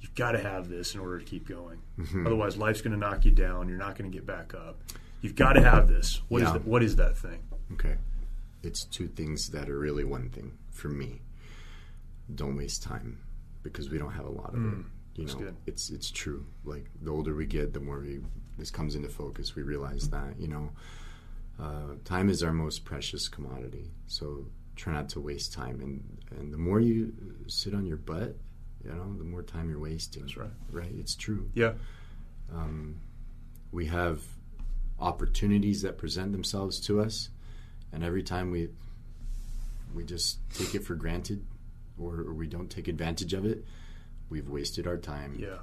you've 0.02 0.16
got 0.16 0.32
to 0.34 0.40
have 0.40 0.70
this 0.70 0.96
in 0.96 1.00
order 1.02 1.20
to 1.20 1.26
keep 1.26 1.48
going. 1.48 1.80
Mm-hmm. 2.00 2.26
Otherwise, 2.28 2.58
life's 2.58 2.82
going 2.82 2.94
to 2.94 3.00
knock 3.00 3.26
you 3.26 3.32
down. 3.32 3.68
You're 3.70 3.78
not 3.78 3.98
going 3.98 4.10
to 4.10 4.16
get 4.16 4.26
back 4.26 4.54
up. 4.54 4.80
You've 5.22 5.36
got 5.36 5.54
to 5.54 5.62
have 5.62 5.88
this. 5.88 6.22
What 6.30 6.42
is 6.42 6.48
Yeah. 6.48 6.54
that? 6.54 6.66
What 6.66 6.84
is 6.84 6.96
that 6.98 7.18
thing? 7.18 7.40
Okay. 7.74 7.96
It's 8.64 8.86
two 8.86 9.08
things 9.08 9.50
that 9.50 9.70
are 9.70 9.78
really 9.78 10.04
one 10.06 10.30
thing 10.30 10.58
for 10.72 10.88
me. 10.90 11.22
Don't 12.34 12.56
waste 12.56 12.84
time 12.84 13.20
because 13.64 13.90
we 13.90 13.98
don't 13.98 14.12
have 14.14 14.26
a 14.26 14.30
lot 14.32 14.54
of 14.54 14.56
it. 14.56 14.58
You 14.60 14.66
Mm, 14.66 14.86
that's 15.18 15.34
know, 15.36 15.40
good. 15.42 15.56
it's 15.68 15.90
it's 15.90 16.10
true. 16.10 16.46
Like 16.64 16.86
the 17.02 17.12
older 17.12 17.36
we 17.36 17.46
get, 17.46 17.74
the 17.74 17.80
more 17.80 18.00
we 18.00 18.22
this 18.58 18.72
comes 18.72 18.96
into 18.96 19.10
focus. 19.10 19.56
We 19.56 19.62
realize 19.64 20.10
that 20.10 20.40
you 20.40 20.48
know, 20.48 20.72
uh, 21.60 21.96
time 22.04 22.30
is 22.30 22.44
our 22.44 22.54
most 22.54 22.84
precious 22.86 23.28
commodity. 23.28 23.92
So 24.08 24.48
try 24.76 24.94
not 24.94 25.10
to 25.10 25.20
waste 25.20 25.54
time, 25.54 25.80
and 25.82 26.40
and 26.40 26.52
the 26.54 26.58
more 26.58 26.80
you 26.80 27.14
sit 27.48 27.74
on 27.74 27.86
your 27.86 27.98
butt, 27.98 28.36
you 28.84 28.92
know, 28.92 29.16
the 29.18 29.24
more 29.24 29.44
time 29.44 29.70
you're 29.70 29.80
wasting. 29.80 30.24
That's 30.24 30.38
right. 30.38 30.50
Right. 30.72 30.92
It's 30.98 31.16
true. 31.16 31.50
Yeah. 31.54 31.74
Um, 32.54 33.00
we 33.72 33.86
have 33.88 34.22
opportunities 35.00 35.82
that 35.82 35.98
present 35.98 36.32
themselves 36.32 36.80
to 36.82 37.02
us, 37.02 37.30
and 37.92 38.04
every 38.04 38.24
time 38.24 38.52
we 38.52 38.70
we 39.94 40.04
just 40.04 40.40
take 40.56 40.74
it 40.74 40.84
for 40.84 40.96
granted, 40.96 41.46
or, 42.00 42.22
or 42.22 42.34
we 42.34 42.48
don't 42.48 42.70
take 42.70 42.88
advantage 42.88 43.34
of 43.34 43.46
it, 43.46 43.64
we've 44.30 44.50
wasted 44.50 44.88
our 44.88 44.98
time, 44.98 45.36
Yeah. 45.38 45.60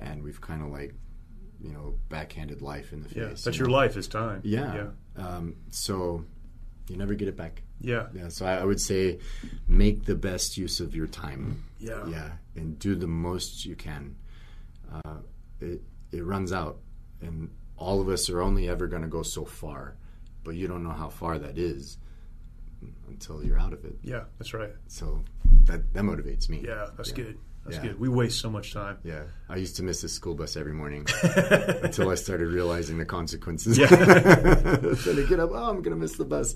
and 0.00 0.24
we've 0.24 0.40
kind 0.40 0.60
of 0.60 0.70
like 0.70 0.92
you 1.60 1.72
know 1.72 1.94
backhanded 2.08 2.62
life 2.62 2.92
in 2.92 3.02
the 3.02 3.08
Yeah. 3.14 3.28
face. 3.30 3.44
That's 3.44 3.56
you 3.58 3.64
your 3.64 3.70
life 3.70 3.96
is 3.96 4.08
time. 4.08 4.40
Yeah. 4.44 4.74
Yeah. 5.16 5.26
Um, 5.26 5.56
so 5.70 6.24
you 6.88 6.96
never 6.96 7.14
get 7.14 7.28
it 7.28 7.36
back. 7.36 7.62
Yeah. 7.80 8.06
Yeah. 8.14 8.28
So 8.28 8.46
I, 8.46 8.56
I 8.56 8.64
would 8.64 8.80
say 8.80 9.18
make 9.68 10.04
the 10.04 10.14
best 10.14 10.56
use 10.58 10.80
of 10.80 10.94
your 10.94 11.06
time. 11.06 11.64
Yeah. 11.78 12.06
Yeah, 12.06 12.30
and 12.56 12.78
do 12.78 12.94
the 12.94 13.06
most 13.06 13.64
you 13.66 13.76
can. 13.76 14.16
Uh, 14.92 15.18
it 15.60 15.82
it 16.12 16.24
runs 16.24 16.52
out, 16.52 16.78
and 17.20 17.50
all 17.76 18.00
of 18.00 18.08
us 18.08 18.30
are 18.30 18.40
only 18.40 18.68
ever 18.68 18.86
going 18.86 19.02
to 19.02 19.08
go 19.08 19.22
so 19.22 19.44
far, 19.44 19.96
but 20.44 20.54
you 20.54 20.68
don't 20.68 20.84
know 20.84 20.90
how 20.92 21.08
far 21.08 21.38
that 21.38 21.58
is 21.58 21.98
until 23.08 23.42
you're 23.44 23.58
out 23.58 23.72
of 23.72 23.84
it. 23.84 23.96
Yeah. 24.02 24.24
That's 24.38 24.54
right. 24.54 24.70
So 24.88 25.24
that 25.64 25.92
that 25.94 26.02
motivates 26.04 26.48
me. 26.48 26.62
Yeah. 26.66 26.88
That's 26.96 27.10
Yeah. 27.10 27.16
good. 27.16 27.38
That's 27.64 27.76
Yeah. 27.76 27.82
good. 27.92 28.00
We 28.00 28.08
waste 28.10 28.40
so 28.40 28.50
much 28.50 28.72
time. 28.74 28.98
Yeah, 29.04 29.22
I 29.48 29.56
used 29.56 29.76
to 29.76 29.82
miss 29.82 30.02
the 30.02 30.08
school 30.08 30.34
bus 30.34 30.56
every 30.56 30.74
morning 30.74 31.06
until 31.82 32.10
I 32.10 32.14
started 32.14 32.48
realizing 32.48 32.98
the 32.98 33.06
consequences. 33.06 33.78
Yeah. 33.78 33.86
so 34.96 35.14
to 35.14 35.26
get 35.28 35.40
up, 35.40 35.50
oh, 35.52 35.70
I'm 35.70 35.80
gonna 35.80 35.96
miss 35.96 36.16
the 36.16 36.24
bus. 36.26 36.54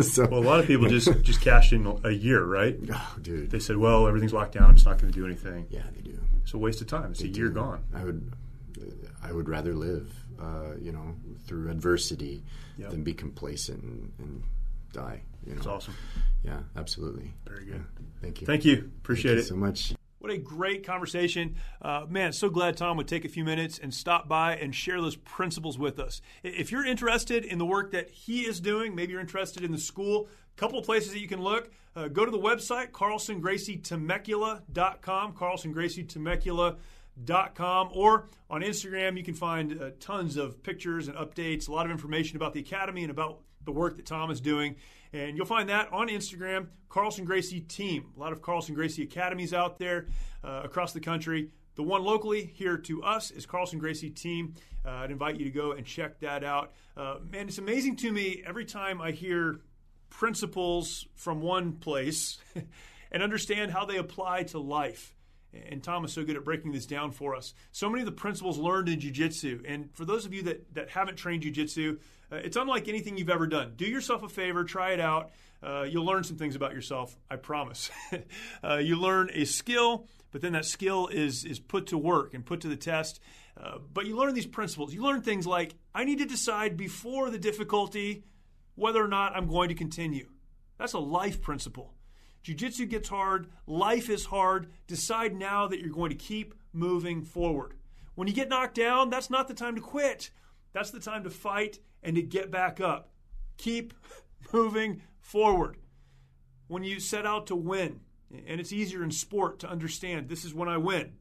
so, 0.14 0.26
Well, 0.28 0.40
a 0.40 0.46
lot 0.46 0.60
of 0.60 0.66
people 0.66 0.88
just 0.88 1.08
just 1.22 1.40
cashed 1.40 1.72
in 1.72 1.84
a 2.04 2.10
year, 2.10 2.44
right? 2.44 2.78
oh, 2.92 3.16
dude, 3.20 3.50
They 3.50 3.58
said, 3.58 3.76
"Well, 3.76 4.06
everything's 4.06 4.32
locked 4.32 4.52
down. 4.54 4.64
I'm 4.70 4.74
just 4.76 4.86
not 4.86 4.98
going 4.98 5.12
to 5.12 5.18
do 5.18 5.26
anything." 5.26 5.66
yeah, 5.70 5.82
they 5.94 6.02
do. 6.02 6.18
It's 6.42 6.54
a 6.54 6.58
waste 6.58 6.80
of 6.80 6.86
time. 6.86 7.10
It's 7.10 7.22
a 7.22 7.28
year 7.28 7.48
gone. 7.48 7.82
I 7.94 8.04
would, 8.04 8.32
I 9.22 9.32
would 9.32 9.48
rather 9.48 9.74
live, 9.74 10.12
uh, 10.40 10.74
you 10.80 10.92
know, 10.92 11.14
through 11.46 11.70
adversity 11.70 12.42
Yep. 12.78 12.90
than 12.90 13.02
be 13.02 13.12
complacent 13.12 13.82
and, 13.82 14.12
and 14.18 14.42
die. 14.92 15.20
You 15.44 15.52
know, 15.52 15.58
It's 15.58 15.66
awesome. 15.66 15.94
yeah, 16.42 16.60
absolutely. 16.76 17.34
Very 17.46 17.64
good. 17.66 17.74
Yeah. 17.74 18.06
Thank 18.22 18.40
you. 18.40 18.46
Thank 18.46 18.64
you. 18.64 18.90
Appreciate 19.02 19.32
Thank 19.32 19.36
you 19.38 19.42
it. 19.44 19.48
so 19.48 19.56
much. 19.56 19.94
What 20.20 20.30
a 20.30 20.38
great 20.38 20.86
conversation. 20.86 21.56
Uh, 21.80 22.04
man, 22.08 22.32
so 22.32 22.48
glad 22.50 22.76
Tom 22.76 22.96
would 22.98 23.08
take 23.08 23.24
a 23.24 23.28
few 23.28 23.42
minutes 23.42 23.80
and 23.82 23.92
stop 23.92 24.28
by 24.28 24.54
and 24.54 24.72
share 24.74 25.00
those 25.00 25.16
principles 25.16 25.78
with 25.78 25.98
us. 25.98 26.20
If 26.42 26.70
you're 26.70 26.84
interested 26.84 27.42
in 27.42 27.56
the 27.56 27.64
work 27.64 27.92
that 27.92 28.10
he 28.10 28.42
is 28.42 28.60
doing, 28.60 28.94
maybe 28.94 29.12
you're 29.12 29.22
interested 29.22 29.64
in 29.64 29.72
the 29.72 29.78
school, 29.78 30.28
a 30.54 30.60
couple 30.60 30.78
of 30.78 30.84
places 30.84 31.12
that 31.12 31.20
you 31.20 31.28
can 31.28 31.40
look. 31.40 31.70
Uh, 31.96 32.08
go 32.08 32.26
to 32.26 32.30
the 32.30 32.38
website, 32.38 32.90
carlsongracietemecula.com, 32.90 35.32
carlsongracietemecula.com, 35.32 37.90
or 37.94 38.28
on 38.50 38.60
Instagram, 38.60 39.16
you 39.16 39.24
can 39.24 39.34
find 39.34 39.80
uh, 39.80 39.92
tons 40.00 40.36
of 40.36 40.62
pictures 40.62 41.08
and 41.08 41.16
updates, 41.16 41.66
a 41.68 41.72
lot 41.72 41.86
of 41.86 41.92
information 41.92 42.36
about 42.36 42.52
the 42.52 42.60
academy 42.60 43.00
and 43.02 43.10
about 43.10 43.40
the 43.64 43.72
work 43.72 43.96
that 43.96 44.06
Tom 44.06 44.30
is 44.30 44.40
doing. 44.40 44.76
And 45.12 45.36
you'll 45.36 45.46
find 45.46 45.68
that 45.68 45.92
on 45.92 46.08
Instagram, 46.08 46.68
Carlson 46.88 47.24
Gracie 47.24 47.60
Team. 47.60 48.12
A 48.16 48.20
lot 48.20 48.32
of 48.32 48.42
Carlson 48.42 48.74
Gracie 48.74 49.02
academies 49.02 49.52
out 49.52 49.78
there 49.78 50.06
uh, 50.44 50.62
across 50.64 50.92
the 50.92 51.00
country. 51.00 51.50
The 51.74 51.82
one 51.82 52.02
locally 52.02 52.44
here 52.54 52.76
to 52.76 53.02
us 53.02 53.30
is 53.30 53.46
Carlson 53.46 53.78
Gracie 53.78 54.10
Team. 54.10 54.54
Uh, 54.84 54.90
I'd 54.90 55.10
invite 55.10 55.36
you 55.36 55.44
to 55.44 55.50
go 55.50 55.72
and 55.72 55.84
check 55.84 56.20
that 56.20 56.44
out. 56.44 56.72
Uh, 56.96 57.16
man, 57.30 57.48
it's 57.48 57.58
amazing 57.58 57.96
to 57.96 58.12
me 58.12 58.42
every 58.46 58.64
time 58.64 59.00
I 59.00 59.10
hear 59.12 59.60
principles 60.10 61.06
from 61.14 61.40
one 61.40 61.72
place 61.72 62.38
and 63.12 63.22
understand 63.22 63.70
how 63.70 63.84
they 63.84 63.96
apply 63.96 64.44
to 64.44 64.58
life. 64.58 65.14
And 65.52 65.82
Tom 65.82 66.04
is 66.04 66.12
so 66.12 66.22
good 66.24 66.36
at 66.36 66.44
breaking 66.44 66.72
this 66.72 66.86
down 66.86 67.10
for 67.10 67.34
us. 67.34 67.54
So 67.72 67.88
many 67.90 68.02
of 68.02 68.06
the 68.06 68.12
principles 68.12 68.58
learned 68.58 68.88
in 68.88 69.00
jiu-jitsu. 69.00 69.62
And 69.66 69.90
for 69.94 70.04
those 70.04 70.24
of 70.24 70.32
you 70.32 70.42
that, 70.44 70.74
that 70.74 70.90
haven't 70.90 71.16
trained 71.16 71.42
jiu-jitsu, 71.42 71.98
uh, 72.32 72.36
it's 72.36 72.56
unlike 72.56 72.88
anything 72.88 73.16
you've 73.16 73.30
ever 73.30 73.46
done. 73.46 73.74
Do 73.76 73.84
yourself 73.84 74.22
a 74.22 74.28
favor, 74.28 74.64
try 74.64 74.92
it 74.92 75.00
out. 75.00 75.30
Uh, 75.62 75.82
you'll 75.82 76.06
learn 76.06 76.24
some 76.24 76.36
things 76.36 76.56
about 76.56 76.72
yourself, 76.72 77.16
I 77.30 77.36
promise. 77.36 77.90
uh, 78.64 78.76
you 78.76 78.96
learn 78.96 79.30
a 79.34 79.44
skill, 79.44 80.06
but 80.30 80.40
then 80.40 80.52
that 80.52 80.64
skill 80.64 81.08
is, 81.08 81.44
is 81.44 81.58
put 81.58 81.88
to 81.88 81.98
work 81.98 82.32
and 82.34 82.44
put 82.44 82.62
to 82.62 82.68
the 82.68 82.76
test. 82.76 83.20
Uh, 83.60 83.78
but 83.92 84.06
you 84.06 84.16
learn 84.16 84.32
these 84.34 84.46
principles. 84.46 84.94
You 84.94 85.02
learn 85.02 85.20
things 85.20 85.46
like 85.46 85.74
I 85.94 86.04
need 86.04 86.18
to 86.18 86.24
decide 86.24 86.76
before 86.76 87.30
the 87.30 87.38
difficulty 87.38 88.24
whether 88.74 89.04
or 89.04 89.08
not 89.08 89.36
I'm 89.36 89.46
going 89.46 89.68
to 89.68 89.74
continue. 89.74 90.28
That's 90.78 90.94
a 90.94 90.98
life 90.98 91.42
principle. 91.42 91.92
Jiu 92.42 92.54
jitsu 92.54 92.86
gets 92.86 93.10
hard, 93.10 93.48
life 93.66 94.08
is 94.08 94.24
hard. 94.24 94.70
Decide 94.86 95.34
now 95.34 95.68
that 95.68 95.80
you're 95.80 95.90
going 95.90 96.10
to 96.10 96.16
keep 96.16 96.54
moving 96.72 97.22
forward. 97.22 97.74
When 98.14 98.28
you 98.28 98.34
get 98.34 98.48
knocked 98.48 98.76
down, 98.76 99.10
that's 99.10 99.28
not 99.28 99.46
the 99.46 99.54
time 99.54 99.74
to 99.74 99.80
quit. 99.82 100.30
That's 100.72 100.90
the 100.90 101.00
time 101.00 101.24
to 101.24 101.30
fight 101.30 101.78
and 102.02 102.16
to 102.16 102.22
get 102.22 102.50
back 102.50 102.80
up. 102.80 103.10
Keep 103.56 103.94
moving 104.52 105.02
forward. 105.20 105.76
When 106.68 106.84
you 106.84 107.00
set 107.00 107.26
out 107.26 107.48
to 107.48 107.56
win, 107.56 108.00
and 108.30 108.60
it's 108.60 108.72
easier 108.72 109.02
in 109.02 109.10
sport 109.10 109.58
to 109.60 109.68
understand 109.68 110.28
this 110.28 110.44
is 110.44 110.54
when 110.54 110.68
I 110.68 110.76
win. 110.76 111.12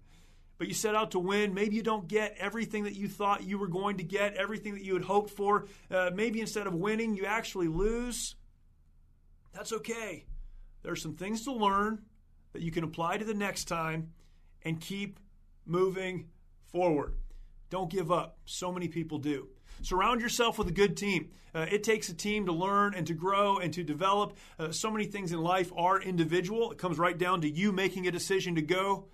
But 0.59 0.67
you 0.67 0.73
set 0.73 0.93
out 0.93 1.11
to 1.11 1.19
win. 1.19 1.53
Maybe 1.53 1.75
you 1.75 1.81
don't 1.81 2.07
get 2.07 2.35
everything 2.37 2.83
that 2.83 2.95
you 2.95 3.07
thought 3.07 3.43
you 3.43 3.57
were 3.57 3.67
going 3.67 3.97
to 3.97 4.03
get, 4.03 4.35
everything 4.35 4.73
that 4.75 4.83
you 4.83 4.93
had 4.93 5.05
hoped 5.05 5.31
for. 5.31 5.65
Uh, 5.89 6.11
maybe 6.13 6.41
instead 6.41 6.67
of 6.67 6.75
winning, 6.75 7.15
you 7.15 7.25
actually 7.25 7.69
lose. 7.69 8.35
That's 9.53 9.71
okay. 9.73 10.25
There 10.83 10.91
are 10.91 10.97
some 10.97 11.15
things 11.15 11.45
to 11.45 11.53
learn 11.53 12.03
that 12.53 12.61
you 12.61 12.71
can 12.71 12.83
apply 12.83 13.17
to 13.17 13.25
the 13.25 13.33
next 13.33 13.65
time 13.65 14.11
and 14.63 14.79
keep 14.79 15.19
moving 15.65 16.27
forward. 16.71 17.15
Don't 17.69 17.89
give 17.89 18.11
up. 18.11 18.37
So 18.45 18.71
many 18.71 18.87
people 18.87 19.17
do. 19.17 19.47
Surround 19.81 20.21
yourself 20.21 20.57
with 20.57 20.67
a 20.67 20.73
good 20.73 20.97
team. 20.97 21.29
Uh, 21.53 21.65
it 21.71 21.83
takes 21.83 22.09
a 22.09 22.13
team 22.13 22.45
to 22.45 22.51
learn 22.51 22.93
and 22.93 23.07
to 23.07 23.13
grow 23.13 23.57
and 23.57 23.73
to 23.73 23.83
develop. 23.83 24.35
Uh, 24.57 24.71
so 24.71 24.91
many 24.91 25.05
things 25.05 25.31
in 25.31 25.41
life 25.41 25.71
are 25.75 26.01
individual. 26.01 26.71
It 26.71 26.77
comes 26.77 26.99
right 26.99 27.17
down 27.17 27.41
to 27.41 27.49
you 27.49 27.71
making 27.71 28.07
a 28.07 28.11
decision 28.11 28.55
to 28.55 28.61
go, 28.61 29.05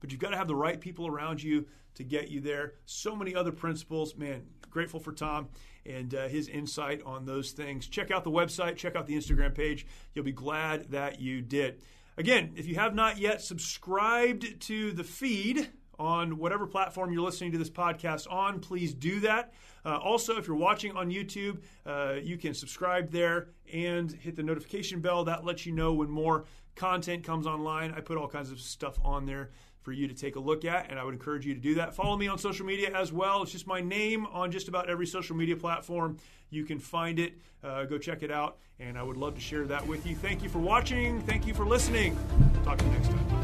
but 0.00 0.10
you've 0.10 0.20
got 0.20 0.30
to 0.30 0.36
have 0.36 0.48
the 0.48 0.56
right 0.56 0.80
people 0.80 1.06
around 1.06 1.42
you 1.42 1.66
to 1.94 2.04
get 2.04 2.30
you 2.30 2.40
there. 2.40 2.74
So 2.86 3.14
many 3.14 3.34
other 3.34 3.52
principles. 3.52 4.16
Man, 4.16 4.42
grateful 4.70 5.00
for 5.00 5.12
Tom 5.12 5.48
and 5.86 6.14
uh, 6.14 6.28
his 6.28 6.48
insight 6.48 7.02
on 7.04 7.26
those 7.26 7.52
things. 7.52 7.86
Check 7.86 8.10
out 8.10 8.24
the 8.24 8.30
website, 8.30 8.76
check 8.76 8.96
out 8.96 9.06
the 9.06 9.16
Instagram 9.16 9.54
page. 9.54 9.86
You'll 10.14 10.24
be 10.24 10.32
glad 10.32 10.90
that 10.90 11.20
you 11.20 11.42
did. 11.42 11.80
Again, 12.16 12.52
if 12.56 12.66
you 12.66 12.76
have 12.76 12.94
not 12.94 13.18
yet 13.18 13.42
subscribed 13.42 14.60
to 14.62 14.92
the 14.92 15.04
feed 15.04 15.70
on 15.98 16.38
whatever 16.38 16.66
platform 16.66 17.12
you're 17.12 17.22
listening 17.22 17.52
to 17.52 17.58
this 17.58 17.70
podcast 17.70 18.30
on, 18.30 18.60
please 18.60 18.94
do 18.94 19.20
that. 19.20 19.52
Uh, 19.84 19.98
also, 19.98 20.36
if 20.36 20.46
you're 20.46 20.56
watching 20.56 20.96
on 20.96 21.10
YouTube, 21.10 21.60
uh, 21.86 22.14
you 22.22 22.36
can 22.36 22.54
subscribe 22.54 23.10
there 23.10 23.48
and 23.72 24.12
hit 24.12 24.36
the 24.36 24.42
notification 24.42 25.00
bell. 25.00 25.24
That 25.24 25.44
lets 25.44 25.66
you 25.66 25.72
know 25.72 25.92
when 25.92 26.08
more 26.08 26.44
content 26.74 27.22
comes 27.24 27.46
online. 27.46 27.92
I 27.92 28.00
put 28.00 28.16
all 28.16 28.28
kinds 28.28 28.50
of 28.50 28.60
stuff 28.60 28.98
on 29.04 29.26
there 29.26 29.50
for 29.80 29.92
you 29.92 30.08
to 30.08 30.14
take 30.14 30.36
a 30.36 30.40
look 30.40 30.64
at, 30.64 30.90
and 30.90 30.98
I 30.98 31.04
would 31.04 31.12
encourage 31.12 31.44
you 31.44 31.54
to 31.54 31.60
do 31.60 31.74
that. 31.74 31.94
Follow 31.94 32.16
me 32.16 32.26
on 32.26 32.38
social 32.38 32.64
media 32.64 32.90
as 32.96 33.12
well. 33.12 33.42
It's 33.42 33.52
just 33.52 33.66
my 33.66 33.82
name 33.82 34.26
on 34.26 34.50
just 34.50 34.68
about 34.68 34.88
every 34.88 35.06
social 35.06 35.36
media 35.36 35.56
platform. 35.56 36.16
You 36.48 36.64
can 36.64 36.78
find 36.78 37.18
it. 37.18 37.34
Uh, 37.62 37.84
go 37.84 37.98
check 37.98 38.22
it 38.22 38.30
out, 38.30 38.58
and 38.78 38.96
I 38.96 39.02
would 39.02 39.16
love 39.18 39.34
to 39.34 39.40
share 39.40 39.66
that 39.66 39.86
with 39.86 40.06
you. 40.06 40.16
Thank 40.16 40.42
you 40.42 40.48
for 40.48 40.58
watching. 40.58 41.20
Thank 41.22 41.46
you 41.46 41.52
for 41.52 41.66
listening. 41.66 42.16
Talk 42.64 42.78
to 42.78 42.84
you 42.84 42.90
next 42.92 43.08
time. 43.08 43.43